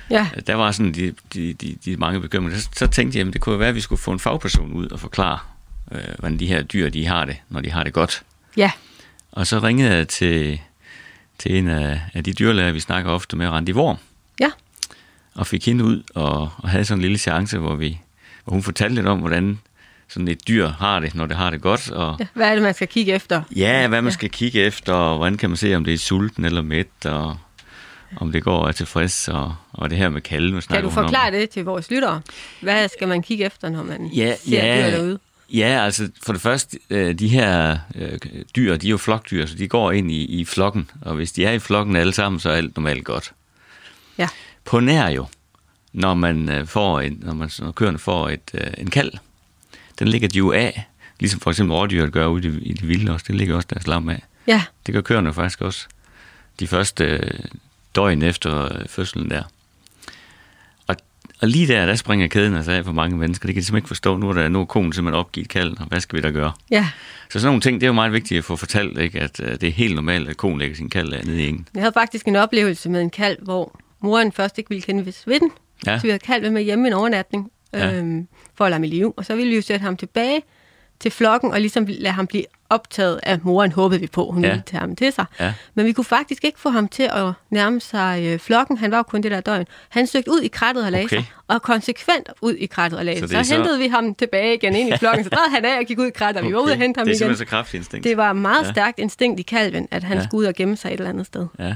Ja, 0.10 0.28
der 0.48 0.56
var 0.56 0.72
sådan 0.72 0.92
de, 0.94 1.14
de, 1.34 1.54
de, 1.54 1.76
de 1.86 1.98
mange 1.98 2.20
bekymringer. 2.22 2.60
Så, 2.60 2.70
så 2.76 2.88
tænkte 2.88 3.20
jeg, 3.20 3.28
at 3.28 3.34
det 3.34 3.42
kunne 3.42 3.60
være, 3.60 3.70
at 3.70 3.76
vi 3.76 3.82
skulle 3.82 4.02
få 4.02 4.12
en 4.12 4.20
fagperson 4.20 4.74
ud 4.74 4.88
og 4.88 5.00
forklare, 5.00 5.40
øh, 5.92 6.00
hvordan 6.20 6.40
de 6.40 6.48
her 6.48 6.62
dyr, 6.62 6.90
de 6.90 7.06
har 7.06 7.26
det, 7.26 7.38
når 7.50 7.62
de 7.62 7.72
har 7.72 7.84
det 7.84 7.94
godt. 7.94 8.24
ja, 8.58 8.72
Og 9.32 9.48
så 9.48 9.60
ringede 9.60 9.96
jeg 9.96 10.08
til, 10.08 10.60
til 11.40 11.56
en 11.58 11.68
af, 11.68 12.02
af 12.14 12.24
de 12.24 12.34
dyrlæger, 12.34 12.72
vi 12.72 12.80
snakker 12.80 13.12
ofte 13.12 13.38
med, 13.38 13.48
Randi 13.48 13.74
Worm, 13.74 13.98
ja. 14.40 14.50
og 15.36 15.48
fik 15.48 15.66
hende 15.66 15.84
ud 15.84 16.04
og, 16.16 16.50
og 16.58 16.70
havde 16.70 16.86
sådan 16.86 16.98
en 16.98 17.02
lille 17.02 17.18
chance, 17.18 17.58
hvor, 17.58 17.76
vi, 17.76 18.00
hvor 18.44 18.54
hun 18.54 18.64
fortalte 18.64 18.96
lidt 18.96 19.08
om, 19.08 19.20
hvordan 19.20 19.60
sådan 20.08 20.28
et 20.28 20.48
dyr 20.48 20.68
har 20.68 21.00
det, 21.00 21.16
når 21.16 21.26
det 21.26 21.38
har 21.38 21.50
det 21.50 21.62
godt, 21.62 21.92
og 21.92 22.16
ja. 22.20 22.26
Hvad 22.34 22.48
er 22.50 22.54
det, 22.54 22.64
man 22.64 22.74
skal 22.74 22.88
kigge 22.88 23.14
efter? 23.14 23.42
ja, 23.56 23.88
hvad 23.88 24.02
man 24.02 24.12
skal 24.12 24.30
kigge 24.30 24.60
efter, 24.62 24.94
og 24.94 25.18
hvordan 25.18 25.38
kan 25.38 25.50
man 25.50 25.58
se, 25.58 25.76
om 25.76 25.84
det 25.84 25.94
er 25.94 25.98
sulten 25.98 26.46
eller 26.46 26.62
mæt, 26.62 27.06
og 27.06 27.38
om 28.18 28.32
det 28.32 28.44
går 28.44 28.58
og 28.58 28.68
er 28.68 28.72
tilfreds, 28.72 29.28
og, 29.28 29.56
og 29.72 29.90
det 29.90 29.98
her 29.98 30.10
med 30.10 30.22
kalve. 30.22 30.52
Kan 30.52 30.62
snakker 30.62 30.82
du 30.90 30.90
hun 30.90 30.98
om. 30.98 31.04
forklare 31.06 31.32
det 31.32 31.50
til 31.50 31.66
vores 31.66 31.92
lyttere? 31.92 32.22
Hvad 32.62 32.88
skal 32.90 33.08
man 33.08 33.22
kigge 33.22 33.46
efter, 33.46 33.70
når 33.70 33.84
man 33.84 34.06
Ja, 34.08 34.36
ser 34.36 34.66
ja. 34.66 34.92
dyr 34.92 34.98
derude? 34.98 35.20
Ja, 35.54 35.84
altså 35.86 36.10
for 36.24 36.34
det 36.34 36.42
første, 36.42 36.80
øh, 36.90 37.14
de 37.20 37.28
her 37.28 37.78
øh, 37.96 38.20
dyr, 38.56 38.78
de 38.78 38.88
er 38.88 38.92
jo 38.92 38.98
flokdyr, 38.98 39.46
så 39.46 39.56
de 39.56 39.68
går 39.68 39.92
ind 39.92 40.12
i, 40.12 40.26
i 40.26 40.46
flokken, 40.46 40.90
og 41.02 41.16
hvis 41.16 41.32
de 41.32 41.46
er 41.46 41.52
i 41.52 41.60
flokken 41.60 41.96
alle 41.96 42.14
sammen, 42.14 42.40
så 42.40 42.50
er 42.50 42.54
alt 42.56 42.78
normalt 42.78 43.06
godt. 43.06 43.32
Ja. 44.18 44.28
På 44.66 44.80
nær 44.80 45.08
jo, 45.10 45.26
når 45.94 46.14
man 46.14 46.50
øh, 46.50 46.68
får 46.68 47.00
en, 47.00 47.20
når, 47.26 47.34
man, 47.34 47.50
når 47.60 47.72
køerne 47.72 48.00
får 48.00 48.30
et, 48.30 48.74
en 48.78 48.90
kald, 48.90 49.12
den 50.00 50.08
ligger 50.08 50.28
de 50.28 50.38
jo 50.38 50.52
af, 50.52 50.84
ligesom 51.20 51.40
for 51.40 51.50
eksempel 51.50 51.76
rådyret 51.76 52.12
gør 52.12 52.26
ude 52.26 52.48
i, 52.48 52.52
det- 52.52 52.60
i 52.64 52.74
det 52.74 52.88
vilde 52.88 53.12
også, 53.12 53.26
det 53.28 53.36
ligger 53.36 53.56
også 53.56 53.68
deres 53.74 53.88
lam 53.88 54.10
af. 54.10 54.24
Ja, 54.48 54.64
Det 54.86 54.94
gør 54.94 55.02
køerne 55.02 55.34
faktisk 55.34 55.62
også. 55.62 55.88
De 56.60 56.68
første 56.68 57.32
døgn 58.00 58.22
efter 58.22 58.64
øh, 58.80 58.88
fødslen 58.88 59.30
der. 59.30 59.44
Og, 60.88 60.96
og 61.42 61.48
lige 61.48 61.68
der, 61.68 61.86
der 61.86 61.96
springer 61.96 62.28
kæden 62.28 62.56
altså 62.56 62.72
af 62.72 62.86
for 62.86 62.92
mange 62.92 63.18
mennesker. 63.18 63.46
Det 63.48 63.56
kan 63.56 63.62
de 63.62 63.66
simpelthen 63.66 63.78
ikke 63.84 63.88
forstå. 63.88 64.18
Nu 64.18 64.30
er, 64.30 64.34
der, 64.34 64.48
nu 64.50 64.62
er 64.62 64.66
konen 64.66 64.94
simpelthen 64.94 65.20
opgivet 65.20 65.50
kalden, 65.50 65.80
og 65.80 65.86
hvad 65.86 66.00
skal 66.00 66.18
vi 66.18 66.22
da 66.22 66.30
gøre? 66.30 66.52
ja. 66.72 66.90
Så 67.32 67.40
sådan 67.40 67.48
nogle 67.48 67.62
ting, 67.62 67.82
det 67.82 67.86
er 67.86 67.90
jo 67.90 67.94
meget 67.94 68.14
vigtigt 68.14 68.38
at 68.38 68.44
få 68.44 68.56
fortalt, 68.56 68.98
ikke? 68.98 69.20
at 69.20 69.40
øh, 69.44 69.52
det 69.52 69.64
er 69.64 69.72
helt 69.72 69.96
normalt, 69.96 70.30
at 70.30 70.38
konen 70.38 70.60
lægger 70.60 70.76
sin 70.76 70.90
kald 70.90 71.14
af 71.14 71.26
nede 71.26 71.42
i 71.44 71.48
engen. 71.48 71.68
Jeg 71.74 71.82
havde 71.82 71.94
faktisk 71.94 72.28
en 72.28 72.36
oplevelse 72.36 72.90
med 72.90 73.02
en 73.02 73.10
kalv, 73.10 73.38
hvor 73.44 73.80
moren 74.00 74.32
først 74.32 74.58
ikke 74.58 74.70
ville 74.70 74.82
kende 74.82 75.06
ved 75.06 75.40
den. 75.40 75.52
Ja. 75.86 75.98
Så 75.98 76.02
vi 76.04 76.10
havde 76.10 76.20
kalv 76.20 76.52
med 76.52 76.62
hjemme 76.62 76.88
en 76.88 76.94
overnatning 76.94 77.52
Ja. 77.74 77.94
øhm, 77.96 78.28
for 78.56 78.66
at 78.66 78.70
lade 78.72 78.76
ham 78.76 78.84
i 78.84 78.88
live. 78.88 79.14
Og 79.18 79.26
så 79.26 79.36
ville 79.36 79.50
vi 79.50 79.56
jo 79.56 79.62
sætte 79.62 79.84
ham 79.84 79.98
tilbage 79.98 80.42
til 81.00 81.12
flokken 81.12 81.52
og 81.52 81.60
ligesom 81.62 81.86
lade 81.90 82.14
ham 82.14 82.28
blive 82.28 82.44
optaget 82.70 83.20
af 83.24 83.40
moren, 83.44 83.72
håbede 83.72 84.00
vi 84.00 84.08
på, 84.08 84.32
hun 84.32 84.44
Ja. 84.44 84.50
ville 84.50 84.64
tage 84.66 84.80
ham 84.82 84.96
til 84.96 85.12
sig. 85.14 85.26
Ja. 85.40 85.54
Men 85.76 85.86
vi 85.86 85.92
kunne 85.94 86.06
faktisk 86.06 86.44
ikke 86.44 86.60
få 86.60 86.70
ham 86.70 86.88
til 86.88 87.04
at 87.04 87.32
nærme 87.50 87.80
sig 87.82 88.24
øh, 88.26 88.40
flokken. 88.40 88.78
Han 88.78 88.92
var 88.92 88.98
jo 88.98 89.04
kun 89.04 89.22
det 89.24 89.32
der 89.32 89.42
døgn. 89.42 89.66
Han 89.90 90.08
søgte 90.08 90.32
ud 90.32 90.40
i 90.42 90.48
krattet 90.48 90.86
og 90.86 90.92
lagde 90.92 91.06
Okay. 91.06 91.16
sig, 91.18 91.26
og 91.48 91.62
konsekvent 91.62 92.30
ud 92.42 92.54
i 92.54 92.66
krattet 92.66 93.00
og 93.00 93.06
lagde 93.06 93.20
Så 93.20 93.28
Så, 93.28 93.44
så 93.44 93.56
hentede 93.56 93.80
vi 93.80 93.88
ham 93.88 94.16
tilbage 94.16 94.56
igen 94.56 94.76
ind 94.76 94.94
i 94.94 94.98
flokken. 95.00 95.24
Så 95.24 95.30
drejede 95.30 95.52
han 95.52 95.66
af 95.66 95.78
og 95.80 95.86
gik 95.86 96.00
ud 96.00 96.08
i 96.08 96.12
krattet, 96.12 96.42
og 96.44 96.48
vi 96.50 96.54
var 96.54 96.60
ude 96.62 96.72
og 96.72 96.78
hente 96.78 96.98
ham 96.98 97.06
det 97.06 97.12
er 97.12 97.16
igen. 97.16 97.18
simpelthen 97.18 97.46
så 97.48 97.50
kraftigt 97.50 97.82
instinkt. 97.82 98.04
Det 98.04 98.18
var 98.18 98.34
meget 98.34 98.66
Ja. 98.66 98.72
stærkt 98.72 99.00
instinkt 99.00 99.40
i 99.40 99.44
kalven, 99.44 99.88
at 99.92 100.04
han 100.04 100.18
Ja. 100.18 100.24
skulle 100.24 100.40
ud 100.42 100.46
og 100.46 100.54
gemme 100.54 100.78
sig 100.78 100.90
et 100.90 100.94
eller 100.94 101.10
andet 101.10 101.26
sted. 101.26 101.48
Ja. 101.60 101.76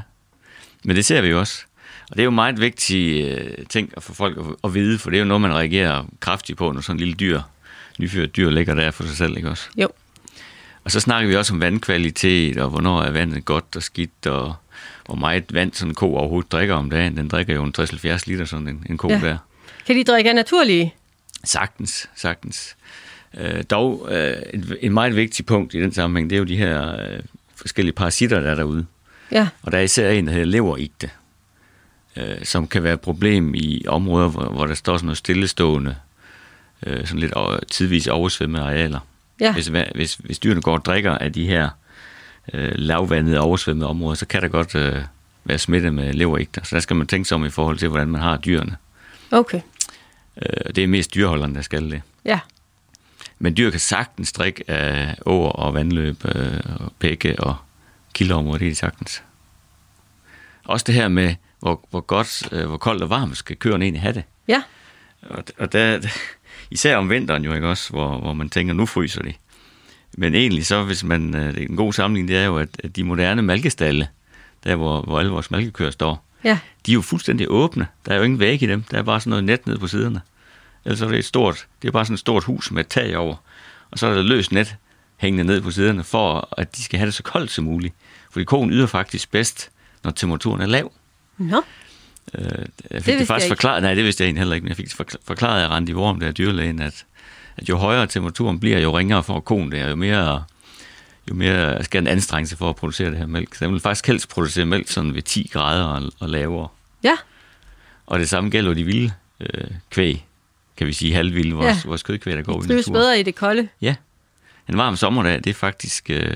Men 0.84 0.96
det 0.96 1.06
ser 1.06 1.22
vi 1.22 1.28
jo 1.28 1.40
også. 1.40 1.64
Og 2.12 2.16
det 2.18 2.20
er 2.20 2.26
jo 2.26 2.32
meget 2.32 2.62
vigtige 2.62 3.26
øh, 3.36 3.66
ting 3.70 3.90
at 3.98 4.04
få 4.04 4.14
folk 4.14 4.38
at, 4.38 4.44
at 4.64 4.74
vide, 4.74 5.00
for 5.00 5.10
det 5.10 5.18
er 5.18 5.22
jo 5.22 5.28
noget, 5.28 5.42
man 5.42 5.54
reagerer 5.54 6.04
kraftigt 6.20 6.58
på, 6.58 6.72
når 6.72 6.82
sådan 6.82 6.96
en 6.96 7.00
lille 7.00 7.14
dyr, 7.14 7.42
nyfødt 8.00 8.36
dyr 8.36 8.50
ligger 8.50 8.74
der 8.74 8.92
for 8.92 9.04
sig 9.04 9.18
selv, 9.18 9.38
ikke 9.38 9.50
også? 9.50 9.70
Jo. 9.78 9.88
Og 10.84 10.92
så 10.92 11.00
snakker 11.00 11.30
vi 11.30 11.36
også 11.36 11.54
om 11.54 11.62
vandkvalitet, 11.62 12.58
og 12.58 12.70
hvornår 12.70 13.02
er 13.02 13.12
vandet 13.12 13.46
godt 13.46 13.76
og 13.76 13.84
skidt, 13.84 14.28
og 14.28 14.56
hvor 15.06 15.16
meget 15.16 15.54
vand 15.54 15.74
sådan 15.74 15.92
en 15.92 15.96
ko 15.96 16.16
overhovedet 16.16 16.52
drikker 16.52 16.76
om 16.76 16.90
dagen. 16.90 17.18
Den 17.18 17.28
drikker 17.28 17.54
jo 17.54 17.64
en 17.64 17.74
60-70 17.80 18.24
liter, 18.26 18.46
sådan 18.46 18.68
en, 18.68 18.86
en 18.90 18.98
ko 18.98 19.10
ja. 19.10 19.20
Der. 19.20 19.38
Kan 19.86 19.96
de 19.96 20.04
drikke 20.04 20.30
af 20.30 20.36
naturlige? 20.36 20.94
Sagtens, 21.44 22.10
sagtens. 22.16 22.76
Øh, 23.38 23.64
dog, 23.70 24.08
øh, 24.12 24.36
en, 24.54 24.66
en 24.82 24.94
meget 24.94 25.16
vigtig 25.16 25.46
punkt 25.46 25.74
i 25.74 25.82
den 25.82 25.92
sammenhæng, 25.92 26.30
det 26.30 26.36
er 26.36 26.40
jo 26.40 26.46
de 26.46 26.58
her 26.58 27.02
øh, 27.02 27.20
forskellige 27.56 27.94
parasitter, 27.94 28.40
der 28.40 28.52
er 28.52 28.56
derude. 28.56 28.86
Ja. 29.32 29.48
Og 29.62 29.72
der 29.72 29.78
er 29.78 29.82
især 29.82 30.10
en, 30.10 30.28
der 30.28 30.34
hedder 30.34 30.46
leverigte, 30.46 31.10
øh, 32.18 32.46
som 32.46 32.68
kan 32.68 32.84
være 32.84 32.94
et 32.94 33.02
problem 33.02 33.56
i 33.56 33.86
områder, 33.88 34.28
hvor, 34.28 34.46
hvor 34.46 34.66
der 34.66 34.74
står 34.74 34.98
sådan 34.98 35.06
noget 35.06 35.18
stillestående, 35.18 35.96
øh, 36.86 37.08
sådan 37.08 37.20
lidt 37.20 37.34
over, 37.34 37.60
tidvis 37.72 38.08
oversvømmede 38.08 38.64
arealer. 38.64 39.00
Ja. 39.40 39.54
Hvis, 39.54 39.68
hvis, 39.68 40.16
hvis 40.16 40.40
dyrene 40.40 40.62
går 40.62 40.74
og 40.74 40.86
drikker 40.86 41.12
af 41.18 41.34
de 41.34 41.46
her 41.46 41.70
øh, 42.54 42.72
lavvandede, 42.76 43.40
oversvømmede 43.40 43.90
områder, 43.90 44.16
så 44.16 44.26
kan 44.26 44.42
der 44.42 44.48
godt 44.48 44.76
øh, 44.76 45.04
være 45.44 45.58
smitte 45.58 45.92
med 45.92 46.14
leverigter. 46.14 46.64
Så 46.64 46.76
der 46.76 46.80
skal 46.80 46.96
man 46.96 47.08
tænke 47.08 47.28
sig 47.28 47.36
om 47.36 47.46
i 47.46 47.50
forhold 47.50 47.78
til, 47.78 47.90
hvordan 47.90 48.08
man 48.08 48.22
har 48.22 48.38
dyrene. 48.38 48.78
Okay. 49.32 49.62
Øh, 50.38 50.74
det 50.76 50.84
er 50.84 50.88
mest 50.88 51.14
dyreholderne, 51.14 51.56
der 51.56 51.62
skal 51.62 51.92
det. 51.92 52.02
Ja. 52.26 52.40
Men 53.40 53.58
dyr 53.58 53.70
kan 53.70 53.80
sagtens 53.80 54.32
drikke 54.32 54.70
af 54.70 55.16
åer 55.26 55.50
og 55.50 55.74
vandløb 55.74 56.26
øh, 56.36 56.60
og 56.80 56.94
bække 57.00 57.40
og 57.40 57.56
kildeområder, 58.14 58.58
det 58.58 58.66
er 58.66 58.72
de 58.72 58.76
sagtens. 58.76 59.24
Også 60.66 60.84
det 60.84 60.96
her 60.96 61.08
med, 61.08 61.36
hvor, 61.60 61.88
hvor 61.90 62.02
godt, 62.02 62.48
øh, 62.52 62.66
hvor 62.68 62.78
koldt 62.78 63.04
og 63.04 63.10
varmt 63.10 63.38
skal 63.38 63.56
køerne 63.56 63.86
egentlig 63.86 64.02
have 64.02 64.14
det. 64.14 64.24
Ja. 64.48 64.64
Og, 65.22 65.44
og 65.58 65.74
der, 65.74 66.10
især 66.74 66.98
om 66.98 67.10
vinteren 67.10 67.44
jo 67.46 67.54
ikke 67.54 67.68
også, 67.68 67.90
hvor, 67.90 68.18
hvor 68.20 68.34
man 68.34 68.50
tænker, 68.50 68.74
nu 68.74 68.86
fryser 68.86 69.22
de. 69.22 69.34
Men 70.18 70.36
egentlig 70.36 70.66
så, 70.66 70.84
hvis 70.84 71.04
man, 71.04 71.36
øh, 71.36 71.54
det 71.56 71.64
er 71.64 71.68
en 71.68 71.76
god 71.76 71.94
sammenligning, 71.94 72.28
det 72.30 72.38
er 72.38 72.46
jo, 72.46 72.58
at, 72.58 72.70
at 72.84 72.96
de 72.96 73.04
moderne 73.04 73.42
malkestalle, 73.42 74.08
der 74.64 74.76
hvor, 74.76 75.02
hvor 75.02 75.20
alle 75.20 75.32
vores 75.32 75.52
malkekøer 75.52 75.92
står, 75.92 76.26
Ja. 76.44 76.60
de 76.86 76.92
er 76.92 76.94
jo 76.94 77.02
fuldstændig 77.02 77.48
åbne. 77.50 77.88
Der 78.06 78.12
er 78.12 78.18
jo 78.18 78.24
ingen 78.24 78.40
væg 78.40 78.64
i 78.64 78.66
dem. 78.66 78.84
Der 78.92 78.98
er 78.98 79.02
bare 79.04 79.20
sådan 79.20 79.30
noget 79.30 79.44
net 79.44 79.68
nede 79.68 79.80
på 79.80 79.88
siderne. 79.88 80.22
Ellers 80.86 81.02
er 81.02 81.08
det 81.08 81.18
et 81.20 81.26
stort, 81.26 81.68
det 81.82 81.88
er 81.88 81.92
bare 81.92 82.06
sådan 82.06 82.14
et 82.14 82.20
stort 82.20 82.44
hus 82.44 82.72
med 82.72 82.82
et 82.84 82.88
tag 82.88 83.18
over. 83.18 83.36
Og 83.92 84.00
så 84.00 84.08
er 84.08 84.14
der 84.14 84.22
løst 84.22 84.52
net 84.52 84.76
hængende 85.18 85.44
ned 85.44 85.62
på 85.62 85.72
siderne, 85.72 86.04
for 86.04 86.50
at 86.58 86.76
de 86.76 86.84
skal 86.84 87.00
have 87.00 87.06
det 87.06 87.14
så 87.14 87.24
koldt 87.24 87.52
som 87.52 87.64
muligt. 87.66 87.94
Fordi 88.32 88.44
koen 88.46 88.72
yder 88.72 88.88
faktisk 88.88 89.32
bedst, 89.32 89.70
når 90.04 90.12
temperaturen 90.12 90.62
er 90.62 90.66
lav. 90.66 90.92
Nå. 91.38 91.62
Øh, 92.36 92.46
jeg 92.92 93.04
fik 93.04 93.12
det, 93.12 93.20
det 93.20 93.28
faktisk 93.28 93.48
forklaret, 93.48 93.84
nej, 93.84 93.94
det 93.94 94.04
vidste 94.04 94.22
jeg 94.22 94.28
egentlig 94.28 94.40
heller 94.40 94.56
ikke, 94.56 94.64
men 94.64 94.70
jeg 94.70 94.78
fik 94.78 94.86
det 94.86 95.18
forklaret 95.26 95.62
af 95.64 95.68
Randi 95.68 95.94
Worm, 95.94 96.20
der 96.20 96.28
er 96.28 96.32
dyrlægen, 96.32 96.82
at, 96.82 97.06
at 97.58 97.70
jo 97.70 97.78
højere 97.78 98.08
temperaturen 98.08 98.60
bliver, 98.60 98.80
jo 98.80 98.98
ringere 98.98 99.24
for 99.24 99.40
koen 99.40 99.72
det 99.72 99.80
er, 99.80 99.90
jo 99.90 99.96
mere, 99.96 100.44
jo 101.30 101.36
mere 101.36 101.84
skal 101.84 102.02
den 102.02 102.08
anstrenge 102.08 102.48
sig 102.48 102.58
for 102.58 102.70
at 102.70 102.76
producere 102.76 103.10
det 103.10 103.18
her 103.18 103.26
mælk. 103.26 103.56
Så 103.56 103.66
den 103.66 103.74
vil 103.74 103.82
faktisk 103.82 104.08
helst 104.08 104.30
producere 104.30 104.66
mælk 104.66 104.88
sådan 104.88 105.16
ved 105.16 105.22
10 105.22 105.50
grader 105.54 105.84
og, 105.84 106.12
og 106.20 106.30
lavere. 106.30 106.68
Ja. 107.04 107.16
Og 108.06 108.20
det 108.20 108.30
samme 108.30 108.50
gælder 108.50 108.74
de 108.74 108.84
vilde 108.84 109.14
øh, 109.40 109.68
kvæg, 109.90 110.26
kan 110.78 110.88
vi 110.88 110.94
sige 110.94 111.14
halvvilde, 111.14 111.56
vores, 111.56 111.68
ja. 111.86 111.88
Vores 111.88 112.04
kødkvæg, 112.04 112.36
der 112.38 112.42
går 112.42 112.64
i 112.64 112.68
naturen. 112.68 112.94
bedre 112.94 113.20
i 113.20 113.24
det 113.24 113.36
kolde. 113.36 113.68
Ja. 113.82 113.96
En 114.70 114.78
varm 114.78 114.96
sommerdag, 114.96 115.36
det 115.36 115.48
er 115.48 115.54
faktisk 115.54 116.10
øh, 116.10 116.36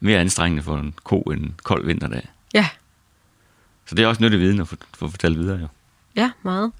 mere 0.00 0.18
anstrengende 0.18 0.62
for 0.62 0.76
en 0.76 0.94
ko 1.04 1.20
end 1.20 1.40
en 1.40 1.54
kold 1.62 1.86
vinterdag. 1.86 2.28
Ja. 2.54 2.68
Så 3.86 3.94
det 3.94 4.02
er 4.02 4.06
også 4.06 4.22
nyttig 4.22 4.40
viden 4.40 4.60
at 4.60 4.68
få, 4.68 4.76
få 4.98 5.08
fortalt 5.08 5.38
videre, 5.38 5.58
jo. 5.60 5.66
Ja, 6.16 6.30
meget. 6.42 6.72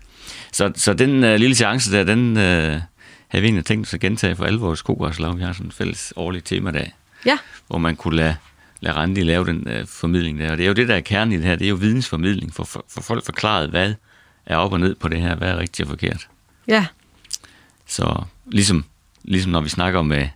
Så, 0.52 0.72
så 0.74 0.94
den 0.94 1.24
øh, 1.24 1.36
lille 1.36 1.56
chance 1.56 1.92
der, 1.92 2.04
den 2.04 2.36
øh, 2.36 2.80
havde 3.28 3.42
vi 3.42 3.46
egentlig 3.46 3.64
tænkt 3.64 3.86
os 3.86 3.94
at 3.94 4.00
gentage 4.00 4.36
for 4.36 4.44
alle 4.44 4.58
vores 4.58 4.82
kokgræslag. 4.82 5.36
Vi 5.36 5.42
har 5.42 5.52
sådan 5.52 5.66
en 5.66 5.72
fælles 5.72 6.12
årlig 6.16 6.44
temadag, 6.44 6.92
Ja. 7.26 7.38
hvor 7.66 7.78
man 7.78 7.96
kunne 7.96 8.16
lade, 8.16 8.36
lade 8.80 8.96
Randi 8.96 9.22
lave 9.22 9.46
den 9.46 9.68
øh, 9.68 9.86
formidling 9.86 10.38
der. 10.38 10.50
Og 10.50 10.56
det 10.58 10.64
er 10.64 10.68
jo 10.68 10.74
det, 10.74 10.88
der 10.88 10.94
er 10.94 11.00
kernen 11.00 11.32
i 11.32 11.36
det 11.36 11.44
her, 11.44 11.56
det 11.56 11.64
er 11.64 11.68
jo 11.68 11.74
vidensformidling, 11.74 12.54
for, 12.54 12.64
for, 12.64 12.84
for 12.88 13.00
folk 13.00 13.24
forklaret, 13.24 13.70
hvad 13.70 13.94
er 14.46 14.56
op 14.56 14.72
og 14.72 14.80
ned 14.80 14.94
på 14.94 15.08
det 15.08 15.20
her, 15.20 15.34
hvad 15.34 15.48
er 15.50 15.58
rigtigt 15.58 15.86
og 15.86 15.90
forkert. 15.90 16.28
Ja. 16.68 16.86
Så 17.86 18.22
ligesom, 18.46 18.84
ligesom 19.24 19.52
når 19.52 19.60
vi 19.60 19.68
snakker 19.68 20.02
med, 20.02 20.28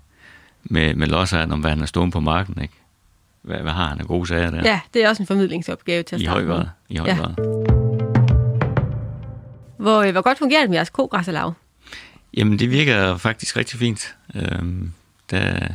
med, 0.64 0.94
med 0.94 1.12
om, 1.52 1.60
hvad 1.60 1.70
han 1.70 1.78
har 1.78 1.86
stået 1.86 2.12
på 2.12 2.20
marken, 2.20 2.62
ikke? 2.62 2.74
Hvad, 3.42 3.58
hvad 3.58 3.72
har 3.72 3.88
han 3.88 4.00
af 4.00 4.06
gode 4.06 4.26
sager 4.26 4.50
der? 4.50 4.62
Ja, 4.64 4.80
det 4.94 5.04
er 5.04 5.08
også 5.08 5.22
en 5.22 5.26
formidlingsopgave 5.26 6.02
til 6.02 6.14
at 6.16 6.20
I 6.20 6.24
starte 6.24 6.46
høj 6.46 6.56
grad. 6.56 6.66
I 6.88 6.96
høj 6.96 7.08
Ja. 7.08 7.16
grad. 7.16 7.34
Hvor, 9.78 10.02
øh, 10.02 10.12
hvor 10.12 10.22
godt 10.22 10.38
fungerer 10.38 10.60
det 10.60 10.70
med 10.70 10.76
jeres 10.76 10.90
kogræsserlag? 10.90 11.42
Jamen, 11.42 11.54
Jamen, 12.36 12.58
det 12.58 12.70
virker 12.70 13.16
faktisk 13.16 13.56
rigtig 13.56 13.78
fint. 13.78 14.14
Øhm, 14.34 14.92
der, 15.30 15.68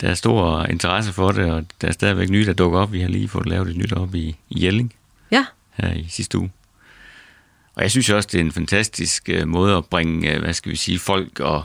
der 0.00 0.08
er 0.08 0.14
stor 0.14 0.64
interesse 0.64 1.12
for 1.12 1.32
det, 1.32 1.50
og 1.52 1.64
der 1.80 1.88
er 1.88 1.92
stadigvæk 1.92 2.28
nye, 2.30 2.46
der 2.46 2.52
dukker 2.52 2.78
op. 2.78 2.92
Vi 2.92 3.00
har 3.00 3.08
lige 3.08 3.28
fået 3.28 3.46
lavet 3.46 3.68
et 3.68 3.76
nyt 3.76 3.92
op 3.92 4.14
i, 4.14 4.36
i 4.48 4.64
Jelling 4.64 4.92
Ja, 5.30 5.44
her 5.74 5.92
i 5.92 6.06
sidste 6.08 6.38
uge. 6.38 6.50
Og 7.74 7.82
jeg 7.82 7.90
synes 7.90 8.10
også, 8.10 8.28
det 8.32 8.40
er 8.40 8.44
en 8.44 8.52
fantastisk 8.52 9.28
øh, 9.28 9.48
måde 9.48 9.76
at 9.76 9.86
bringe, 9.86 10.34
øh, 10.34 10.42
hvad 10.42 10.52
skal 10.52 10.72
vi 10.72 10.76
sige, 10.76 10.98
folk 10.98 11.40
og, 11.40 11.64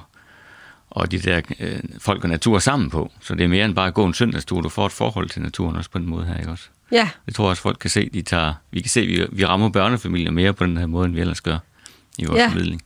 og 0.96 1.12
de 1.12 1.20
der 1.20 1.41
øh, 1.60 1.80
folk 2.00 2.24
og 2.24 2.30
natur 2.30 2.60
sammen 2.60 2.89
på. 2.89 3.12
Så 3.22 3.36
det 3.36 3.43
er 3.43 3.48
mere 3.48 3.66
end 3.66 3.76
bare 3.76 3.88
at 3.88 3.93
gå 3.93 4.06
en 4.06 4.14
søndagstur. 4.14 4.62
Du 4.62 4.70
får 4.70 4.86
et 4.86 4.91
forhold 4.91 5.30
til 5.30 5.41
naturen 5.41 5.76
også 5.76 5.89
på 5.89 6.00
den 6.00 6.08
måde 6.10 6.26
her, 6.26 6.38
ikke 6.38 6.52
også? 6.52 6.64
ja, 6.91 7.10
Det 7.26 7.36
tror 7.36 7.46
jeg 7.46 7.50
også, 7.50 7.62
folk 7.62 7.78
kan 7.80 7.89
se. 7.89 8.10
De 8.14 8.22
tager, 8.22 8.54
vi 8.72 8.82
kan 8.82 8.89
se, 8.89 9.00
at 9.02 9.08
vi, 9.08 9.26
vi 9.32 9.46
rammer 9.46 9.70
børnefamilier 9.70 10.32
mere 10.32 10.54
på 10.54 10.66
den 10.66 10.78
her 10.78 10.86
måde, 10.86 11.06
end 11.06 11.14
vi 11.16 11.22
ellers 11.22 11.41
gør 11.41 11.58
i 12.18 12.26
vores 12.26 12.39
Ja. 12.39 12.48
formidling. 12.48 12.82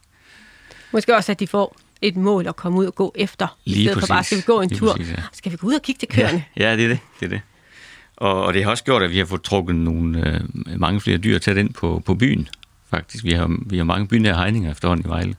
måske 0.94 1.16
også, 1.16 1.32
at 1.32 1.40
de 1.40 1.48
får 1.48 1.78
et 2.02 2.16
mål 2.16 2.48
at 2.48 2.56
komme 2.56 2.78
ud 2.80 2.86
og 2.86 2.96
gå 2.96 3.14
efter. 3.16 3.58
I 3.66 3.70
Lige 3.70 3.84
stedet 3.86 4.00
for 4.00 4.08
bare, 4.08 4.18
præcis. 4.20 4.28
skal 4.28 4.38
vi 4.38 4.44
gå 4.58 4.62
en 4.62 4.70
Lige 4.70 4.80
tur? 4.80 4.92
præcis, 4.96 5.12
ja. 5.12 5.22
Skal 5.34 5.52
vi 5.52 5.58
gå 5.58 5.68
ud 5.68 5.74
og 5.74 5.82
kigge 5.82 6.00
til 6.00 6.08
køerne? 6.08 6.44
Ja, 6.58 6.70
ja, 6.70 6.78
det 6.78 6.84
er 6.86 6.88
det. 6.90 7.00
det, 7.20 7.26
er 7.26 7.30
det. 7.30 7.42
Og, 8.18 8.44
og 8.44 8.54
det 8.54 8.64
har 8.64 8.72
også 8.72 8.84
gjort, 8.84 9.04
at 9.04 9.10
vi 9.12 9.18
har 9.18 9.26
fået 9.26 9.42
trukket 9.42 9.76
nogle, 9.76 10.28
øh, 10.34 10.42
mange 10.80 11.02
flere 11.02 11.18
dyr 11.18 11.38
tæt 11.38 11.58
ind 11.58 11.74
på, 11.74 12.02
på 12.06 12.16
byen, 12.16 12.48
faktisk. 12.90 13.24
Vi 13.24 13.32
har, 13.32 13.56
vi 13.66 13.78
har 13.78 13.84
mange 13.84 14.08
bynære 14.08 14.36
hegninger 14.36 14.72
efterhånden 14.72 15.06
i 15.06 15.10
Vejle. 15.10 15.36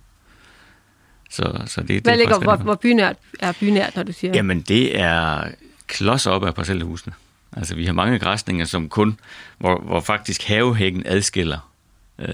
Så, 1.31 1.63
så 1.67 1.81
det, 1.81 1.89
det 1.89 2.03
Hvad 2.03 2.13
er 2.13 2.17
ligger, 2.17 2.39
hvor, 2.39 2.57
hvor 2.57 2.75
bynært 2.75 3.17
er 3.41 3.53
bynært, 3.61 3.97
når 3.97 4.03
du 4.03 4.13
siger? 4.13 4.33
Jamen, 4.35 4.61
det 4.61 4.99
er 5.01 5.45
klods 5.87 6.27
op 6.27 6.45
af 6.45 6.55
parcelhusene. 6.55 7.13
Altså, 7.57 7.75
vi 7.75 7.87
har 7.87 7.93
mange 7.93 8.19
græsninger, 8.19 8.65
som 8.65 8.89
kun, 8.89 9.19
hvor, 9.59 9.81
hvor 9.81 10.01
faktisk 10.01 10.43
havehækken 10.43 11.03
adskiller 11.07 11.71
øh, 12.19 12.29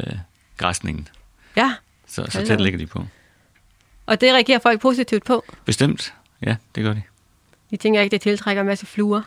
græsningen. 0.57 1.09
Ja, 1.57 1.72
Så, 2.07 2.26
så 2.30 2.47
tæt 2.47 2.61
ligger 2.61 2.78
de 2.78 2.86
på. 2.86 3.07
og 4.07 4.20
det 4.20 4.32
reagerer 4.32 4.59
folk 4.59 4.80
positivt 4.80 5.24
på. 5.24 5.44
Bestemt. 5.64 6.14
Ja, 6.42 6.57
det 6.74 6.84
gør 6.84 6.92
de. 6.92 7.03
De 7.70 7.76
tænker 7.76 8.01
ikke, 8.01 8.14
det 8.14 8.20
tiltrækker 8.20 8.61
en 8.61 8.66
masse 8.66 8.86
fluer. 8.86 9.22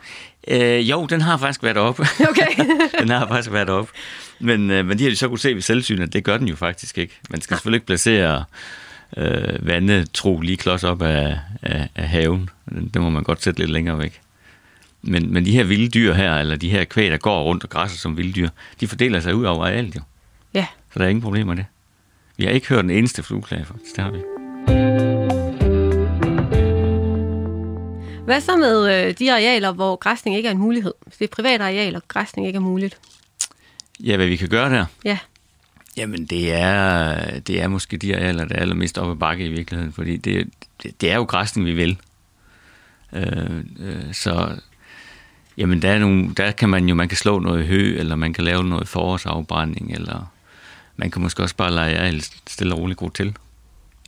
Øh, 0.48 0.90
jo, 0.90 1.06
den 1.06 1.20
har 1.20 1.36
faktisk 1.36 1.62
været 1.62 1.76
oppe. 1.76 2.02
Okay. 2.30 2.64
den 3.00 3.08
har 3.08 3.28
faktisk 3.28 3.52
været 3.52 3.68
oppe. 3.70 3.92
Men, 4.40 4.70
øh, 4.70 4.86
men 4.86 4.98
de 4.98 5.02
har 5.02 5.10
de 5.10 5.16
så 5.16 5.28
kunne 5.28 5.38
se 5.38 5.54
ved 5.54 5.62
selvsyn, 5.62 6.02
at 6.02 6.12
det 6.12 6.24
gør 6.24 6.36
den 6.36 6.48
jo 6.48 6.56
faktisk 6.56 6.98
ikke. 6.98 7.18
Man 7.30 7.40
skal 7.40 7.56
selvfølgelig 7.56 7.76
ikke 7.76 7.86
placere 7.86 8.44
øh, 9.16 9.66
vandetro 9.66 10.40
lige 10.40 10.56
klods 10.56 10.84
op 10.84 11.02
af, 11.02 11.38
af, 11.62 11.88
af 11.96 12.08
haven. 12.08 12.50
Det 12.94 13.02
må 13.02 13.10
man 13.10 13.22
godt 13.22 13.42
sætte 13.42 13.60
lidt 13.60 13.70
længere 13.70 13.98
væk. 13.98 14.20
Men, 15.02 15.32
men 15.32 15.44
de 15.44 15.50
her 15.52 15.64
vilde 15.64 15.88
dyr 15.88 16.14
her, 16.14 16.34
eller 16.34 16.56
de 16.56 16.70
her 16.70 16.84
kvæg, 16.84 17.10
der 17.10 17.16
går 17.16 17.42
rundt 17.42 17.64
og 17.64 17.70
græsser 17.70 17.98
som 17.98 18.16
vilde 18.16 18.32
dyr, 18.32 18.48
de 18.80 18.88
fordeler 18.88 19.20
sig 19.20 19.34
ud 19.34 19.44
over 19.44 19.64
arealet 19.64 19.96
jo. 19.96 20.00
Ja, 20.54 20.66
Så 20.92 20.98
der 20.98 21.04
er 21.04 21.08
ingen 21.08 21.22
problemer 21.22 21.54
med 21.54 21.56
det. 21.56 21.66
Vi 22.36 22.44
har 22.44 22.50
ikke 22.50 22.68
hørt 22.68 22.82
den 22.82 22.90
eneste 22.90 23.22
flueklage, 23.22 23.64
faktisk. 23.64 23.96
Det 23.96 24.04
har 24.04 24.10
vi. 24.10 24.18
Hvad 28.24 28.40
så 28.40 28.56
med 28.56 29.06
øh, 29.06 29.14
de 29.18 29.32
arealer, 29.32 29.72
hvor 29.72 29.96
græsning 29.96 30.36
ikke 30.36 30.46
er 30.46 30.52
en 30.52 30.58
mulighed? 30.58 30.94
Hvis 31.06 31.16
det 31.16 31.24
er 31.24 31.34
private 31.34 31.64
arealer, 31.64 32.00
græsning 32.08 32.46
ikke 32.46 32.56
er 32.56 32.60
muligt. 32.60 32.98
Ja, 34.00 34.16
hvad 34.16 34.26
vi 34.26 34.36
kan 34.36 34.48
gøre 34.48 34.70
der? 34.70 34.84
Ja, 35.04 35.18
Jamen, 36.00 36.24
det 36.26 36.52
er, 36.52 37.40
det 37.40 37.62
er 37.62 37.68
måske 37.68 37.96
de 37.96 38.16
arealer, 38.16 38.44
der 38.44 38.54
er 38.54 38.60
allermest 38.60 38.98
oppe 38.98 39.12
ad 39.12 39.16
bakke 39.16 39.44
i 39.44 39.48
virkeligheden, 39.48 39.92
fordi 39.92 40.16
det, 40.16 40.48
det, 40.82 41.00
det 41.00 41.10
er 41.10 41.16
jo 41.16 41.22
græsning, 41.22 41.66
vi 41.66 41.72
vil. 41.72 41.98
Øh, 43.12 43.64
øh, 43.78 44.12
så 44.12 44.56
jamen, 45.56 45.82
der, 45.82 45.90
er 45.90 45.98
nogle, 45.98 46.34
der 46.34 46.50
kan 46.50 46.68
man 46.68 46.88
jo, 46.88 46.94
man 46.94 47.08
kan 47.08 47.16
slå 47.16 47.38
noget 47.38 47.66
hø, 47.66 47.96
eller 47.98 48.16
man 48.16 48.32
kan 48.32 48.44
lave 48.44 48.64
noget 48.64 48.88
forårsafbrænding, 48.88 49.92
eller 49.94 50.32
man 50.96 51.10
kan 51.10 51.22
måske 51.22 51.42
også 51.42 51.56
bare 51.56 51.70
lade 51.70 51.98
arealet 51.98 52.30
stille 52.48 52.74
og 52.74 52.78
roligt 52.80 52.98
gro 52.98 53.08
til. 53.08 53.36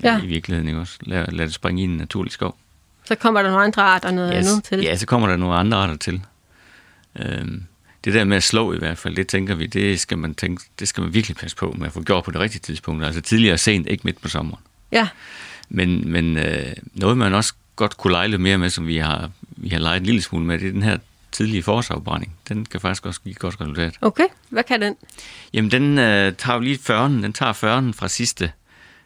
Ja. 0.03 0.20
I 0.22 0.26
virkeligheden, 0.26 0.68
ikke 0.68 0.80
også? 0.80 0.99
Lad, 1.01 1.26
lad 1.26 1.47
det 1.47 1.55
springe 1.55 1.82
i 1.82 1.84
en 1.84 1.97
naturlig 1.97 2.32
skov. 2.32 2.57
så 3.05 3.14
kommer 3.14 3.43
der 3.43 3.51
nogle 3.51 3.64
andre 3.64 3.82
arter 3.82 4.11
noget 4.11 4.34
Yes. 4.38 4.47
andet 4.49 4.64
til. 4.64 4.80
Ja, 4.80 4.97
så 4.97 5.07
kommer 5.07 5.28
der 5.28 5.36
nogle 5.36 5.55
andre 5.55 5.76
arter 5.78 5.97
til. 5.97 6.20
Øhm, 7.18 7.64
det 8.05 8.15
der 8.15 8.25
med 8.25 8.37
at 8.37 8.43
slå 8.43 8.73
i 8.73 8.79
hvert 8.79 8.99
fald, 8.99 9.17
det 9.17 9.29
tænker 9.29 9.55
vi, 9.55 9.67
det 9.67 10.01
skal 10.01 10.19
man, 10.19 10.35
tænke, 10.35 10.63
det 10.79 10.89
skal 10.89 11.03
man 11.03 11.15
virkelig 11.15 11.37
passe 11.37 11.57
på 11.57 11.75
med 11.79 11.87
at 11.87 11.93
få 11.93 12.03
gjort 12.03 12.25
på 12.25 12.31
det 12.31 12.41
rigtige 12.41 12.61
tidspunkt. 12.61 13.05
Altså 13.05 13.21
tidligere 13.21 13.59
sent, 13.59 13.87
ikke 13.87 14.03
midt 14.05 14.21
på 14.23 14.29
sommeren. 14.29 14.63
Ja, 14.93 15.09
Men, 15.69 16.13
men 16.13 16.37
øh, 16.39 16.73
noget, 16.95 17.19
man 17.19 17.35
også 17.35 17.55
godt 17.77 17.97
kunne 17.97 18.13
lege 18.13 18.29
lidt 18.29 18.41
mere 18.41 18.59
med, 18.59 18.71
som 18.71 18.87
vi 18.87 18.97
har, 18.97 19.31
vi 19.57 19.69
har 19.69 19.79
leget 19.79 19.97
en 20.01 20.07
lille 20.07 20.23
smule 20.23 20.45
med, 20.45 20.59
det 20.59 20.69
er 20.69 20.73
den 20.73 20.83
her 20.83 20.99
tidlige 21.33 21.63
forårsafbrænding. 21.63 22.33
Den 22.49 22.65
kan 22.65 22.81
faktisk 22.81 23.07
også 23.07 23.21
give 23.21 23.31
et 23.31 23.39
godt 23.39 23.61
resultat. 23.61 23.95
okay. 24.01 24.27
Hvad 24.49 24.65
kan 24.65 24.83
den? 24.83 24.97
Jamen, 25.53 25.71
den 25.71 25.99
øh, 25.99 26.33
tager 26.39 26.55
jo 26.55 26.61
lige 26.61 26.79
40'en. 26.91 27.23
Den 27.23 27.33
tager 27.33 27.53
40'en 27.53 27.93
fra 27.93 28.09
sidste, 28.09 28.53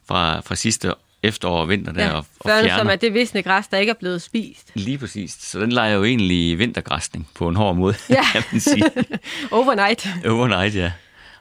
fra, 0.08 0.40
fra 0.40 0.54
sidste 0.54 0.94
efterår 1.28 1.60
og 1.60 1.68
vinter 1.68 1.92
der, 1.92 2.04
Ja, 2.04 2.10
og, 2.12 2.16
og 2.40 2.50
fjerner. 2.50 2.78
som 2.78 2.86
er 2.88 2.96
det 2.96 3.14
visne 3.14 3.42
græs, 3.42 3.68
der 3.68 3.78
ikke 3.78 3.90
er 3.90 3.94
blevet 3.94 4.22
spist. 4.22 4.70
Lige 4.74 4.98
præcis. 4.98 5.36
Så 5.40 5.60
den 5.60 5.72
leger 5.72 5.94
jo 5.94 6.04
egentlig 6.04 6.58
vintergræsning 6.58 7.28
på 7.34 7.48
en 7.48 7.56
hård 7.56 7.76
måde, 7.76 7.94
Ja. 8.10 8.22
kan 8.32 8.42
man 8.52 8.60
sige. 8.60 8.84
Overnight. 9.50 10.08
Overnight, 10.26 10.74
ja. 10.76 10.92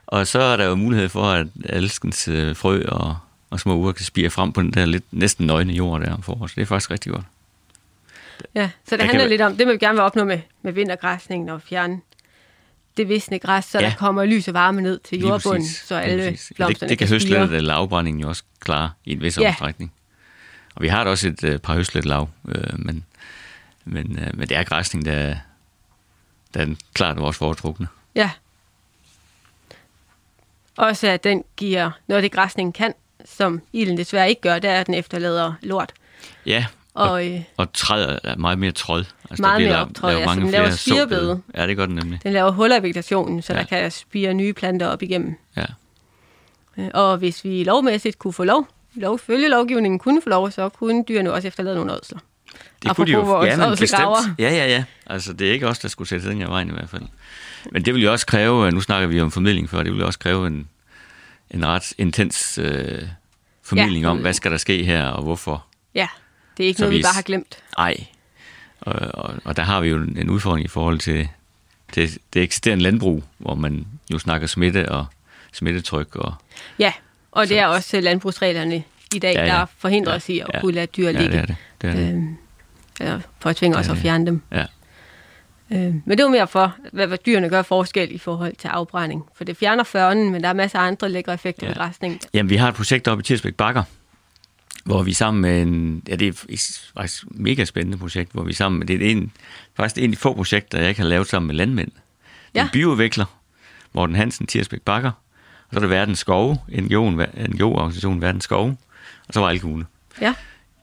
Og 0.08 0.28
så 0.28 0.40
er 0.40 0.58
der 0.58 0.66
jo 0.66 0.76
mulighed 0.76 1.10
for, 1.10 1.24
at 1.24 1.48
alskens 1.70 2.28
øh, 2.28 2.56
frø 2.56 2.84
og, 2.88 3.18
og 3.50 3.60
små 3.60 3.76
uger 3.76 3.92
kan 3.92 4.06
spire 4.06 4.30
frem 4.30 4.52
på 4.54 4.62
den 4.62 4.72
der 4.72 4.86
lidt 4.86 5.04
næsten 5.12 5.46
nøgne 5.48 5.74
jord 5.74 6.02
der 6.02 6.14
om 6.14 6.24
foråret. 6.24 6.52
Det 6.56 6.62
er 6.62 6.66
faktisk 6.66 6.92
rigtig 6.92 7.12
godt. 7.12 7.26
Ja, 8.56 8.70
så 8.90 8.96
det 8.96 9.00
kan 9.00 9.10
handler 9.10 9.28
lidt 9.28 9.42
om, 9.42 9.58
det 9.58 9.68
vi 9.68 9.78
gerne 9.78 9.94
vil 9.94 10.02
opnå 10.04 10.24
med, 10.24 10.40
med 10.62 10.74
vintergræsningen 10.74 11.50
og 11.50 11.62
fjerne 11.62 12.00
det 12.98 13.10
visne 13.10 13.40
græs, 13.40 13.66
så 13.66 13.80
Ja. 13.80 13.86
der 13.86 13.92
kommer 13.96 14.26
lys 14.26 14.48
og 14.48 14.54
varme 14.54 14.82
ned 14.82 15.00
til 15.00 15.20
jordbunden, 15.20 15.68
så 15.68 15.96
alle 15.96 16.38
blomsterne 16.56 16.74
det, 16.80 16.90
det 16.90 16.98
kan 16.98 17.08
spire. 17.08 17.16
høstlettet 17.16 17.58
eller 17.58 17.74
afbrændingen 17.74 18.22
jo 18.22 18.28
også 18.30 18.44
klare 18.66 18.92
i 19.06 19.12
en 19.12 19.22
vis 19.22 19.38
Ja. 19.38 19.48
omstrækning. 19.50 19.94
Og 20.76 20.82
vi 20.82 20.88
har 20.88 21.04
da 21.04 21.10
også 21.10 21.28
et 21.28 21.44
øh, 21.44 21.60
par 21.60 21.74
høstlet 21.74 22.06
lav, 22.06 22.30
øh, 22.48 22.80
men, 22.80 23.06
men, 23.86 24.20
øh, 24.20 24.38
men 24.38 24.50
det 24.50 24.58
er 24.58 24.64
græsning, 24.64 25.06
der, 25.06 25.12
er- 25.14 25.36
der 26.54 26.62
er 26.62 26.76
klart 26.94 27.18
vores 27.20 27.38
foretrukne. 27.38 27.88
Ja. 28.16 28.32
Også 30.78 31.08
at 31.08 31.24
den 31.24 31.44
giver 31.58 31.92
noget 32.08 32.18
af 32.18 32.22
det 32.22 32.32
græsningen 32.32 32.74
kan, 32.74 32.94
som 33.26 33.62
ilden 33.74 33.98
desværre 33.98 34.30
ikke 34.30 34.42
gør, 34.42 34.60
det 34.60 34.70
er, 34.70 34.80
at 34.80 34.86
den 34.88 34.94
efterlader 34.94 35.54
lort. 35.62 35.94
Ja, 36.46 36.66
Og 36.94 37.28
øh, 37.28 37.42
og 37.58 37.74
træet 37.74 38.20
er 38.24 38.36
meget 38.36 38.60
mere 38.60 38.72
tråd. 38.72 39.06
Altså, 39.30 39.42
Meget 39.42 39.62
mere 39.62 39.70
lavet- 39.72 39.82
optråd, 39.88 40.10
lavet 40.12 40.22
altså, 40.22 40.40
den 40.40 40.50
laver 40.52 40.70
spirebede. 40.72 41.42
Ja, 41.56 41.68
det 41.68 41.78
gør 41.78 41.86
den 41.86 41.96
nemlig. 41.96 42.24
den 42.24 42.34
laver 42.34 42.52
huller 42.52 42.80
i 42.80 42.84
vegetationen, 42.84 43.42
så 43.42 43.54
Ja. 43.54 43.60
der 43.60 43.66
kan 43.66 43.92
spire 43.92 44.34
nye 44.34 44.54
planter 44.54 44.88
op 44.88 45.02
igennem. 45.02 45.36
Ja. 45.58 45.66
Øh, 46.78 46.88
Og 46.94 47.18
hvis 47.18 47.44
vi 47.44 47.64
lovmæssigt 47.64 48.20
kunne 48.20 48.34
få 48.34 48.44
lov, 48.44 48.68
lov 48.96 49.20
følge 49.20 49.50
lovgivningen 49.50 50.00
kunne 50.00 50.22
få 50.22 50.30
lov, 50.30 50.52
så 50.52 50.70
kunne 50.70 51.04
dyrene 51.08 51.34
også 51.34 51.48
efterlade 51.48 51.76
nogle 51.76 51.94
ådsler. 51.94 52.20
Det 52.84 52.96
kunne 52.96 53.08
de 53.08 53.12
jo 53.12 53.20
Apropos 53.22 53.46
gerne, 53.48 53.78
bestemt. 53.78 54.40
Ja, 54.40 54.50
ja, 54.50 54.68
ja. 54.68 54.84
Altså, 55.08 55.34
det 55.34 55.48
er 55.48 55.52
ikke 55.54 55.68
os, 55.68 55.80
der 55.80 55.88
skulle 55.88 56.08
sætte 56.08 56.30
den 56.30 56.38
her 56.38 56.48
vejen 56.48 56.70
i 56.70 56.72
hvert 56.72 56.90
fald. 56.90 57.02
Men 57.72 57.86
det 57.86 57.94
vil 57.94 58.04
jo 58.04 58.12
også 58.12 58.26
kræve, 58.26 58.72
nu 58.72 58.82
snakker 58.82 59.08
vi 59.08 59.22
om 59.22 59.32
formidling 59.32 59.70
før, 59.70 59.84
det 59.84 59.92
vil 59.92 60.00
jo 60.00 60.06
også 60.06 60.20
kræve 60.20 60.48
en, 60.48 60.68
en 61.52 61.66
ret 61.66 61.94
intens 61.98 62.58
øh, 62.58 63.02
formidling 63.64 64.04
Ja. 64.04 64.10
om, 64.10 64.18
hvad 64.18 64.34
skal 64.34 64.52
der 64.52 64.58
ske 64.58 64.84
her, 64.84 65.06
og 65.08 65.24
hvorfor. 65.24 65.66
Ja, 65.96 66.08
det 66.58 66.64
er 66.64 66.68
ikke 66.68 66.78
Så 66.78 66.84
noget, 66.84 66.98
vi 66.98 67.04
bare 67.04 67.14
har 67.14 67.22
glemt. 67.22 67.58
Ej. 67.78 68.06
Og, 68.82 68.94
og, 69.14 69.34
og 69.46 69.58
der 69.58 69.64
har 69.64 69.82
vi 69.82 69.90
jo 69.90 69.98
en 69.98 70.30
udfordring 70.30 70.66
i 70.66 70.68
forhold 70.70 71.00
til 71.00 71.28
det, 71.96 72.18
det 72.34 72.42
eksisterende 72.42 72.84
landbrug, 72.84 73.24
hvor 73.38 73.56
man 73.56 73.88
jo 74.14 74.20
snakker 74.20 74.48
smitte 74.48 74.92
og 74.92 75.06
smittetryk. 75.56 76.16
Og, 76.16 76.34
Ja, 76.80 76.94
og 77.32 77.50
det 77.50 77.60
er 77.60 77.66
også 77.68 78.00
landbrugsreglerne 78.02 78.84
i 79.16 79.20
dag, 79.20 79.34
Ja, 79.34 79.40
ja, 79.40 79.46
ja. 79.48 79.54
ja. 79.54 79.60
der 79.60 79.66
forhindrer 79.78 80.12
Ja, 80.12 80.18
os 80.18 80.30
i 80.30 80.40
at 80.40 80.48
ja. 80.54 80.60
kunne 80.62 80.74
lade 80.74 80.86
dyr 80.88 81.06
ja, 81.10 81.12
ligge. 81.12 81.32
det 81.32 81.40
er 81.42 81.46
det. 81.46 81.56
det, 81.82 81.90
er 81.90 81.94
det. 81.96 82.14
Øhm, 82.14 82.36
eller 83.00 83.20
for 83.40 83.50
at 83.50 83.56
tvinge 83.56 83.78
os 83.78 83.88
er 83.88 83.92
at 83.92 83.98
fjerne 83.98 84.26
dem. 84.26 84.42
Ja. 84.52 84.66
Øhm, 85.72 86.02
men 86.06 86.18
det 86.18 86.24
var 86.26 86.32
mere 86.32 86.48
for, 86.48 86.76
hvad, 86.94 87.08
hvad 87.08 87.18
dyrene 87.18 87.50
gør 87.50 87.62
forskel 87.62 88.16
i 88.16 88.18
forhold 88.18 88.56
til 88.56 88.68
afbrænding. 88.68 89.24
For 89.36 89.44
det 89.44 89.58
fjerner 89.58 89.84
førnen, 89.84 90.32
men 90.32 90.44
der 90.44 90.50
er 90.50 90.54
masser 90.54 90.80
af 90.80 90.88
andre 90.88 91.10
lækre 91.10 91.34
effekter 91.34 91.66
Ja. 91.68 91.68
ja. 91.68 91.74
ved 91.74 91.76
græsning. 91.88 92.20
Jamen, 92.34 92.50
vi 92.50 92.56
har 92.56 92.70
et 92.70 92.76
projekt 92.76 93.08
oppe 93.08 93.22
i 93.22 93.24
Tirsbæk 93.24 93.54
Bakker, 93.56 93.84
hvor 94.86 95.04
vi 95.04 95.14
sammen 95.14 95.42
med 95.42 95.62
en, 95.62 96.04
ja, 96.08 96.16
det 96.16 96.28
er 96.28 96.34
faktisk 96.98 97.24
et 97.24 97.30
mega 97.32 97.66
spændende 97.66 97.98
projekt, 97.98 98.32
hvor 98.32 98.44
vi 98.44 98.54
sammen 98.54 98.80
med, 98.80 98.88
det 98.88 99.08
er 99.08 99.12
en, 99.12 99.32
faktisk 99.76 99.98
en 99.98 100.04
af 100.04 100.10
de 100.12 100.18
få 100.18 100.34
projekter, 100.34 100.80
jeg 100.80 100.90
ikke 100.90 101.02
har 101.02 101.08
lavet 101.08 101.28
sammen 101.28 101.48
med 101.48 101.56
landmænd. 101.56 101.92
Er 101.92 102.60
Ja. 102.60 102.64
en 102.64 102.70
bioudvikler, 102.74 103.26
Morten 103.94 104.16
Hansen, 104.16 104.48
Tirsbæk 104.48 104.82
Bakker, 104.82 105.12
så 105.72 105.76
er 105.76 105.80
der 105.80 105.88
Verdens 105.88 106.20
Skove, 106.20 106.58
NGO-organisationen 107.50 108.22
Verdens 108.22 108.44
Skove, 108.44 108.78
og 109.28 109.34
så 109.34 109.40
Vejle 109.40 109.60
Kommune. 109.60 109.86
Ja, 110.22 110.34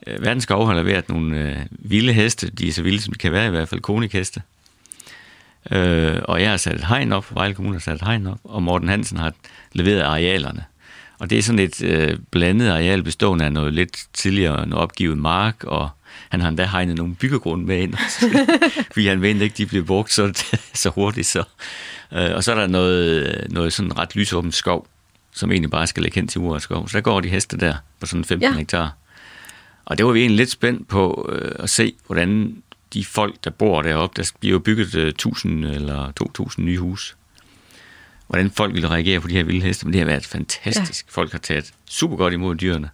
Øh, 0.06 0.22
Verdens 0.24 0.42
Skove 0.42 0.66
har 0.66 0.74
leveret 0.74 1.08
nogle 1.08 1.38
øh, 1.38 1.56
vilde 1.70 2.12
heste, 2.12 2.50
de 2.50 2.68
er 2.68 2.72
så 2.72 2.82
vilde, 2.82 3.00
som 3.00 3.12
de 3.12 3.18
kan 3.18 3.32
være 3.32 3.46
i 3.46 3.50
hvert 3.50 3.68
fald, 3.68 3.80
konikheste. 3.80 4.42
Øh, 5.70 6.20
og 6.24 6.42
jeg 6.42 6.50
har 6.50 6.56
sat 6.56 6.74
et 6.74 6.86
hegn 6.86 7.12
op, 7.12 7.34
Vejle 7.34 7.54
Kommune 7.54 7.74
har 7.74 7.80
sat 7.80 7.94
et 7.94 8.02
hegn 8.02 8.26
op, 8.26 8.38
og 8.44 8.62
Morten 8.62 8.88
Hansen 8.88 9.18
har 9.18 9.32
leveret 9.72 10.00
arealerne. 10.00 10.64
Og 11.18 11.30
det 11.30 11.38
er 11.38 11.42
sådan 11.42 11.58
et 11.58 11.82
øh, 11.82 12.18
blandet 12.30 12.68
areal 12.68 13.02
bestående 13.02 13.44
af 13.44 13.52
noget 13.52 13.72
lidt 13.72 14.06
tidligere 14.12 14.66
noget 14.66 14.82
opgivet 14.82 15.18
mark, 15.18 15.64
og 15.64 15.88
han 16.28 16.40
har 16.40 16.48
endda 16.48 16.66
hegnet 16.66 16.96
nogle 16.96 17.14
byggegrunde 17.14 17.66
med 17.66 17.82
ind, 17.82 17.94
fordi 18.92 19.06
han 19.06 19.20
mente 19.20 19.44
ikke, 19.44 19.56
de 19.56 19.66
blev 19.66 19.84
brugt 19.84 20.12
så, 20.12 20.44
så 20.74 20.90
hurtigt. 20.90 21.26
Så. 21.26 21.44
Øh, 22.12 22.30
og 22.34 22.44
så 22.44 22.52
er 22.52 22.56
der 22.56 22.66
noget, 22.66 23.46
noget 23.50 23.72
sådan 23.72 23.98
ret 23.98 24.16
lysåbent 24.16 24.54
skov, 24.54 24.86
som 25.32 25.50
egentlig 25.50 25.70
bare 25.70 25.86
skal 25.86 26.02
lægge 26.02 26.14
hen 26.14 26.28
til 26.28 26.40
urørt 26.40 26.62
skov. 26.62 26.88
Så 26.88 26.96
der 26.96 27.02
går 27.02 27.20
de 27.20 27.28
heste 27.28 27.56
der 27.56 27.74
på 28.00 28.06
sådan 28.06 28.24
15 28.24 28.52
ja. 28.52 28.58
Hektar. 28.58 28.96
Og 29.84 29.98
det 29.98 30.06
var 30.06 30.12
vi 30.12 30.20
egentlig 30.20 30.36
lidt 30.36 30.50
spændt 30.50 30.88
på 30.88 31.30
øh, 31.32 31.52
at 31.58 31.70
se, 31.70 31.94
hvordan 32.06 32.62
de 32.94 33.04
folk, 33.04 33.44
der 33.44 33.50
bor 33.50 33.82
deroppe, 33.82 34.22
der 34.22 34.30
bliver 34.40 34.52
jo 34.52 34.58
bygget 34.58 34.94
uh, 34.94 35.02
1000 35.02 35.64
eller 35.64 36.12
2000 36.12 36.66
nye 36.66 36.78
huse. 36.78 37.14
Hvordan 38.26 38.50
folk 38.50 38.74
vil 38.74 38.88
reagere 38.88 39.20
på 39.20 39.28
de 39.28 39.32
her 39.32 39.42
vilde 39.42 39.60
heste, 39.60 39.86
men 39.86 39.92
det 39.92 40.00
har 40.00 40.06
været 40.06 40.26
fantastisk. 40.26 41.06
Ja. 41.06 41.10
Folk 41.10 41.32
har 41.32 41.38
taget 41.38 41.72
super 41.90 42.16
godt 42.16 42.34
imod 42.34 42.54
dyrene. 42.54 42.90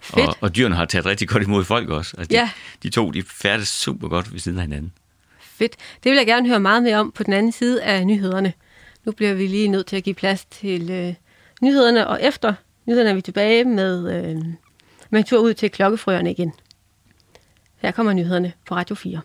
Fedt. 0.00 0.28
Og, 0.28 0.36
og 0.40 0.56
dyrene 0.56 0.74
har 0.74 0.84
taget 0.84 1.06
rigtig 1.06 1.28
godt 1.28 1.42
imod 1.42 1.64
folk 1.64 1.88
også. 1.88 2.14
Altså, 2.18 2.28
de, 2.30 2.34
Ja. 2.34 2.50
de 2.82 2.90
to, 2.90 3.10
de 3.10 3.22
færdes 3.22 3.68
super 3.68 4.08
godt 4.08 4.32
ved 4.32 4.40
siden 4.40 4.58
af 4.58 4.64
hinanden. 4.64 4.92
Fedt. 5.40 5.76
Det 6.04 6.10
vil 6.10 6.16
jeg 6.16 6.26
gerne 6.26 6.48
høre 6.48 6.60
meget 6.60 6.82
mere 6.82 6.96
om 6.96 7.12
på 7.12 7.22
den 7.22 7.32
anden 7.32 7.52
side 7.52 7.82
af 7.82 8.06
nyhederne. 8.06 8.52
Nu 9.04 9.12
bliver 9.12 9.34
vi 9.34 9.46
lige 9.46 9.68
nødt 9.68 9.86
til 9.86 9.96
at 9.96 10.04
give 10.04 10.14
plads 10.14 10.44
til 10.44 10.90
øh, 10.90 11.14
nyhederne, 11.62 12.06
og 12.06 12.22
efter 12.22 12.54
nyhederne 12.86 13.10
er 13.10 13.14
vi 13.14 13.20
tilbage 13.20 13.64
med, 13.64 14.14
øh, 14.16 14.36
med 15.10 15.20
en 15.20 15.24
tur 15.24 15.38
ud 15.38 15.54
til 15.54 15.70
klokkefrøerne 15.70 16.30
igen. 16.30 16.52
Her 17.76 17.90
kommer 17.90 18.12
nyhederne 18.12 18.52
på 18.68 18.74
Radio 18.74 18.94
4. 18.94 19.20